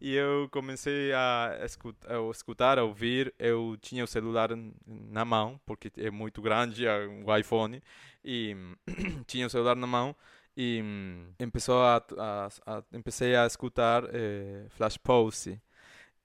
[0.00, 3.32] E eu comecei a escutar, a escutar, a ouvir.
[3.38, 4.50] Eu tinha o celular
[4.84, 7.80] na mão, porque é muito grande é o iPhone,
[8.24, 8.56] e
[9.26, 10.16] tinha o celular na mão
[10.56, 15.60] e hum, começou a, a, a empecei a escutar eh, Flash Pulse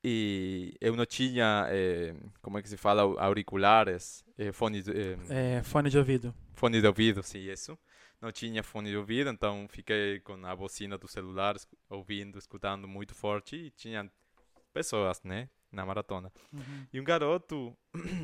[0.04, 4.92] e eu não tinha eh, como é que se fala auriculares eh, fone de,
[5.30, 6.34] eh, fone de ouvido.
[6.54, 7.78] fone de ouvido sim isso
[8.22, 11.56] não tinha fone de ouvido então fiquei com a bocina do celular
[11.90, 14.10] ouvindo escutando muito forte e tinha
[14.74, 16.88] pessoas né na maratona Uhum.
[16.94, 17.76] e um garoto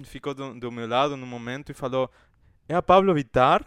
[0.05, 2.09] ficou do, do meu lado no momento e falou:
[2.67, 3.65] É a Pablo Vittar?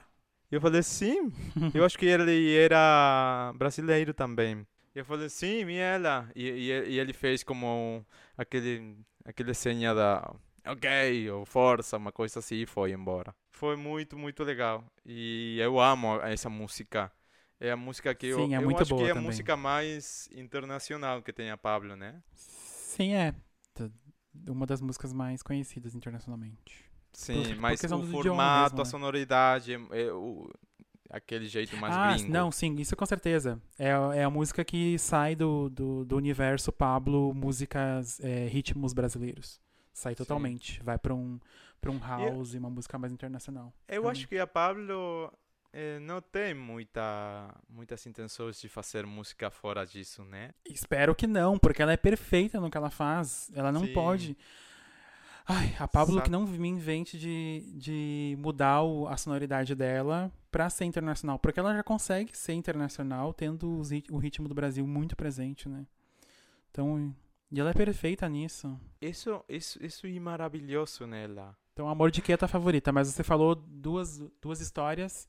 [0.57, 1.33] Eu falei: Sim.
[1.75, 4.67] Eu acho que ele era brasileiro também.
[4.95, 6.31] Eu falei: Sim, e ela?
[6.35, 8.05] E, e, e ele fez como
[8.37, 10.35] aquele, aquele senha da
[10.67, 13.35] ok, ou força, uma coisa assim, e foi embora.
[13.51, 14.85] Foi muito, muito legal.
[15.05, 17.13] E eu amo essa música.
[17.61, 19.25] É a música que eu, Sim, é eu acho que é a também.
[19.25, 22.23] música mais internacional que tem a Pablo, né?
[22.35, 23.35] Sim, é.
[24.49, 26.86] Uma das músicas mais conhecidas internacionalmente.
[27.19, 28.91] Sim, por mas questão o formato, mesmo, a né?
[28.91, 30.51] sonoridade, é, é o,
[31.09, 32.31] aquele jeito mais ah, gringo.
[32.31, 33.61] não, sim, isso com certeza.
[33.79, 38.93] É, a- é a música que sai do, do, do universo Pablo, músicas, é, ritmos
[38.93, 39.61] brasileiros.
[39.95, 40.19] Sai Sim.
[40.19, 40.83] totalmente.
[40.83, 41.41] Vai pra um,
[41.81, 43.73] pra um house, uma música mais internacional.
[43.89, 44.09] Eu Hum.
[44.11, 45.33] acho que a Pablo
[45.73, 50.51] eh, não tem muita, muitas intenções de fazer música fora disso, né?
[50.67, 53.51] Espero que não, porque ela é perfeita no que ela faz.
[53.55, 53.93] Ela não Sim.
[53.95, 54.37] pode.
[55.49, 60.69] Ai, a Pablo que não me invente de, de mudar o- a sonoridade dela pra
[60.69, 61.39] ser internacional.
[61.39, 65.87] Porque ela já consegue ser internacional tendo os o ritmo do Brasil muito presente, né?
[66.71, 67.15] Então,
[67.51, 68.79] e ela é perfeita nisso.
[69.01, 71.57] Isso, isso, isso é maravilhoso nela.
[71.73, 75.29] Então, Amor de Que é tua favorita, mas você falou duas, duas histórias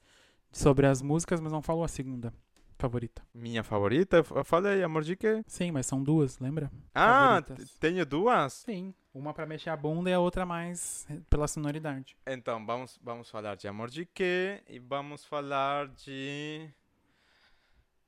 [0.52, 2.34] sobre as músicas, mas não falou a segunda
[2.78, 3.22] favorita.
[3.34, 5.44] Minha favorita, eu falei, amor de quê?
[5.48, 6.72] Sim, mas são duas, lembra?
[6.94, 7.72] Ah, Favoritas.
[7.80, 8.54] tenho duas?
[8.54, 12.16] Sim, uma pra mexer a bunda e a outra mais pela sonoridade.
[12.26, 14.62] Então, vamos, vamos falar de amor de quê?
[14.68, 16.70] E vamos falar de...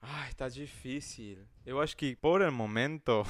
[0.01, 1.39] Ai, tá difícil.
[1.65, 3.26] Eu acho que por el momento...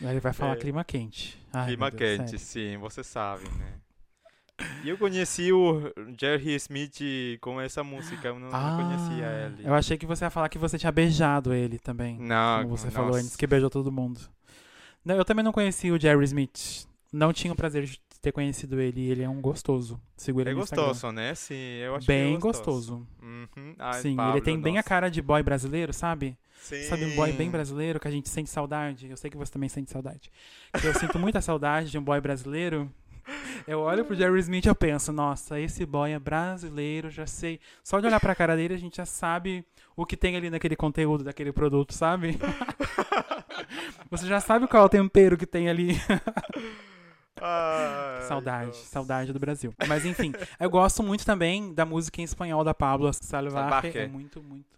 [0.00, 0.60] Ele vai falar É.
[0.60, 1.40] clima quente.
[1.52, 2.72] Ai, Clima Deus, quente, sério.
[2.74, 3.80] sim, você sabe, né?
[4.84, 7.00] E eu conheci o Jerry Smith
[7.40, 9.68] com essa música, eu não, não conhecia Ah, ele.
[9.68, 12.18] Eu achei que você ia falar que você tinha beijado ele também.
[12.18, 12.96] Não, como você nossa.
[12.96, 14.20] falou antes, que beijou todo mundo.
[15.04, 16.86] Não, eu também não conhecia o Jerry Smith.
[17.12, 19.08] Não tinha o prazer de ter conhecido ele.
[19.10, 20.00] Ele é um gostoso.
[20.26, 20.86] Ele É no Instagram.
[20.86, 21.34] gostoso, né?
[21.34, 21.54] Sim,
[21.84, 22.96] eu acho que é Bem gostoso.
[22.96, 23.06] gostoso.
[23.22, 23.74] Uhum.
[23.78, 26.36] Ai, Sim, ele Pablo, tem bem a cara de boy brasileiro, sabe?
[26.60, 26.82] Sim.
[26.84, 29.08] Sabe um boy bem brasileiro que a gente sente saudade?
[29.08, 30.30] Eu sei que você também sente saudade.
[30.80, 32.90] Que eu sinto muita saudade de um boy brasileiro.
[33.66, 37.58] Eu olho pro Jerry Smith e eu penso, nossa, esse boy é brasileiro, já sei.
[37.82, 39.64] Só de olhar pra cara dele a gente já sabe
[39.96, 42.38] o que tem ali naquele conteúdo daquele produto, sabe?
[44.10, 46.00] Você já sabe qual é o tempero que tem ali.
[47.40, 48.86] Ai, Saudade, nossa.
[48.86, 49.74] saudade do Brasil.
[49.86, 53.98] Mas enfim, eu gosto muito também da música em espanhol da Pablo Salvaje.
[53.98, 54.75] É muito, muito.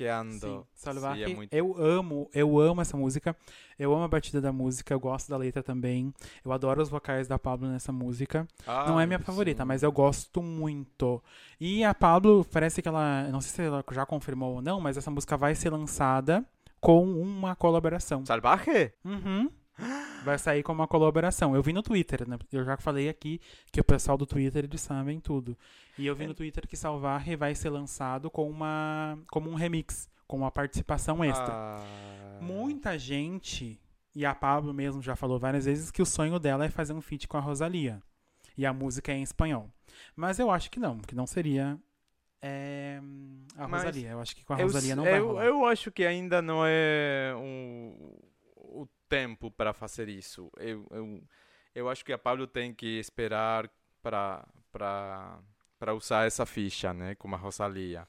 [0.00, 0.38] Que ando.
[0.40, 1.26] Sim, Salvaje.
[1.26, 3.36] Sim, é muito- Eu amo, eu amo essa música.
[3.78, 6.10] Eu amo a batida da música, eu gosto da letra também.
[6.42, 8.48] Eu adoro os vocais da Pablo nessa música.
[8.66, 9.68] Não é minha favorita, sim.
[9.68, 11.22] mas eu gosto muito.
[11.60, 14.96] E a Pablo, parece que ela, não sei se ela já confirmou ou não, mas
[14.96, 16.42] essa música vai ser lançada
[16.80, 18.24] com uma colaboração.
[18.24, 18.94] Salvaje?
[19.04, 19.50] Uhum.
[20.24, 21.54] Vai sair com uma colaboração.
[21.54, 22.38] Eu vi no Twitter, né?
[22.52, 23.40] Eu já falei aqui
[23.72, 25.56] que o pessoal do Twitter eles sabem tudo.
[25.98, 30.08] E eu vi no Twitter que Salvaje vai ser lançado com uma como um remix,
[30.26, 31.52] com uma participação extra.
[31.52, 32.38] Ah.
[32.40, 33.80] Muita gente,
[34.14, 37.00] e a Pablo mesmo já falou várias vezes que o sonho dela é fazer um
[37.00, 38.02] feat com a Rosalia.
[38.56, 39.70] E a música é em espanhol.
[40.14, 41.78] Mas eu acho que não, que não seria
[42.42, 43.00] é,
[43.56, 44.10] a Mas Rosalia.
[44.10, 45.44] Eu acho que com a Eu, Rosalia não vai eu, rolar.
[45.44, 47.94] eu acho que ainda não é um,
[49.10, 50.50] tempo para fazer isso.
[50.56, 51.22] Eu, eu,
[51.74, 53.68] eu acho que a Pablo tem que esperar
[54.02, 58.06] para para usar essa ficha, né, como a Rosalia.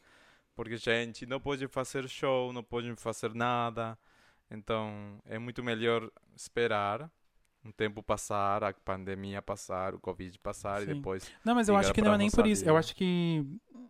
[0.55, 3.97] Porque, gente, não pode fazer show, não pode fazer nada.
[4.49, 7.09] Então, é muito melhor esperar
[7.63, 10.93] um tempo passar, a pandemia passar, o Covid passar e Sim.
[10.95, 12.65] depois Não, mas eu acho que não é nem por isso.
[12.67, 13.45] Eu acho que.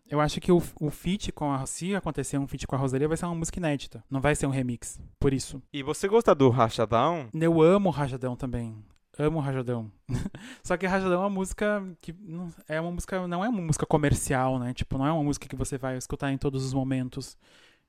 [0.09, 1.65] Eu acho que o, o feat com a.
[1.65, 4.03] Se acontecer um feat com a Rosalia, vai ser uma música inédita.
[4.09, 4.99] Não vai ser um remix.
[5.19, 5.61] Por isso.
[5.71, 7.29] E você gosta do Rachadão?
[7.33, 8.75] Eu amo o Rajadão também.
[9.17, 9.89] Amo o Rajadão.
[10.63, 12.13] Só que Rajadão é uma música que.
[12.13, 13.25] não- É uma música.
[13.25, 14.73] Não é uma música comercial, né?
[14.73, 17.37] Tipo, não é uma música que você vai escutar em todos os momentos.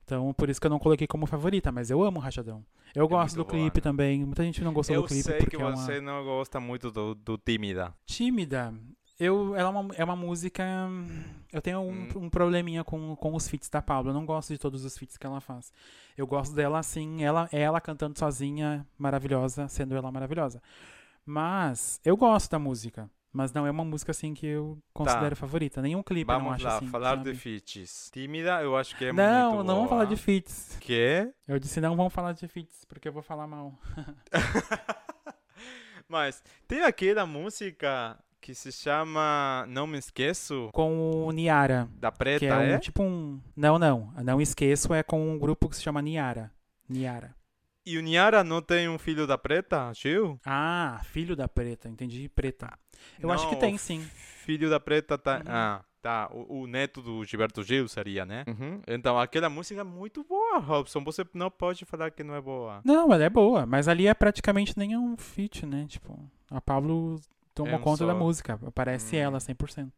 [0.04, 2.64] Então, por isso que eu não coloquei como favorita, mas eu amo o Rajadão.
[2.94, 3.82] Eu gosto do muito boa, clipe né?
[3.82, 4.24] também.
[4.24, 6.60] Muita gente não gostou Eu do clipe sei porque que é uma você não gosta
[6.60, 7.94] muito do, do Tímida.
[8.04, 8.74] tímida.
[9.18, 10.64] Eu, ela é uma, é uma música.
[11.52, 12.08] Eu tenho um, Hum.
[12.24, 14.10] um probleminha com, com os feats da Pablo.
[14.10, 15.72] Eu não gosto de todos os feats que ela faz.
[16.16, 20.60] Eu gosto dela assim, ela, ela cantando sozinha, maravilhosa, sendo ela maravilhosa.
[21.24, 23.08] Mas eu gosto da música.
[23.32, 25.80] Mas não é uma música assim que eu considero favorita.
[25.80, 26.88] Nenhum clipe eu não Vamos acho lá, assim.
[26.88, 27.32] falar sabe?
[27.32, 28.10] de feats.
[28.12, 30.76] Tímida, eu acho que é não, muito não vamos falar de feats.
[30.80, 31.32] Que?
[31.48, 33.74] Eu disse não vamos falar de feats, porque eu vou falar mal.
[36.08, 41.88] Mas tem aquela música que se chama Não Me Esqueço, Com o Niara.
[41.94, 42.78] da Preta, que é, um, é?
[42.78, 43.40] tipo um.
[43.56, 44.12] Não, não.
[44.22, 46.52] Não esqueço, é com um grupo que se chama Niara.
[46.88, 47.34] Niara.
[47.86, 50.38] E o Niara não tem um filho da Preta, Gil?
[50.44, 52.28] Ah, filho da preta, entendi.
[52.28, 52.72] Preta.
[53.20, 54.00] Eu acho que Não, tem, sim.
[54.44, 55.36] Filho da Preta tá.
[55.36, 55.42] Uhum.
[55.46, 56.28] Ah, tá.
[56.32, 58.44] O, o neto do Gilberto Gil seria, né?
[58.86, 61.02] Então, aquela música é muito boa, Robson.
[61.04, 62.80] Você não pode falar que não é boa.
[62.84, 65.86] Não, ela é boa, mas ali é praticamente nem um feat, né?
[65.88, 66.18] Tipo,
[66.50, 67.20] a Pablo
[67.54, 68.18] tomou É um conta da só.
[68.18, 68.58] música.
[68.66, 69.20] Aparece Hum.
[69.20, 69.90] ela 100%.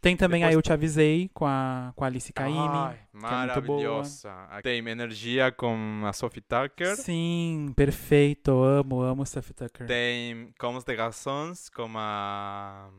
[0.00, 2.58] Tem também Depois- a Eu Te Avisei com a, com a Alice Caymmi.
[2.58, 4.32] Ai, é maravilhosa.
[4.62, 6.96] Tem energia com a Sophie Tucker.
[6.96, 8.50] Sim, perfeito.
[8.62, 9.86] Amo, amo Sophie Tucker.
[9.86, 12.90] Tem Como de Garçons com a.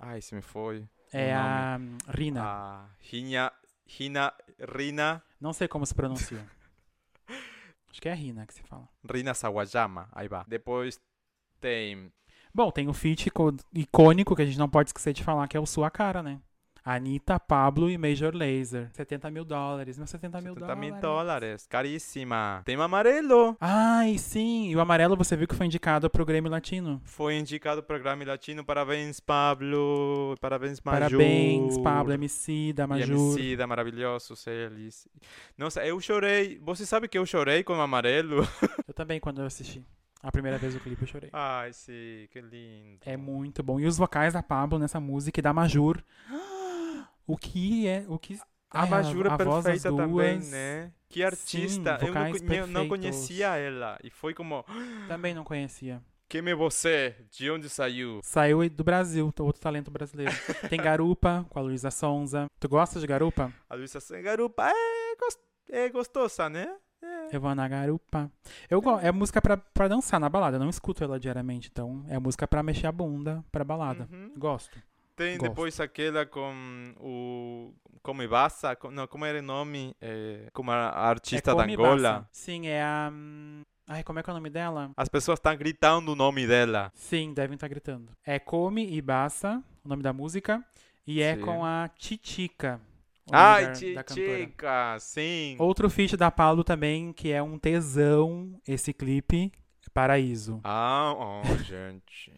[0.00, 0.86] Ai, se me foi.
[1.12, 2.42] É a Rina.
[2.44, 3.52] A Rina.
[3.86, 4.32] Rina.
[4.76, 5.22] Rina.
[5.40, 6.44] Não sei como se pronuncia.
[7.90, 8.86] Acho que é Rina que se fala.
[9.10, 10.08] Rina Sawajama.
[10.12, 10.44] Aí vai.
[10.46, 11.00] Depois
[11.60, 12.12] tem.
[12.54, 15.56] Bom, tem o feat ico- icônico que a gente não pode esquecer de falar, que
[15.56, 16.38] é o Sua Cara, né?
[16.84, 18.88] Anitta, Pablo e Major Lazer.
[18.94, 19.98] 70 mil dólares.
[19.98, 20.90] Não, 70 mil 70 dólares.
[20.92, 21.66] mil dólares.
[21.66, 22.62] Caríssima.
[22.64, 23.54] Tem amarelo.
[23.60, 24.70] Ai, sim.
[24.70, 26.98] E o amarelo você viu que foi indicado pro Grêmio Latino.
[27.04, 28.64] Foi indicado para o Grammy Latino.
[28.64, 30.34] Parabéns, Pablo.
[30.40, 31.00] Parabéns, Major.
[31.10, 33.16] Parabéns, Pablo, MC da E Majur.
[33.36, 35.06] MC da maravilhosos eles.
[35.58, 36.58] Nossa, eu chorei.
[36.62, 38.48] Você sabe que eu chorei com o amarelo?
[38.88, 39.84] Eu também, quando eu assisti.
[40.22, 41.30] A primeira vez o clipe eu chorei.
[41.32, 42.98] Ai, sim, que lindo.
[43.04, 43.78] É muito bom.
[43.78, 46.02] E os vocais da Pablo nessa música e da Majur.
[47.26, 48.04] O que é.
[48.08, 48.38] O que.
[48.70, 50.08] A é, Majur é a das perfeita também,
[50.38, 50.50] duas.
[50.50, 50.92] né?
[51.08, 51.98] Que artista.
[51.98, 53.98] Sim, eu não, conhe- não conhecia ela.
[54.02, 54.64] E foi como,
[55.06, 56.02] Também não conhecia.
[56.28, 57.16] quem é você?
[57.30, 58.20] De onde saiu?
[58.22, 60.32] Saiu do Brasil, outro talento brasileiro.
[60.68, 62.46] Tem Garupa com a Luísa Sonza.
[62.60, 63.50] Tu gosta de Garupa?
[63.70, 65.38] A Luísa Garupa é, gos-
[65.70, 66.70] é gostosa, né?
[67.32, 68.30] Eu vou na Garupa.
[68.70, 68.98] Eu go...
[69.00, 70.56] É música pra, pra dançar na balada.
[70.56, 71.68] Eu não escuto ela diariamente.
[71.70, 74.08] Então é música pra mexer a bunda pra balada.
[74.12, 74.32] Uhum.
[74.36, 74.78] Gosto.
[75.16, 75.48] Tem Gosto.
[75.48, 77.74] depois aquela com o.
[78.02, 78.76] Como Ibasa?
[78.76, 79.94] com- Não, como era o nome?
[80.00, 82.28] É, como a artista é da Angola.
[82.30, 83.10] Sim, é a.
[83.12, 84.90] hum, Ai, como é que é o nome dela?
[84.96, 86.92] As pessoas estão gritando o nome dela.
[86.94, 88.12] Sim, devem estar gritando.
[88.24, 90.62] É Come e Bassa, o nome da música.
[91.06, 91.40] E é Sim.
[91.40, 92.80] com a Titica.
[93.30, 93.72] Ai.
[93.72, 95.56] Titica, sim.
[95.58, 99.52] Outro feat da Pablo também, que é um tesão, esse clipe,
[99.98, 100.60] Paraíso.
[100.62, 102.32] Ah, oh, gente.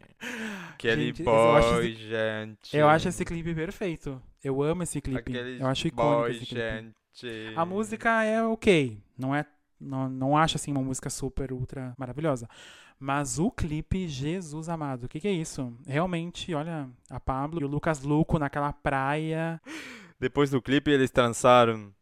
[0.70, 2.76] Aquele eu boy, acho gente.
[2.76, 4.22] Eu acho esse clipe perfeito.
[4.42, 5.18] Eu amo esse clipe.
[5.18, 6.60] Aquele eu acho icônico boy, esse clipe.
[6.60, 7.54] gente.
[7.54, 8.98] A música é ok.
[9.18, 9.44] Não é.
[9.78, 12.48] Não, não acho assim uma música super, ultra maravilhosa.
[12.98, 15.72] Mas o clipe, Jesus amado, o que, que é isso?
[15.86, 19.60] Realmente, olha, a Pablo e o Lucas Luco naquela praia.
[20.20, 21.92] Depois do clipe, eles trançaram.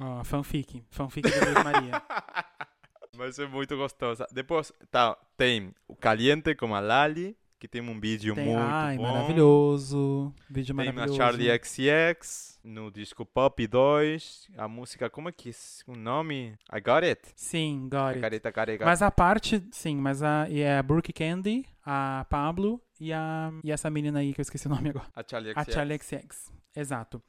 [0.00, 0.84] Ó, fanfic.
[0.90, 2.02] Fanfic de Luiz Maria.
[3.16, 4.26] Mas é muito gostosa.
[4.32, 8.96] Depois, tá, tem o Caliente com a Lali, que tem um vídeo Tem, muito ai,
[8.96, 9.04] bom.
[9.04, 10.34] maravilhoso.
[10.50, 11.16] Vídeo Tem a maravilhoso.
[11.16, 14.48] Charlie XX, no disco Pop 2.
[14.58, 15.52] A música, como é que é
[15.86, 16.58] o nome?
[16.70, 17.20] I Got It.
[17.34, 18.20] Sim, got it.
[18.52, 18.84] Careta.
[18.84, 23.50] Mas a parte, sim, mas a, e é a Brooke Candy, a Pablo e, a,
[23.64, 25.06] e essa menina aí que eu esqueci o nome agora.
[25.14, 25.74] A Charlie A XX.
[25.74, 26.55] Charlie XX.
[26.76, 27.22] Exato.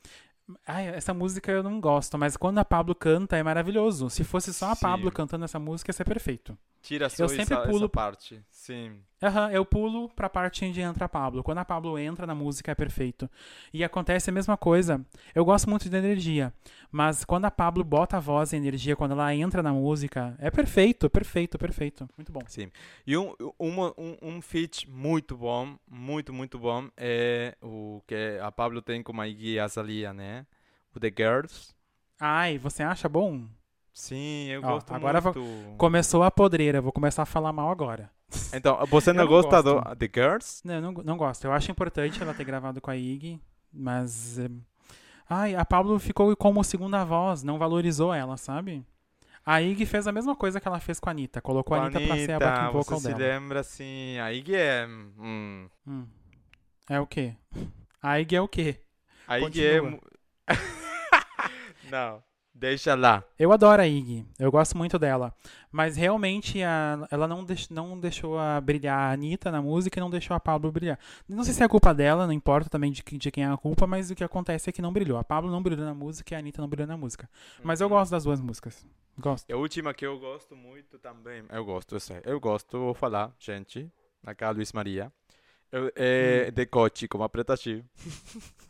[0.65, 4.10] Ai, essa música eu não gosto, mas quando a Pablo canta é maravilhoso.
[4.10, 4.82] Se fosse só a Sim.
[4.82, 6.57] Pablo cantando essa música, ia ser perfeito.
[6.88, 8.41] Tira só Eu sempre essa, pulo- essa parte.
[8.49, 9.01] Sim.
[9.22, 11.43] Aham, eu pulo pra parte onde entra a Pablo.
[11.43, 13.30] Quando a Pablo entra na música é perfeito.
[13.73, 15.05] E acontece a mesma coisa.
[15.35, 16.53] Eu gosto muito de energia,
[16.89, 20.34] mas quando a Pablo bota a voz e a energia, quando ela entra na música,
[20.39, 22.07] é perfeito, perfeito, perfeito.
[22.15, 22.39] Muito bom.
[22.47, 22.72] Sim.
[23.05, 28.49] E um, uma, um, um feat muito bom, muito, muito bom, é o que a
[28.49, 30.45] Pablo tem com a Iggy Azalea, né?
[30.95, 31.73] O The Girls.
[32.18, 33.45] Ai, você acha bom?
[33.98, 35.41] Sim, eu Ó, gosto agora muito.
[35.76, 38.11] Começou a podreira, vou começar a falar mal agora.
[38.53, 39.82] Então, você não, não gosta do.
[39.95, 40.61] The Girls?
[40.64, 41.45] Não, eu não, não gosto.
[41.45, 43.41] Eu acho importante ela ter gravado com a Iggy,
[43.74, 44.38] mas.
[44.38, 44.49] eh,
[45.28, 48.86] Ai, a Pablo ficou como segunda voz, não valorizou ela, sabe?
[49.44, 51.41] A Iggy fez a mesma coisa que ela fez com a Anitta.
[51.41, 53.18] Colocou a Anitta pra ser a backing você vocal se dela.
[53.18, 54.86] lembra assim, a Iggy é...
[54.88, 56.06] Hum, Hum.
[56.90, 57.36] É o quê?
[58.03, 58.80] A Iggy é o quê?
[59.28, 59.82] a Iggy é...
[61.90, 62.22] Não,
[62.57, 63.23] deixa lá.
[63.38, 65.34] Eu adoro a Iggy, eu gosto muito dela.
[65.71, 70.01] Mas realmente a- ela não, deix- não deixou a brilhar a Anitta na música e
[70.01, 70.97] não deixou a Pablo brilhar.
[71.27, 73.85] Não sei se é culpa dela, não importa também de, de quem é a culpa,
[73.85, 75.17] mas o que acontece é que não brilhou.
[75.17, 77.29] A Pablo não brilhou na música e a Anitta não brilhou na música.
[77.63, 78.85] Mas eu gosto das duas músicas.
[79.19, 79.51] Gosto.
[79.51, 83.34] A última que eu gosto muito também, eu gosto, eu sei, eu gosto, vou falar,
[83.39, 83.91] gente,
[84.23, 85.11] na casa Luiz Maria,
[85.71, 87.84] eu, é Decote, como a Preta Chi.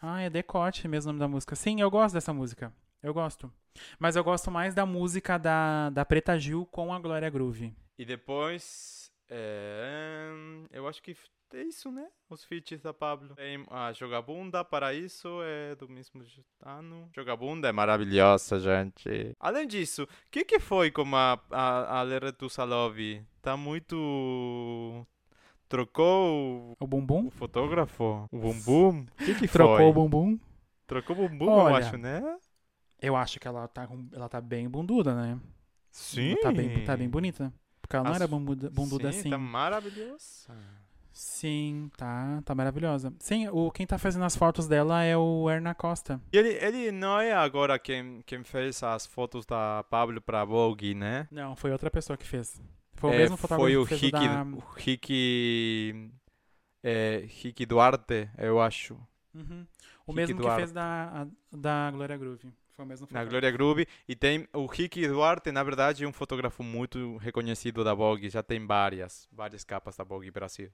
[0.01, 1.55] Ah, é Decote mesmo o nome da música.
[1.55, 2.71] Sim, eu gosto dessa música.
[3.01, 3.51] Eu gosto.
[3.99, 7.73] Mas eu gosto mais da música da, da Preta Gil com a Glória Groove.
[7.97, 10.29] E depois, é,
[10.71, 11.15] eu acho que
[11.53, 12.07] é isso, né?
[12.29, 13.35] Os feats da Pablo.
[13.35, 16.21] Tem a Jogabunda, para isso é do mesmo
[16.61, 17.09] ano.
[17.15, 19.33] Jogabunda é maravilhosa, gente.
[19.39, 22.35] Além disso, o que, que foi com a, a, a Lera?
[23.41, 25.05] Tá muito...
[25.69, 27.27] Trocou O bumbum?
[27.27, 28.27] o fotógrafo?
[28.31, 29.01] O bumbum?
[29.01, 29.85] O que, que Trocou foi?
[29.85, 30.39] o bumbum?
[30.85, 32.21] Trocou o bumbum, eu Olha, acho, né?
[33.01, 35.39] Eu acho que ela tá, com- ela tá bem bunduda, né?
[35.91, 36.35] Sim.
[36.41, 37.53] Tá bem, tá bem bonita.
[37.81, 39.29] Porque ela não As- era bunduda, bunduda Sim, assim.
[39.29, 40.53] tá maravilhosa.
[41.13, 43.11] Sim, tá, tá maravilhosa.
[43.19, 46.21] Sim, o, quem tá fazendo as fotos dela é o Erna Costa.
[46.31, 50.93] E ele, ele não é agora quem, quem fez as fotos da Pablo pra Vogue,
[50.93, 51.27] né?
[51.31, 52.61] Não, foi outra pessoa que fez.
[52.93, 54.43] Foi o É, mesmo fotógrafo foi o que fez Rick, da...
[54.43, 56.11] o Rick,
[56.83, 58.95] é, Rick Duarte, eu acho.
[59.33, 59.65] Uhum.
[60.05, 60.57] O Rick mesmo que Duarte.
[60.59, 62.51] fez da, a- da Glória Groove.
[62.77, 63.29] Foi o mesmo Na fotógrafo.
[63.31, 63.87] Glória Groove.
[64.07, 68.29] E tem o Rick Duarte, na verdade, é um fotógrafo muito reconhecido da Vogue.
[68.29, 70.69] Já tem várias, várias capas da Vogue Brasil.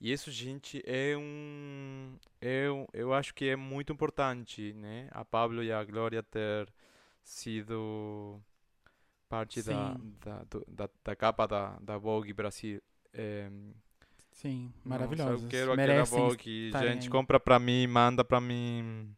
[0.00, 2.16] E isso, gente, é um...
[2.40, 5.08] É um eu acho que é muito importante, né?
[5.10, 6.72] A Pablo e a Glória ter
[7.22, 8.40] sido
[9.28, 12.80] parte da, da, da, da capa da, da Vogue Brasil.
[13.12, 13.50] É,
[14.30, 15.42] Sim, nossa, maravilhosos.
[15.42, 16.70] eu quero aquela Vogue.
[16.72, 17.10] Gente, aí.
[17.10, 19.14] compra pra mim, manda pra mim.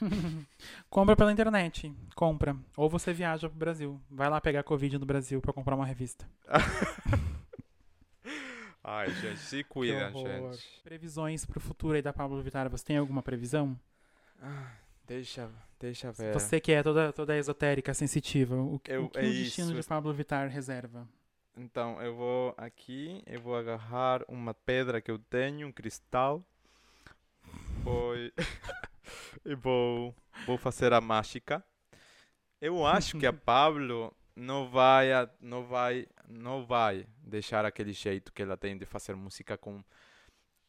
[0.90, 1.94] Compra pela internet.
[2.14, 2.56] Compra.
[2.76, 4.00] Ou você viaja pro Brasil.
[4.10, 6.26] Vai lá pegar Covid no Brasil pra comprar uma revista.
[8.82, 10.80] Ai, gente, se cuida, gente.
[10.82, 12.68] Previsões pro futuro aí da Pablo Vittar.
[12.70, 13.78] Você tem alguma previsão?
[14.42, 14.72] Ah,
[15.06, 16.32] deixa, deixa ver.
[16.32, 18.56] Você que é toda, toda esotérica, sensitiva.
[18.56, 19.80] O, que- Eu- o que é o destino isso.
[19.82, 21.06] de Pablo Vittar reserva?
[21.56, 26.42] Então, eu vou aqui, eu vou agarrar uma pedra que eu tenho, um cristal.
[27.84, 28.14] Vou...
[29.44, 30.14] e vou,
[30.46, 31.64] vou fazer a mágica.
[32.60, 35.08] Eu acho que a Pablo não vai,
[35.40, 39.82] não vai, não vai deixar aquele jeito que ela tem de fazer música com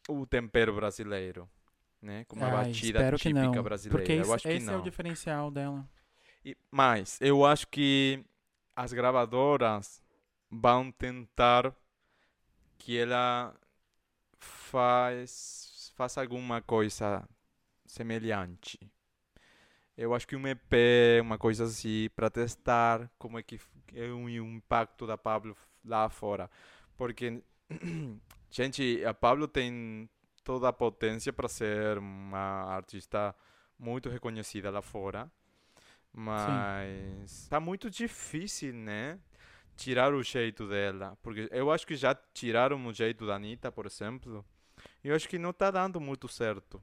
[0.08, 1.48] o tempero brasileiro,
[2.00, 2.24] né?
[2.24, 3.98] Com uma Ai, batida típica brasileira.
[3.98, 5.88] Porque eu esse, acho que esse é o diferencial dela.
[6.44, 8.24] E, mas eu acho que
[8.74, 10.02] as gravadoras
[10.50, 11.74] vão tentar
[12.78, 13.54] que ela
[14.38, 17.26] faz, faça alguma coisa
[17.92, 18.78] semelhante.
[19.96, 20.72] Eu acho que um EP,
[21.20, 23.60] uma coisa assim, para testar como é que
[23.94, 25.54] é o impacto da Pablo
[25.84, 26.50] lá fora.
[26.96, 27.42] Porque,
[28.50, 30.08] gente, a Pablo tem
[30.42, 33.34] toda a potência para ser uma artista
[33.78, 35.30] muito reconhecida lá fora.
[36.10, 39.18] Mas está muito difícil, né?
[39.76, 41.18] Tirar o jeito dela.
[41.22, 44.42] Porque eu acho que já tiraram o jeito da Anitta, por exemplo.
[45.04, 46.82] E eu acho que não está dando muito certo.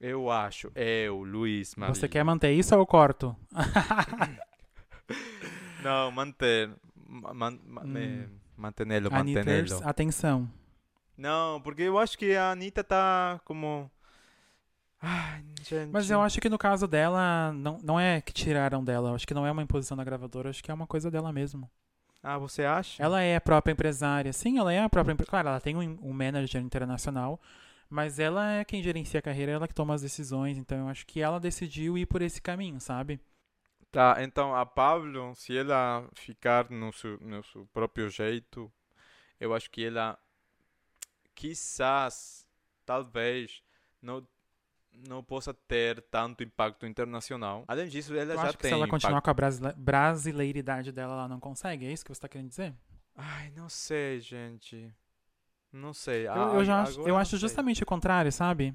[0.00, 0.70] Eu acho.
[0.74, 1.94] Eu, Luiz, Maria.
[1.94, 3.34] Você quer manter isso ou eu corto?
[5.82, 6.70] não, manter.
[7.08, 8.26] Man, man, hum.
[8.56, 9.80] Mantenê-lo, mantenê-lo.
[9.84, 10.50] atenção.
[11.16, 13.90] Não, porque eu acho que a Anitta tá como...
[15.00, 15.90] Ai, gente.
[15.92, 19.10] Mas eu acho que no caso dela, não, não é que tiraram dela.
[19.10, 20.50] Eu acho que não é uma imposição da gravadora.
[20.50, 21.70] Acho que é uma coisa dela mesmo.
[22.22, 23.02] Ah, você acha?
[23.02, 24.32] Ela é a própria empresária.
[24.32, 25.30] Sim, ela é a própria empresária.
[25.30, 27.40] Claro, ela tem um, um manager internacional.
[27.88, 30.58] Mas ela é quem gerencia a carreira, ela que toma as decisões.
[30.58, 33.20] Então eu acho que ela decidiu ir por esse caminho, sabe?
[33.90, 38.70] Tá, então a Pablo, se ela ficar no seu, no seu próprio jeito,
[39.40, 40.18] eu acho que ela,
[41.34, 42.46] quizás,
[42.84, 43.62] talvez,
[44.02, 44.26] não
[45.08, 47.64] não possa ter tanto impacto internacional.
[47.68, 48.70] Além disso, ela eu já acho tem.
[48.70, 51.86] se ela continuar com a brasile brasileiridade dela, ela não consegue.
[51.86, 52.74] É isso que você está querendo dizer?
[53.14, 54.90] Ai, não sei, gente.
[55.76, 56.26] Não sei.
[56.26, 58.74] Eu, eu já acho, eu acho justamente o contrário, sabe?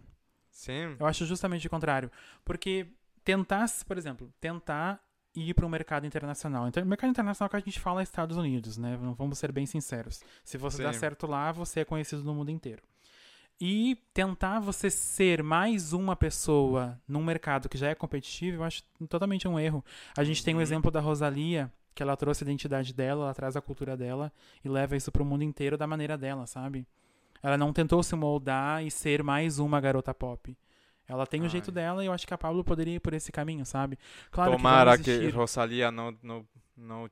[0.49, 0.95] Sim.
[0.99, 2.11] Eu acho justamente o contrário.
[2.45, 2.87] Porque
[3.23, 5.01] tentar, por exemplo, tentar
[5.35, 6.67] ir para o mercado internacional.
[6.67, 8.97] Então, o mercado internacional que a gente fala é Estados Unidos, né?
[9.17, 10.21] Vamos ser bem sinceros.
[10.43, 10.83] Se você Sim.
[10.83, 12.83] dá certo lá, você é conhecido no mundo inteiro.
[13.59, 18.83] E tentar você ser mais uma pessoa num mercado que já é competitivo, eu acho
[19.07, 19.85] totalmente um erro.
[20.17, 20.63] A gente tem o um uhum.
[20.63, 24.31] exemplo da Rosalia, que ela trouxe a identidade dela, ela traz a cultura dela
[24.63, 26.87] e leva isso para o mundo inteiro da maneira dela, sabe?
[27.43, 30.55] Ela não tentou se moldar e ser mais uma garota pop.
[31.07, 33.31] Ela tem o jeito dela e eu acho que a Pablo poderia ir por esse
[33.31, 33.99] caminho, sabe?
[34.31, 36.45] Claro Tomara que, que Rosalia não, não,
[36.77, 37.09] não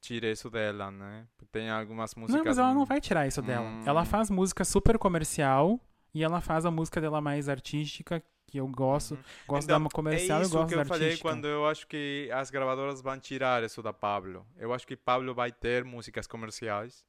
[0.00, 1.26] tire isso dela, né?
[1.52, 2.36] Tem algumas músicas.
[2.36, 3.66] Não, mas ela não vai tirar isso dela.
[3.66, 3.82] Hum.
[3.86, 5.78] Ela faz música super comercial
[6.12, 8.22] e ela faz a música dela mais artística,
[8.54, 9.14] que eu gosto.
[9.14, 9.22] Uhum.
[9.48, 12.30] Gosto então, da comercial é e gosto que da eu falei quando eu acho que
[12.32, 14.46] as gravadoras vão tirar isso da Pablo.
[14.56, 17.04] Eu acho que Pablo vai ter músicas comerciais,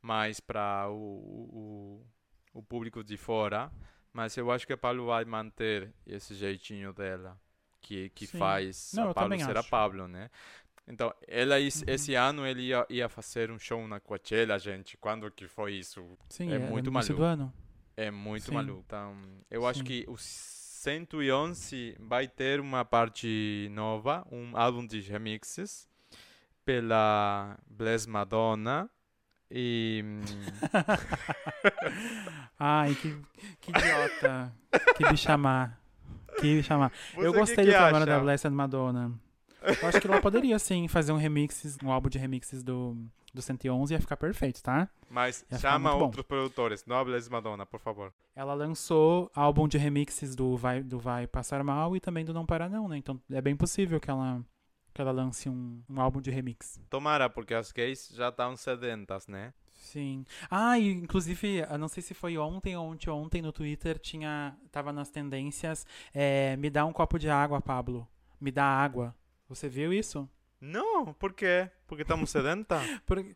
[0.00, 2.06] mais para o, o,
[2.54, 3.70] o público de fora.
[4.10, 7.38] Mas eu acho que a Pablo vai manter esse jeitinho dela,
[7.82, 9.58] que, que faz Não, a Pablo ser acho.
[9.58, 10.30] a Pablo, né?
[10.88, 11.68] Então, ela uhum.
[11.86, 14.96] esse ano ele ia, ia fazer um show na Coachella, gente.
[14.96, 16.02] Quando que foi isso?
[16.30, 17.52] Sim, é, é muito maluco.
[17.96, 18.54] É muito Sim.
[18.54, 18.82] maluco.
[18.86, 19.14] Então,
[19.50, 19.68] eu Sim.
[19.68, 25.86] acho que os 111 vai ter uma parte nova, um álbum de remixes
[26.64, 28.88] pela Bless Madonna
[29.50, 30.02] e
[32.58, 33.14] Ai, que,
[33.60, 34.50] que idiota.
[34.96, 35.78] que bichamar.
[36.38, 36.90] Que bichamar.
[37.14, 39.12] Eu gostei que que do trabalho da Blessed Madonna.
[39.62, 42.96] Eu acho que ela poderia, sim, fazer um remix, um álbum de remixes do,
[43.32, 44.88] do 111 ia ficar perfeito, tá?
[45.08, 48.12] Mas ia chama outros produtores, não a Blaze Madonna, por favor.
[48.34, 52.46] Ela lançou álbum de remixes do Vai, do Vai Passar Mal e também do Não
[52.46, 52.96] Para Não, né?
[52.96, 54.42] Então é bem possível que ela,
[54.94, 56.80] que ela lance um, um álbum de remix.
[56.88, 59.52] Tomara, porque as gays já estão sedentas, né?
[59.80, 60.24] Sim.
[60.50, 64.56] Ah, e inclusive, eu não sei se foi ontem ou ontem, ontem no Twitter, tinha,
[64.70, 68.06] tava nas tendências, é, me dá um copo de água, Pablo.
[68.40, 69.14] Me dá água.
[69.50, 70.30] Você viu isso?
[70.60, 71.68] Não, por quê?
[71.88, 72.78] Porque estamos sedentos?
[73.04, 73.34] Porque...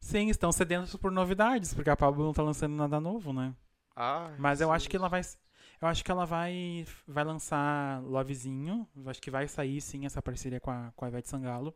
[0.00, 3.54] Sim, estão sedentos por novidades, porque a Pablo não tá lançando nada novo, né?
[3.94, 5.20] Ah, Mas eu acho que ela vai.
[5.80, 8.88] Eu acho que ela vai, vai lançar Lovezinho.
[8.96, 11.72] Eu acho que vai sair sim essa parceria com a, com a Ivete Sangalo.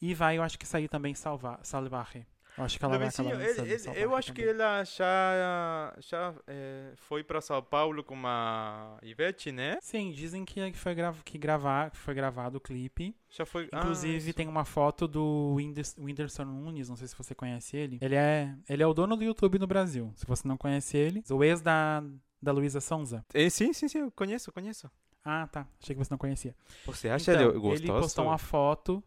[0.00, 2.24] E vai, eu acho que sair também Salva, Salvarre.
[2.56, 4.44] Eu acho que ela vai acabar ele, ele, Eu acho também.
[4.44, 9.78] que ela já, já é, foi para São Paulo com a Ivete, né?
[9.82, 13.14] Sim, dizem que foi, grava, que gravar, foi gravado o clipe.
[13.28, 13.68] Já foi.
[13.72, 15.54] Inclusive ah, tem uma foto do
[15.98, 17.98] Whindersson Nunes, não sei se você conhece ele.
[18.00, 20.10] Ele é, ele é o dono do YouTube no Brasil.
[20.16, 22.02] Se você não conhece ele, o ex da,
[22.40, 23.24] da Luísa Sonza.
[23.34, 24.90] É, sim, sim, sim, eu conheço, conheço.
[25.22, 25.66] Ah, tá.
[25.82, 26.54] Achei que você não conhecia.
[26.86, 27.82] Você acha então, ele gostoso?
[27.82, 29.02] Ele postou uma foto.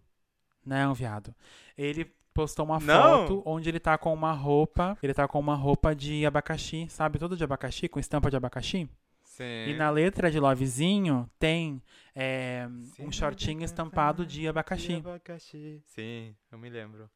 [0.66, 1.34] Não, viado.
[1.78, 3.28] Ele postou uma Não.
[3.28, 4.98] foto onde ele tá com uma roupa.
[5.04, 7.20] Ele tá com uma roupa de abacaxi, sabe?
[7.20, 8.90] Todo de abacaxi, com estampa de abacaxi.
[9.26, 9.68] Sim.
[9.68, 11.82] E na letra de Lovezinho tem
[12.16, 12.66] é,
[12.98, 14.88] um shortinho estampado de abacaxi.
[14.88, 15.82] de abacaxi.
[15.86, 17.10] Sim, eu me lembro.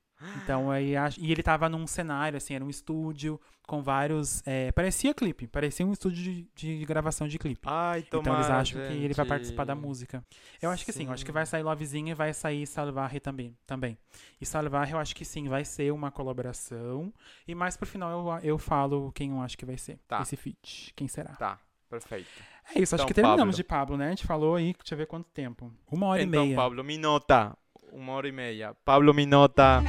[0.44, 4.72] Então aí acho- e ele tava num cenário assim, era um estúdio com vários, é,
[4.74, 6.48] parecia clipe, parecia um estúdio de,
[6.80, 7.62] de gravação de clipe.
[7.66, 9.84] Ai, Então eles tomara, acham que ele vai participar da gente.
[9.86, 10.26] música.
[10.62, 11.34] Eu acho que sim, eu acho que Sim.
[11.34, 13.56] vai sair Lovezinha e vai sair Salvarre também.
[13.66, 13.98] também.
[14.42, 17.14] E Salvarre eu acho que sim, vai ser uma colaboração.
[17.48, 18.12] E mais pro final
[18.44, 20.22] eu, eu falo quem eu acho que vai ser Tá.
[20.22, 20.92] esse feat.
[20.96, 21.32] Quem será?
[21.36, 21.58] Tá,
[21.90, 22.28] perfeito.
[22.76, 23.56] É isso, acho Então, que terminamos Pablo.
[23.56, 24.08] de Pablo, né?
[24.08, 25.72] A gente falou aí, deixa eu ver quanto tempo.
[25.90, 26.56] Uma hora então, e meia.
[26.58, 27.58] Pablo Minota,
[27.94, 28.74] uma hora e meia.
[28.86, 29.82] Pablo Minota.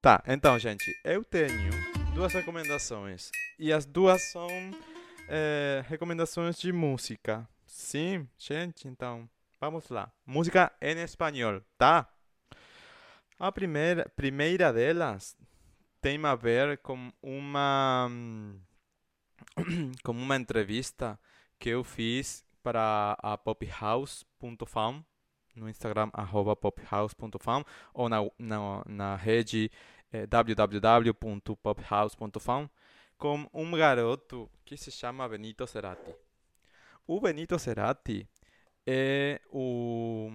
[0.00, 1.72] Tá, então, gente, eu tenho
[2.14, 3.32] duas recomendações.
[3.58, 4.46] E as duas são
[5.28, 7.48] eh, recomendações de música.
[7.66, 9.28] Sim, gente, então,
[9.60, 10.12] vamos lá.
[10.24, 12.08] Música em espanhol, tá?
[13.40, 15.36] A primeira, primeira delas
[16.00, 18.08] tem a ver com uma
[20.04, 21.18] com uma entrevista
[21.58, 25.04] que eu fiz para a pophouse.fam
[25.58, 26.10] no Instagram
[26.60, 29.70] pophouse.fam ou na, na, na rede
[30.12, 32.70] eh, www.pophouse.fam
[33.18, 36.14] com um garoto que se chama Benito Cerati.
[37.06, 38.26] O Benito Cerati
[38.86, 40.30] é o,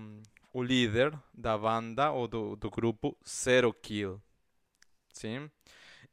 [0.51, 4.21] o líder da banda ou do, do grupo Zero Kill.
[5.13, 5.49] Sim?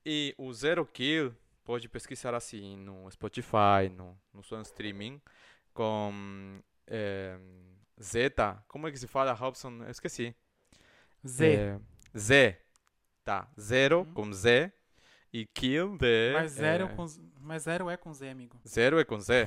[0.06, 1.34] E o Zero Kill
[1.64, 5.20] pode pesquisar assim no Spotify, no, no seu streaming,
[5.74, 7.38] com eh,
[8.00, 8.30] Z.
[8.68, 9.82] Como é que se fala, Robson?
[9.84, 10.34] Eu esqueci.
[11.26, 11.46] Z.
[11.46, 11.78] Eh,
[12.16, 12.56] Z.
[13.24, 13.48] Tá.
[13.60, 14.12] Zero Uhum.
[14.14, 14.72] com Z.
[15.32, 16.32] E Kill de.
[16.32, 18.60] mas, zero eh, com, Z- mas zero é com Z, amigo.
[18.66, 19.46] Zero é com Z.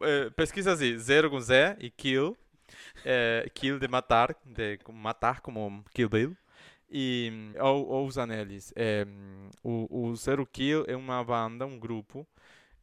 [0.00, 2.36] Eh, Pesquisa assim, zero com Z e kill.
[3.04, 6.36] Eh, kill de matar, de matar como Kill Bill.
[6.90, 8.72] E, hum, ou, ou os anéis.
[8.76, 12.26] Eh, hum, o, o Zero Kill é uma banda, um grupo,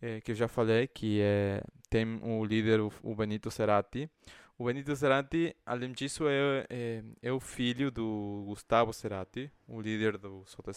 [0.02, 4.10] eh, que eu já falei, que é, tem o líder, o, Benito Cerati.
[4.58, 10.18] O Benito Cerati, além disso, é, é, é o filho do Gustavo Cerati, o líder
[10.18, 10.72] do Soda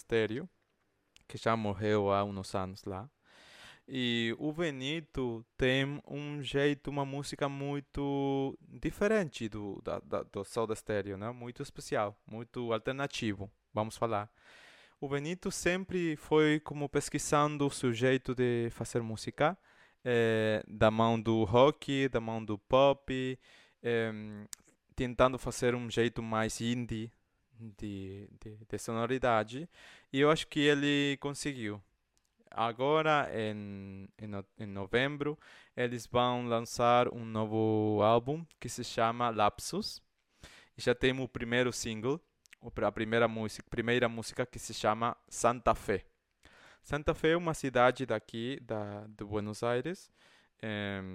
[1.29, 3.09] que já morreu há uns anos lá.
[3.87, 10.75] E o Benito tem um jeito, uma música muito diferente do, da, da, do Soda
[11.19, 11.31] né?
[11.33, 14.31] Muito especial, muito alternativo, vamos falar.
[15.03, 19.59] O Benito sempre foi como pesquisando o seu jeito de fazer música,
[20.05, 23.37] eh, da mão do rock, da mão do pop,
[23.83, 24.47] em,
[24.95, 27.11] tentando fazer um jeito mais indie
[27.59, 29.69] de, de, de sonoridade.
[30.13, 31.83] E eu acho que ele conseguiu.
[32.49, 35.37] Agora, em, em, em novembro,
[35.77, 40.01] eles vão lançar um novo álbum que se chama Lapsus.
[40.77, 42.21] Já tem o primeiro single,
[42.63, 46.05] a primeira música, primeira música que se chama Santa Fe.
[46.83, 50.11] Santa Fe é uma cidade daqui, da, de Buenos Aires,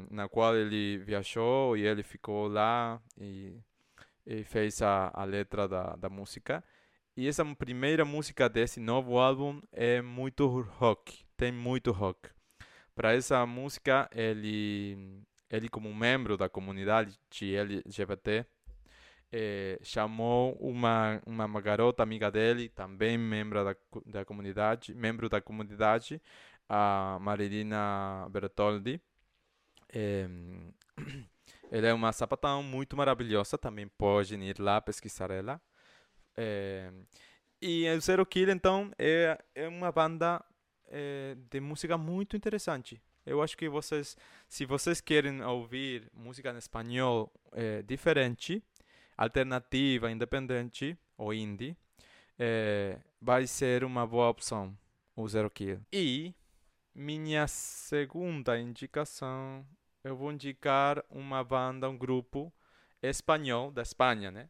[0.10, 3.58] na qual ele viajou e ele ficou lá e,
[4.26, 6.64] e fez a, a letra da, da música.
[7.16, 12.30] E essa primeira música desse novo álbum é muito rock, tem muito rock.
[12.94, 18.46] Para essa música, ele, ele como membro da comunidade LGBT,
[19.32, 23.76] eh, chamou uma, uma garota amiga dele, também membro da,
[24.06, 26.22] da comunidade, membro da comunidade,
[26.70, 29.02] a Marilina Bertoldi.
[29.94, 30.74] Em,
[31.72, 35.62] ela é uma sapatão muito maravilhosa, também podem ir lá pesquisar ela.
[36.36, 36.92] É,
[37.62, 40.44] e o Zero Kill, então, é, é uma banda
[40.88, 43.02] é, de música muito interessante.
[43.26, 44.16] Eu acho que vocês,
[44.48, 48.64] se vocês querem ouvir música em espanhol é, diferente,
[49.18, 51.76] alternativa, independente ou indie,
[52.38, 54.78] é, vai ser uma boa opção
[55.16, 55.82] o Zero Kill.
[55.92, 56.34] E
[56.94, 59.66] minha segunda indicação,
[60.04, 62.54] eu vou indicar uma banda, um grupo
[63.02, 64.50] espanhol da Espanha, né?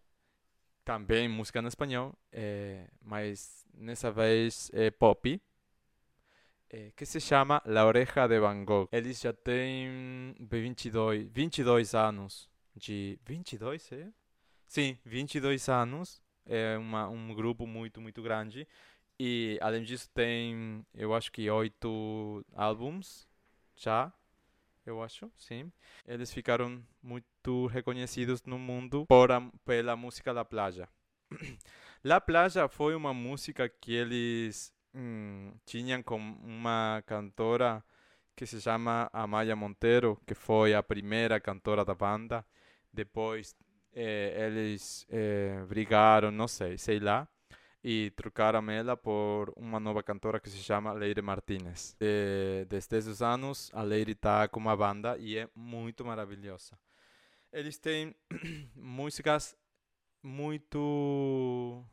[0.88, 5.42] também música em espanhol, eh, mas nessa vez é pop,
[6.70, 8.88] eh, que se chama La Oreja de Van Gogh.
[8.90, 13.20] Eles já têm 22, 22 anos de...
[13.26, 14.08] 22, é?
[14.68, 16.22] Sim, 22 anos.
[16.46, 18.68] É uma, um grupo muito, muito grande.
[19.20, 23.28] E, além disso, tem, eu acho que oito álbuns
[23.76, 24.14] já,
[24.86, 25.72] eu acho, sim.
[26.08, 30.88] Eles ficaram muito reconhecidos no mundo por a, pela música La Playa.
[32.04, 37.84] La Playa foi uma música que eles hum, tinham com uma cantora
[38.36, 42.46] que se chama Amaya Montero, que foi a primeira cantora da banda.
[42.94, 43.56] Depois
[43.94, 47.28] eh, eles eh, brigaram, não sei, sei lá.
[47.84, 51.96] e trocaram ela por uma nova cantora que se chama Leire Martinez.
[52.68, 56.78] Desde esses anos, a Leire está com uma banda e é muito maravilhosa.
[57.52, 58.14] Eles têm
[58.76, 59.56] músicas
[60.22, 61.86] muito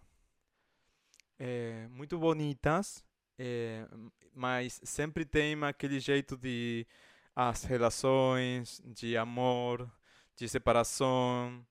[1.39, 3.05] é, muito bonitas,
[3.39, 3.87] é,
[4.33, 6.87] mas sempre tem aquele jeito de
[7.35, 9.91] as relações, de amor,
[10.37, 11.67] de separação,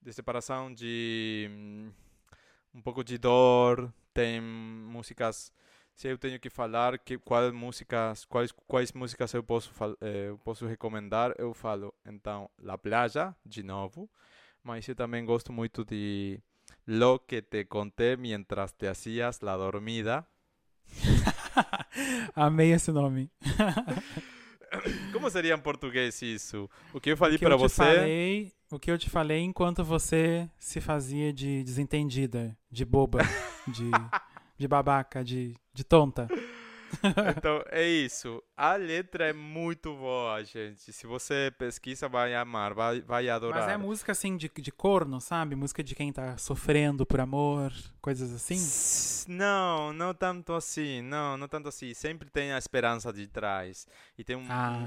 [0.00, 1.48] de separação, de
[2.74, 3.92] um pouco de dor.
[4.12, 5.52] Tem músicas.
[5.94, 10.66] Se eu tenho que falar que quais músicas, quais quais músicas eu posso eu posso
[10.66, 14.08] recomendar, eu falo então La Playa de novo,
[14.62, 16.40] mas eu também gosto muito de
[16.86, 20.26] Lo que te conté mientras te hacías la dormida.
[22.34, 23.30] Amei esse nome.
[25.12, 26.68] Como seria em português isso?
[26.92, 27.76] O que eu falei para você?
[27.76, 33.20] Falei, o que eu te falei enquanto você se fazia de desentendida, de boba,
[33.66, 33.90] de,
[34.58, 36.28] de babaca, de, de tonta.
[37.36, 38.42] então, é isso.
[38.56, 40.92] A letra é muito boa, gente.
[40.92, 43.62] Se você pesquisa, vai amar, vai, vai adorar.
[43.62, 45.54] Mas é música, assim, de, de corno, sabe?
[45.54, 48.58] Música de quem tá sofrendo por amor, coisas assim?
[49.32, 51.02] Não, não tanto assim.
[51.02, 51.92] Não, não tanto assim.
[51.94, 53.86] Sempre tem a esperança de trás.
[54.16, 54.78] E tem um, ah.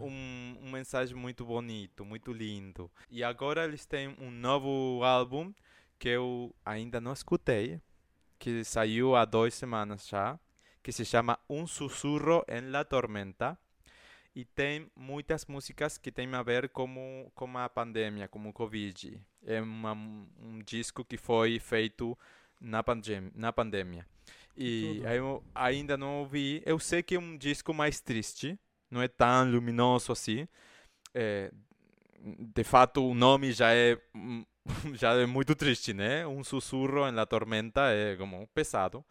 [0.00, 2.90] um, um mensagem muito bonito, muito lindo.
[3.10, 5.52] E agora eles têm um novo álbum
[5.98, 7.78] que eu ainda não escutei,
[8.38, 10.38] que saiu há duas semanas já
[10.82, 13.58] que se chama Un Susurro en la Tormenta
[14.34, 19.20] e tem muitas músicas que têm a ver com, com a pandemia, com o Covid.
[19.44, 22.16] É uma, um disco que foi feito
[22.60, 24.06] na, pandem na pandemia.
[24.56, 26.62] E eu ainda não ouvi.
[26.64, 28.58] Eu sei que é um disco mais triste,
[28.90, 30.46] não é tão luminoso assim.
[31.12, 31.50] É,
[32.20, 33.98] de fato, o nome já é
[34.94, 36.26] já é muito triste, né?
[36.26, 39.04] Um sussurro em la tormenta é como pesado.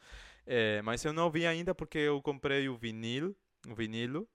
[0.51, 4.27] É, mas eu não vi ainda porque eu comprei o vinil, o vinilo,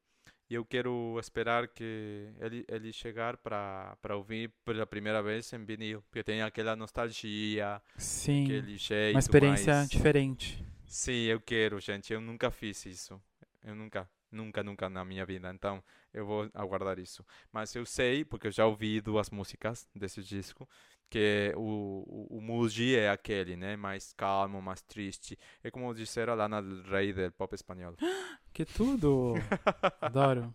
[0.48, 6.02] e eu quero esperar que ele, ele chegar para ouvir pela primeira vez em vinil,
[6.02, 9.90] porque tem aquela nostalgia, Sim, aquele jeito uma experiência mais...
[9.90, 10.64] diferente.
[10.86, 12.12] Sim, eu quero, gente.
[12.12, 13.20] Eu nunca fiz isso.
[13.64, 15.50] Eu nunca, nunca, nunca na minha vida.
[15.52, 15.82] Então,
[16.12, 17.26] eu vou aguardar isso.
[17.50, 20.68] Mas eu sei, porque eu já ouvi duas músicas desse disco,
[21.14, 23.76] que o, o, o Muji é aquele, né?
[23.76, 25.38] Mais calmo, mais triste.
[25.62, 27.94] É como disseram lá na Rei del Pop Espanhol.
[28.52, 29.34] Que tudo!
[30.00, 30.54] Adoro.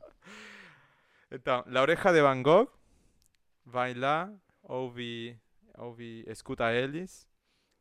[1.30, 2.70] Então, La Oreja de Van Gogh,
[3.66, 4.34] vai lá,
[4.64, 5.38] ouve,
[5.78, 7.28] ouve, escuta eles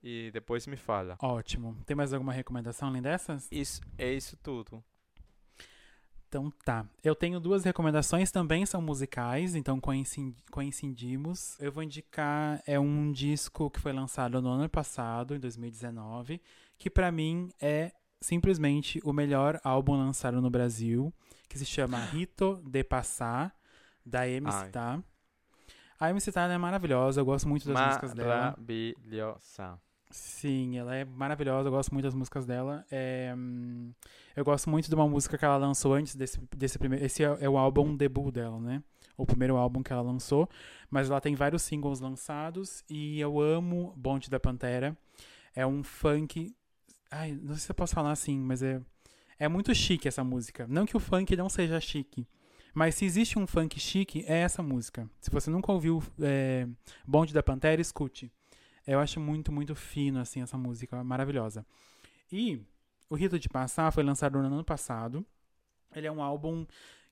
[0.03, 1.17] e depois me fala.
[1.23, 1.77] Ótimo.
[1.87, 3.47] Tem mais alguma recomendação além dessas?
[3.53, 4.83] Isso, é isso tudo.
[6.29, 6.87] Então tá.
[7.03, 9.81] Eu tenho duas recomendações, também são musicais, então
[10.51, 11.59] coincidimos.
[11.59, 16.41] Eu vou indicar é um disco que foi lançado no ano passado, em 2019,
[16.77, 21.13] que para mim é simplesmente o melhor álbum lançado no Brasil,
[21.49, 23.55] que se chama Rito de Passar,
[24.05, 25.03] da MC Tá.
[25.99, 28.55] A MC Tá é maravilhosa, eu gosto muito das músicas dela.
[28.59, 29.81] Maravilhosa.
[30.11, 32.85] Sim, ela é maravilhosa, eu gosto muito das músicas dela.
[32.91, 33.35] É,
[34.35, 37.05] eu gosto muito de uma música que ela lançou antes desse, desse primeiro.
[37.05, 38.83] Esse é, é, o álbum debut dela, né?
[39.19, 40.49] O primeiro álbum que ela lançou.
[40.91, 44.97] Mas ela tem vários singles lançados e eu amo Bonde da Pantera.
[45.55, 46.55] É um funk.
[47.11, 48.81] Ai, não sei se eu posso falar assim, mas é.
[49.39, 50.67] É muito chique essa música.
[50.69, 52.27] Não que o funk não seja chique.
[52.75, 55.09] Mas se existe um funk chique, é essa música.
[55.21, 56.67] Se você nunca ouviu é,
[57.07, 58.33] Bonde da Pantera, escute.
[58.89, 61.65] Eu acho muito, muito fino, assim, essa música maravilhosa.
[62.33, 62.59] E
[63.11, 65.25] o Rito de Passar foi lançado no ano passado.
[65.95, 66.67] Ele é um álbum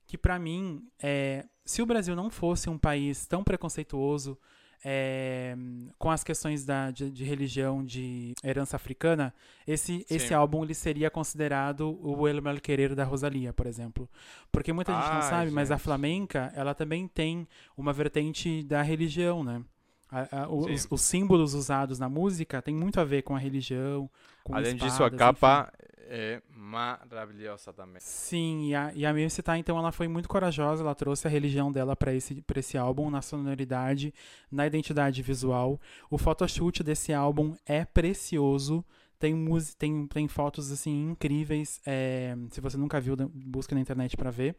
[0.07, 4.39] que, para mim, é, se o Brasil não fosse um país tão preconceituoso
[4.83, 5.55] é,
[5.99, 9.31] com as questões da, de, de, religião, de herança africana,
[9.67, 14.09] esse, esse álbum ele seria considerado o El Malquerer da Rosalia, por exemplo.
[14.51, 15.53] Porque muita gente não sabe, gente.
[15.53, 19.63] mas a flamenca, ela também tem uma vertente da religião, né?
[20.09, 24.09] A, a, os, os, símbolos usados na música tem muito a ver com a religião.
[24.43, 25.99] Com Além espadas, disso, a capa enfim.
[26.09, 27.99] é maravilhosa também.
[27.99, 30.81] Sim, e a, e a Missy tá, então, ela foi muito corajosa.
[30.81, 34.13] Ela trouxe a religião dela para esse, esse álbum, na sonoridade,
[34.49, 35.79] na identidade visual.
[36.09, 38.85] O photoshoot desse álbum é precioso.
[39.19, 39.35] Tem,
[39.77, 41.81] tem, tem fotos assim incríveis.
[41.85, 44.55] É, se você nunca viu, busca na internet para ver.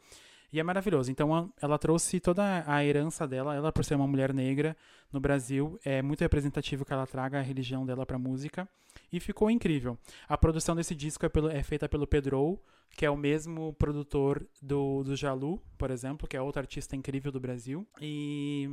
[0.53, 1.11] E é maravilhoso.
[1.11, 3.55] Então, ela trouxe toda a herança dela.
[3.55, 4.77] Ela, por ser uma mulher negra
[5.13, 8.69] no Brasil, é muito representativo que ela traga a religião dela para música.
[9.13, 9.97] e ficou incrível.
[10.29, 12.59] A produção desse disco é, pelo, é feita pelo Pedro,
[12.97, 17.31] que é o mesmo produtor do, do Jalu, por exemplo, que é outro artista incrível
[17.31, 17.87] do Brasil.
[18.01, 18.69] E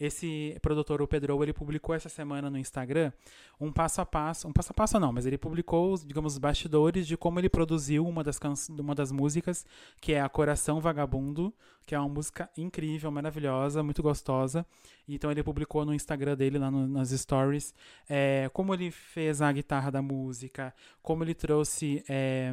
[0.00, 3.12] esse produtor, o Pedro, ele publicou essa semana no Instagram
[3.60, 7.06] um passo a passo, um passo a passo não, mas ele publicou, digamos, os bastidores
[7.06, 9.64] de como ele produziu uma das, uma das músicas,
[10.00, 11.54] que é a Coração Vagabundo,
[11.86, 14.66] que é uma música incrível, maravilhosa, muito gostosa.
[15.08, 17.74] Então ele publicou no Instagram dele, lá no, nas stories,
[18.08, 22.52] é, como ele fez a guitarra da música, como ele trouxe é,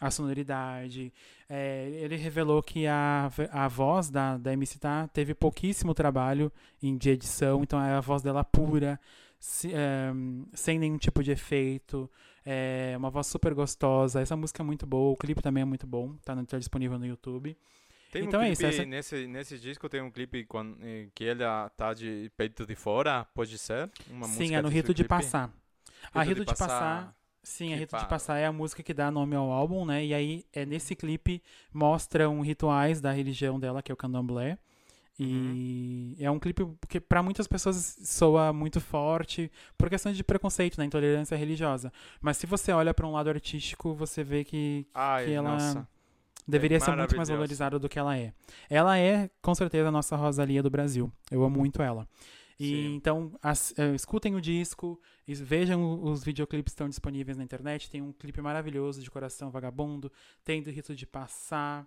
[0.00, 1.12] a sonoridade.
[1.48, 6.52] É, ele revelou que a, a voz da, da MC Tá teve pouquíssimo trabalho
[6.82, 9.00] em, de edição, então é a voz dela pura,
[9.38, 10.10] se, é,
[10.52, 12.10] sem nenhum tipo de efeito.
[12.44, 14.20] É uma voz super gostosa.
[14.20, 17.06] Essa música é muito boa, o clipe também é muito bom, tá, tá disponível no
[17.06, 17.56] YouTube.
[18.10, 21.08] Tem então um é clipe, isso, essa- nesse, nesse disco tem um clipe com, eh,
[21.14, 23.90] que ela tá de peito de fora, pode ser?
[24.10, 25.08] Uma Sim, é no Rito de clipe?
[25.08, 25.50] Passar.
[26.14, 27.14] a Rito de Passar,
[27.48, 28.04] sim, que Rito de fala.
[28.08, 30.04] Passar é a música que dá nome ao álbum, né?
[30.04, 31.42] E aí, é nesse clipe,
[31.72, 34.58] mostram rituais da religião dela, que é o candomblé.
[35.20, 36.24] E Uhum.
[36.26, 40.84] é um clipe que para muitas pessoas soa muito forte por questões de preconceito, né,
[40.84, 41.92] intolerância religiosa.
[42.20, 45.88] Mas se você olha para um lado artístico, você vê que Ai, que ela- nossa.
[46.46, 48.32] deveria ser muito mais valorizada do que ela é.
[48.70, 51.10] Ela é, com certeza, a nossa Rosalia do Brasil.
[51.32, 52.06] Eu amo muito ela.
[52.58, 52.94] E Sim.
[52.96, 57.88] então, as- eh, escutem o disco, vejam os videoclipes que estão disponíveis na internet.
[57.90, 60.10] Tem um clipe maravilhoso de Coração Vagabundo,
[60.44, 61.86] tem do Rito de Passar.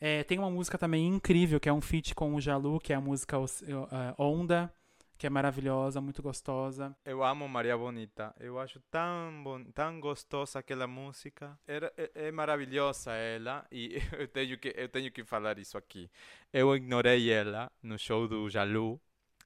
[0.00, 2.96] Eh, tem uma música também incrível, que é um feat com o Jalu, que é
[2.96, 4.72] a música eh, Onda,
[5.18, 6.96] que é maravilhosa, muito gostosa.
[7.04, 8.34] Eu amo Maria Bonita.
[8.40, 11.56] Eu acho tão, bon, tão gostosa aquela música.
[11.66, 13.64] Era, é, é maravilhosa ela.
[13.70, 16.10] E eu tenho, que, eu tenho que falar isso aqui.
[16.52, 19.00] Eu ignorei ela no show do Jalu.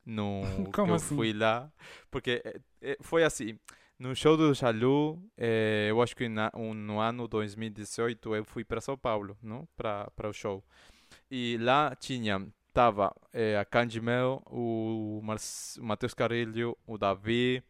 [0.07, 0.43] No,
[0.81, 1.16] que Como eu assim?
[1.16, 1.70] fui lá.
[2.11, 3.59] Porque eh, eh, foi assim.
[3.99, 8.65] No show do Jalu, eh, eu acho que na, um- no ano 2018 eu fui
[8.65, 9.66] para São Paulo, não?
[9.77, 10.62] Para para o show.
[11.31, 15.39] E lá tinha, tava eh, a Kanji Mel, o, Mar-
[15.78, 17.62] o Matheus Carrilho, o Davi,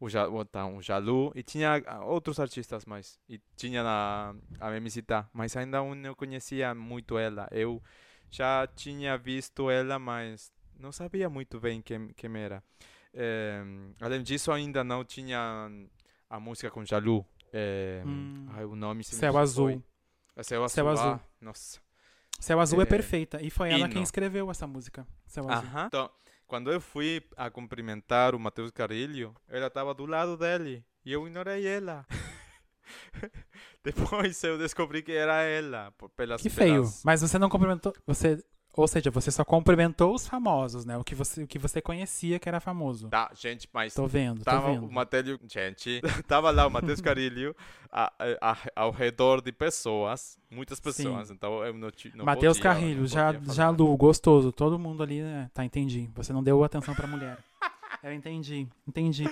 [0.00, 3.18] o, ja, o, tá, o Jalu, e tinha ah, outros artistas mais.
[3.28, 7.48] E tinha a, a MC Tá, mas ainda eu não conhecia muito ela.
[7.50, 7.82] Eu
[8.30, 10.52] já tinha visto ela, mas
[10.82, 12.62] não sabia muito bem quem, quem era.
[13.14, 13.62] Eh,
[14.00, 15.68] além disso, ainda não tinha
[16.28, 17.24] a música com Jalu.
[17.52, 18.46] Eh, Hum.
[18.50, 19.36] ai, o nome se Céu.
[19.38, 19.82] Azul.
[20.34, 20.74] É Céu Azul.
[20.74, 21.10] Céu Azul.
[21.12, 21.80] ah, nossa.
[22.40, 23.40] Céu Azul é, É, perfeita.
[23.42, 25.06] E foi ela quem escreveu essa música.
[25.26, 25.68] Céu Azul.
[25.68, 25.86] Aham.
[25.86, 26.10] Então,
[26.46, 31.26] quando eu fui a cumprimentar o Matheus Carilho, ela estava do lado dele e eu
[31.26, 32.04] ignorei ela.
[33.84, 36.74] Depois eu descobri que era ela, pelas Que feio.
[36.74, 37.92] pelas- Mas você não cumprimentou.
[38.06, 38.42] Você,
[38.74, 40.96] ou seja, você só cumprimentou os famosos, né?
[40.96, 43.08] O que você, o que você conhecia que era famoso.
[43.08, 44.86] Tá, gente, mas Tô vendo, tô tava vendo.
[44.86, 47.54] o Matheus, gente, tava lá o Matheus Carilho
[47.90, 53.68] a- a- ao redor de pessoas, muitas pessoas, então eu não, Matheus Carrilho, já, já.
[53.70, 54.50] Lu, gostoso.
[54.52, 55.50] Todo mundo ali, né?
[55.52, 56.08] Tá, entendi.
[56.14, 57.38] Você não deu atenção pra mulher.
[58.02, 59.24] Eu entendi, entendi.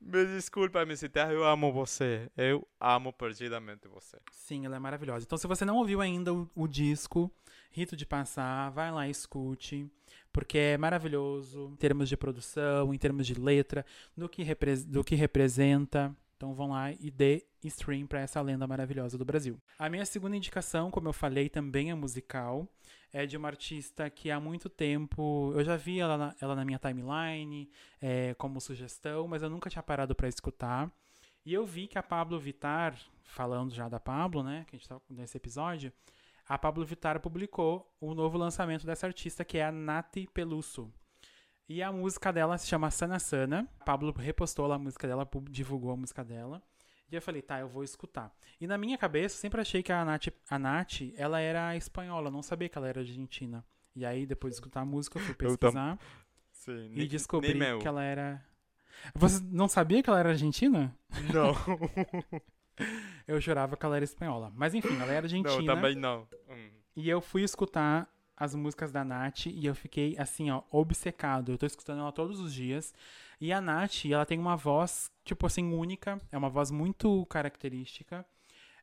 [0.00, 2.30] Me desculpa, MC Terra, eu amo você.
[2.36, 4.16] Eu amo perdidamente você.
[4.30, 5.26] Sim, ela é maravilhosa.
[5.26, 7.30] Então, se você não ouviu ainda o, o disco
[7.70, 9.90] Rito de Passar, vai lá e escute,
[10.32, 13.84] porque é maravilhoso em termos de produção, em termos de letra,
[14.16, 14.44] do que,
[14.86, 16.14] do que representa.
[16.36, 19.60] Então, vão lá e dê stream pra essa lenda maravilhosa do Brasil.
[19.76, 22.68] A minha segunda indicação, como eu falei, também é musical.
[23.12, 26.64] É de uma artista que há muito tempo eu já vi ela na, ela na
[26.64, 27.68] minha timeline
[28.00, 30.92] é, como sugestão, mas eu nunca tinha parado pra escutar.
[31.44, 34.88] E eu vi que a Pablo Vittar, falando já da Pablo, né, que a gente
[34.88, 35.92] tá nesse episódio,
[36.48, 40.92] a Pablo Vittar publicou o novo lançamento dessa artista, que é a Nati Peluso.
[41.68, 43.68] E a música dela se chama Sana Sana.
[43.80, 46.62] A Pablo repostou lá a música dela, divulgou a música dela.
[47.10, 48.34] E eu falei, tá, eu vou escutar.
[48.60, 52.30] E na minha cabeça, eu sempre achei que a Nath, a Nath, ela era espanhola,
[52.30, 53.64] não sabia que ela era argentina.
[53.94, 55.98] E aí, depois de escutar a música, eu fui Eu tam- pesquisar
[56.52, 58.44] Sim, e descobri nem que ela era...
[59.14, 60.94] Você não sabia que ela era argentina?
[61.32, 61.54] Não,
[63.28, 64.50] Eu jurava que ela era espanhola.
[64.56, 65.54] Mas enfim, ela era argentina.
[65.60, 66.26] não, também não.
[66.48, 66.70] Hum.
[66.96, 71.52] E eu fui escutar as músicas da Nath e eu fiquei assim, ó, obcecado.
[71.52, 72.94] Eu tô escutando ela todos os dias.
[73.40, 76.18] E a Nath, ela tem uma voz, tipo assim, única.
[76.32, 78.24] É uma voz muito característica,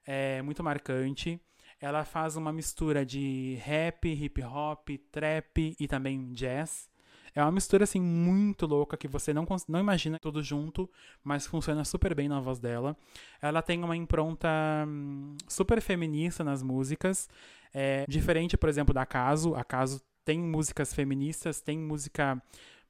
[0.05, 1.41] é muito marcante.
[1.81, 6.89] Ela faz uma mistura de rap, hip hop, trap e também jazz.
[7.35, 10.89] É uma mistura assim muito louca que você não, não imagina tudo junto,
[11.21, 12.95] mas funciona super bem na voz dela.
[13.41, 14.47] Ela tem uma impronta
[14.87, 17.27] hum, super feminista nas músicas.
[17.73, 19.53] É, diferente, por exemplo, da Caso.
[19.53, 22.41] A Caso tem músicas feministas, tem música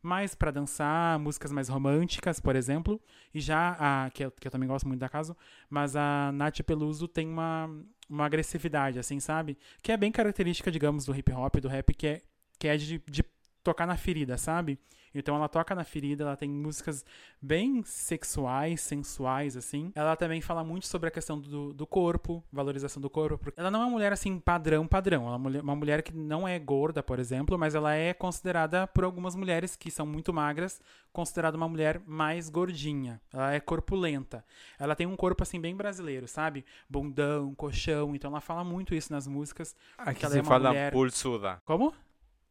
[0.06, 3.02] mais pra dançar, músicas mais românticas, por exemplo.
[3.34, 5.36] E já a, que eu, que eu também gosto muito da caso,
[5.68, 7.68] mas a Nath Peluso tem uma,
[8.08, 9.58] uma agressividade, assim, sabe?
[9.82, 12.22] Que é bem característica, digamos, do hip hop, do rap, que é,
[12.60, 13.24] que é de, de
[13.66, 14.80] tocar na ferida, sabe?
[15.14, 17.06] Então ela toca na ferida, ela tem músicas
[17.42, 19.92] bem sexuais, sensuais, assim.
[19.96, 23.38] Ela também fala muito sobre a questão do, do corpo, valorização do corpo.
[23.38, 25.24] Porque ela não é uma mulher, assim, padrão, padrão.
[25.24, 28.14] Ela é uma mulher, uma mulher que não é gorda, por exemplo, mas ela é
[28.14, 30.82] considerada, por algumas mulheres que são muito magras,
[31.14, 33.22] considerada uma mulher mais gordinha.
[33.32, 34.44] Ela é corpulenta.
[34.78, 36.66] Ela tem um corpo, assim, bem brasileiro, sabe?
[36.90, 38.14] Bundão, colchão.
[38.14, 39.74] Então ela fala muito isso nas músicas.
[39.98, 40.92] Aqui ela se é uma fala mulher-.
[41.64, 41.94] Como?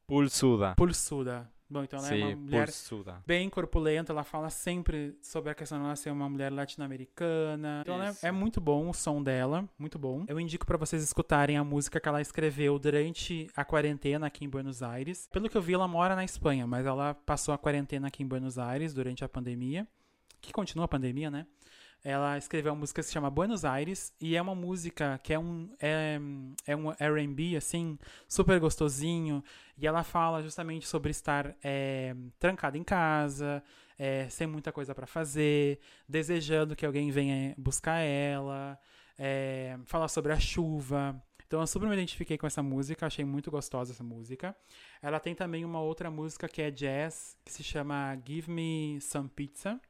[0.06, 0.74] Pulsuda.
[0.76, 1.50] Pulsuda.
[1.68, 3.22] Bom, então ela é uma Sim, mulher pulsuda.
[3.26, 7.80] bem corpulenta, ela fala sempre sobre a questão de ela ser uma mulher latino-americana.
[7.82, 8.26] Então ela é- Isso.
[8.26, 10.24] é, muito bom o som dela, muito bom.
[10.28, 14.48] Eu indico pra vocês escutarem a música que ela escreveu durante a quarentena aqui em
[14.48, 15.26] Buenos Aires.
[15.32, 18.26] Pelo que eu vi, ela mora na Espanha, mas ela passou a quarentena aqui em
[18.26, 19.88] Buenos Aires durante a pandemia,
[20.40, 21.46] que continua a pandemia, né?
[22.04, 25.38] Ela escreveu uma música que se chama Buenos Aires e é uma música que é
[25.38, 26.20] um é,
[26.66, 27.98] é um R&B assim
[28.28, 29.42] super gostosinho
[29.78, 33.64] e ela fala justamente sobre estar é, trancada em casa,
[33.98, 38.78] é, sem muita coisa pra fazer, desejando que alguém venha buscar ela,
[39.18, 39.78] é,
[40.10, 41.18] sobre a chuva.
[41.46, 44.54] Então eu super me identifiquei com essa música, achei muito gostosa essa música.
[45.00, 49.30] Ela tem também uma outra música que é jazz, que se chama Give Me Some
[49.30, 49.80] Pizza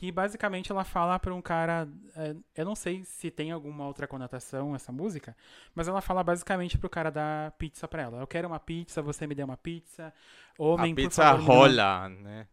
[0.00, 1.86] que basicamente ela fala para um cara,
[2.16, 5.36] é, eu não sei se tem alguma outra conotação essa música,
[5.74, 8.18] mas ela fala basicamente pro cara dar pizza pra ela.
[8.18, 10.10] Eu quero uma pizza, você me dê uma pizza.
[10.56, 12.46] Homem, a pizza favor, rola, né?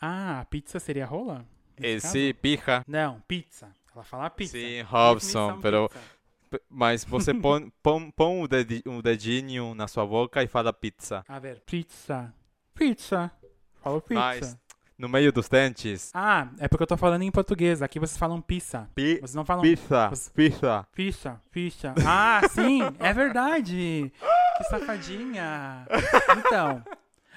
[0.00, 1.44] Ah, pizza seria rola?
[1.78, 2.82] Nesse Eh, sim, pija.
[2.88, 3.68] Não, pizza.
[3.94, 4.52] Ela fala pizza.
[4.56, 6.60] Sim, Robson, pero- pizza.
[6.70, 11.22] Mas você põe, põe, põe o, dedi- o dedinho na sua boca e fala pizza.
[11.28, 12.32] A ver, pizza.
[12.74, 13.30] Pizza.
[13.82, 14.18] Falou pizza.
[14.22, 14.58] Mas
[14.98, 16.10] no meio dos dentes.
[16.12, 17.80] Ah, é porque eu tô falando em português.
[17.82, 18.88] Aqui vocês falam pizza.
[18.94, 20.86] Pi Vocês não falam pizza, pizza.
[20.92, 21.94] Ficha, ficha.
[22.06, 24.12] Ah, sim, é verdade.
[24.56, 25.86] Que safadinha.
[26.38, 26.82] Então,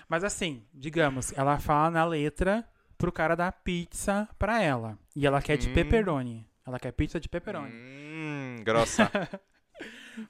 [0.10, 2.68] mas assim, digamos, ela fala na letra
[2.98, 4.98] pro cara dar pizza pra ela.
[5.16, 5.74] E ela quer de Hum.
[5.74, 6.48] pepperoni.
[6.66, 7.72] Ela quer pizza de pepperoni.
[7.74, 9.10] Hum, grossa.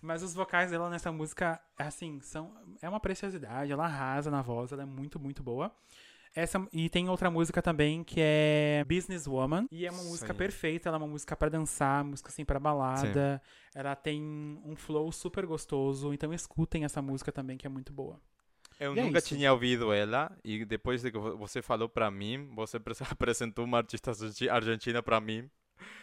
[0.02, 3.72] Mas os vocais dela nessa música, assim, são é uma preciosidade.
[3.72, 5.72] Ela arrasa na voz, ela é muito, muito boa.
[6.34, 9.68] Essa, e tem outra música também que é Business Woman.
[9.70, 10.38] E é uma música Sim.
[10.38, 13.41] perfeita, ela é uma música pra dançar, música assim pra balada.
[13.76, 14.22] Ela tem
[14.66, 18.20] um flow super gostoso, então escutem essa música também que é muito boa.
[18.80, 19.28] Eu E é nunca isso.
[19.28, 23.66] tinha ouvido ela e depois de que vo- você falou pra mim, você apres- apresentou
[23.66, 25.49] uma artista argenti- argentina pra mim.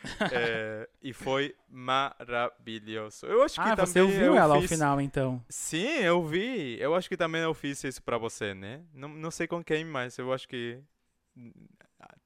[0.30, 3.26] É, e foi maravilhoso.
[3.26, 5.42] Eu acho que Ah, você ouviu ela ao fiz- final então.
[5.48, 6.78] Sim, eu vi.
[6.80, 8.82] Eu acho que também eu fiz isso pra você, né?
[8.92, 10.78] Não, não sei com quem, mas eu acho que
[11.36, 11.52] hum,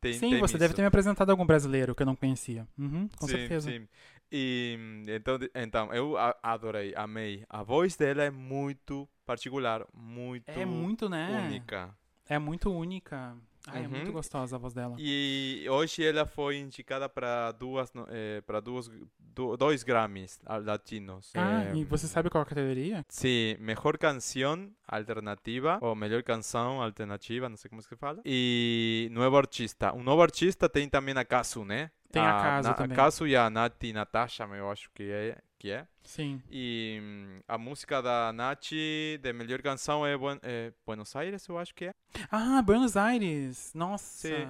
[0.01, 0.75] tem Sim, tem você deve isso.
[0.75, 2.67] ter me apresentado algum brasileiro que eu não conhecia.
[2.79, 3.71] Uhum, com sim, certeza.
[3.71, 3.89] Sim.
[4.31, 7.45] E então, então eu adorei, amei.
[7.49, 11.31] A voz dela é muito particular, muito, É muito, né?
[11.41, 11.95] única.
[12.29, 13.37] É muito única.
[13.69, 13.91] Ai, É Uhum.
[13.91, 14.97] muito gostosa a voz dela.
[14.99, 21.33] E hoje ela foi indicada para duas no- eh, para duas do- dois Grammys latinos.
[21.37, 23.05] Ah, Eh, e você sabe qual a categoria?
[23.09, 28.21] Sim, melhor canção alternativa ou melhor canção alternativa, não sei como se fala.
[28.25, 29.95] E novo artista.
[29.95, 31.91] Um novo artista tem também a Casu, né?
[32.13, 32.93] Tem a Casu também.
[32.93, 35.87] A Casu e a Nati Natasha, eu acho que é que é.
[36.03, 36.43] Sim.
[36.51, 41.73] E hum, a música da Nath de melhor canção é, é Buenos Aires, eu acho
[41.73, 41.95] que é.
[42.31, 43.73] Ah, Buenos Aires!
[43.73, 44.29] Nossa!
[44.29, 44.49] Sim.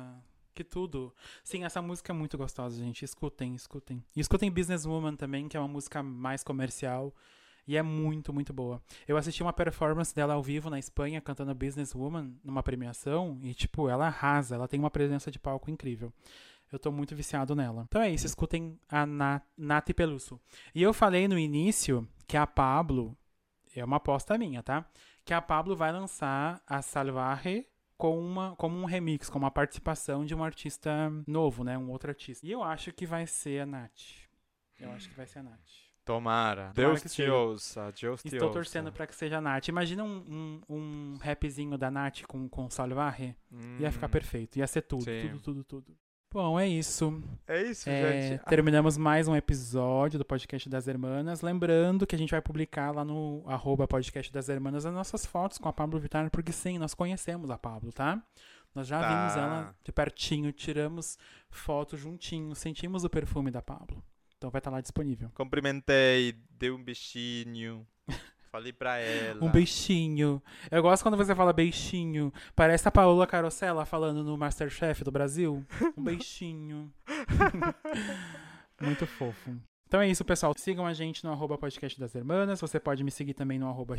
[0.55, 1.15] Que tudo.
[1.45, 3.05] Sim, essa música é muito gostosa, gente.
[3.05, 4.05] Escutem, escutem.
[4.17, 7.15] E escutem Businesswoman também, que é uma música mais comercial.
[7.67, 8.83] E é muito, muito boa.
[9.07, 13.39] Eu assisti uma performance dela ao vivo na Espanha, cantando Businesswoman, numa premiação.
[13.43, 14.57] E, tipo, ela arrasa.
[14.57, 16.13] Ela tem uma presença de palco incrível.
[16.73, 17.85] Eu tô muito viciado nela.
[17.87, 20.41] Então é isso, escutem a Na Nati Peluso.
[20.75, 23.17] E eu falei no início que a Pablo,
[23.77, 24.85] é uma aposta minha, tá?
[25.25, 27.67] Que a Pablo vai lançar a Salvaje
[27.99, 31.77] com uma, como um remix, com uma participação de um artista novo, né?
[31.77, 32.47] Um outro artista.
[32.47, 34.01] E eu acho que vai ser a Nath.
[34.81, 35.61] Eu acho que vai ser a Nath.
[36.05, 36.73] Tomara.
[36.73, 37.33] Tomara Deus te seja.
[37.33, 39.69] ouça, Deus te Estou torcendo pra que seja a Nath.
[39.69, 40.25] Imagina um,
[40.69, 43.37] um, um rapzinho da Nath com, com Salvaje.
[43.79, 44.59] Ia ficar Hum, perfeito.
[44.59, 45.29] Ia ser tudo, Sim.
[45.29, 46.02] tudo, tudo, tudo.
[46.33, 47.23] Bom, é isso.
[47.47, 48.41] É isso, É, gente.
[48.45, 51.43] Ah, terminamos mais um episódio do Podcast das Hermanas.
[51.43, 55.59] Lembrando que a gente vai publicar lá no arroba podcast das Hermanas as nossas fotos
[55.59, 58.23] com a Pablo Vittar, porque sim, nós conhecemos a Pablo, tá?
[58.75, 59.09] Nós já Tá.
[59.09, 61.19] vimos ela de pertinho, tiramos
[61.51, 64.03] foto juntinho, sentimos o perfume da Pablo.
[64.39, 65.31] Então vai estar lá disponível.
[65.35, 67.87] Cumprimentei, dei um beijinho.
[68.53, 69.43] Falei pra ela.
[69.43, 70.43] Um beijinho.
[70.71, 72.31] Eu gosto quando você fala beijinho.
[72.55, 75.65] Parece a Paola Carosella falando no Masterchef do Brasil.
[75.97, 76.93] Um beijinho.
[78.79, 79.59] Muito fofo.
[79.93, 80.55] Então é isso, pessoal.
[80.57, 82.59] Sigam a gente no arroba podcast das hermanas.
[82.63, 83.95] Você pode me seguir também no arroba.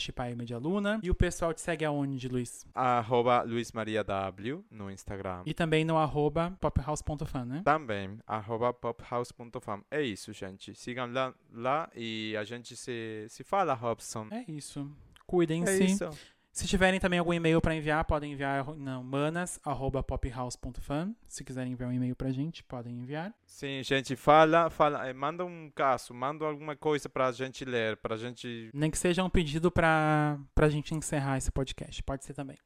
[1.03, 2.65] E o pessoal te segue aonde, Luiz?
[2.74, 5.44] Arroba Luiz Maria W no Instagram.
[5.45, 7.61] E também no arroba pophouse.fan, né?
[7.64, 9.84] Também, arroba pophouse.fan.
[9.91, 10.74] É isso, gente.
[10.74, 14.30] Sigam lá, lá e a gente se, se fala, Robson.
[14.32, 14.90] É isso.
[15.28, 15.84] Cuidem-se.
[15.84, 16.10] É isso.
[16.54, 21.16] Se tiverem também algum e-mail para enviar, podem enviar não, manas@pophouse.fan.
[21.28, 23.34] Se quiserem enviar um e-mail pra gente, podem enviar.
[23.44, 28.16] Sim, gente, fala, fala, eh, manda um caso, manda alguma coisa pra gente ler, pra
[28.18, 32.04] gente Nem que seja um pedido pra, pra gente encerrar esse podcast.
[32.04, 32.60] Pode ser também.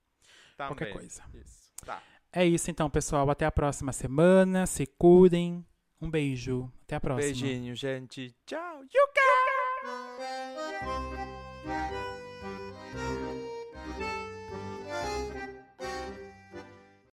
[0.58, 0.76] também.
[0.76, 1.24] Qualquer coisa.
[1.34, 1.72] Isso.
[1.86, 2.04] Tá.
[2.34, 3.30] É isso então, pessoal.
[3.30, 4.68] Até a próxima semana.
[4.68, 5.66] Se cuidem.
[6.02, 6.70] Um beijo.
[6.84, 7.32] Até a próxima.
[7.32, 8.36] Beijinho, gente.
[8.46, 8.82] Tchau.
[8.84, 9.22] Yuka!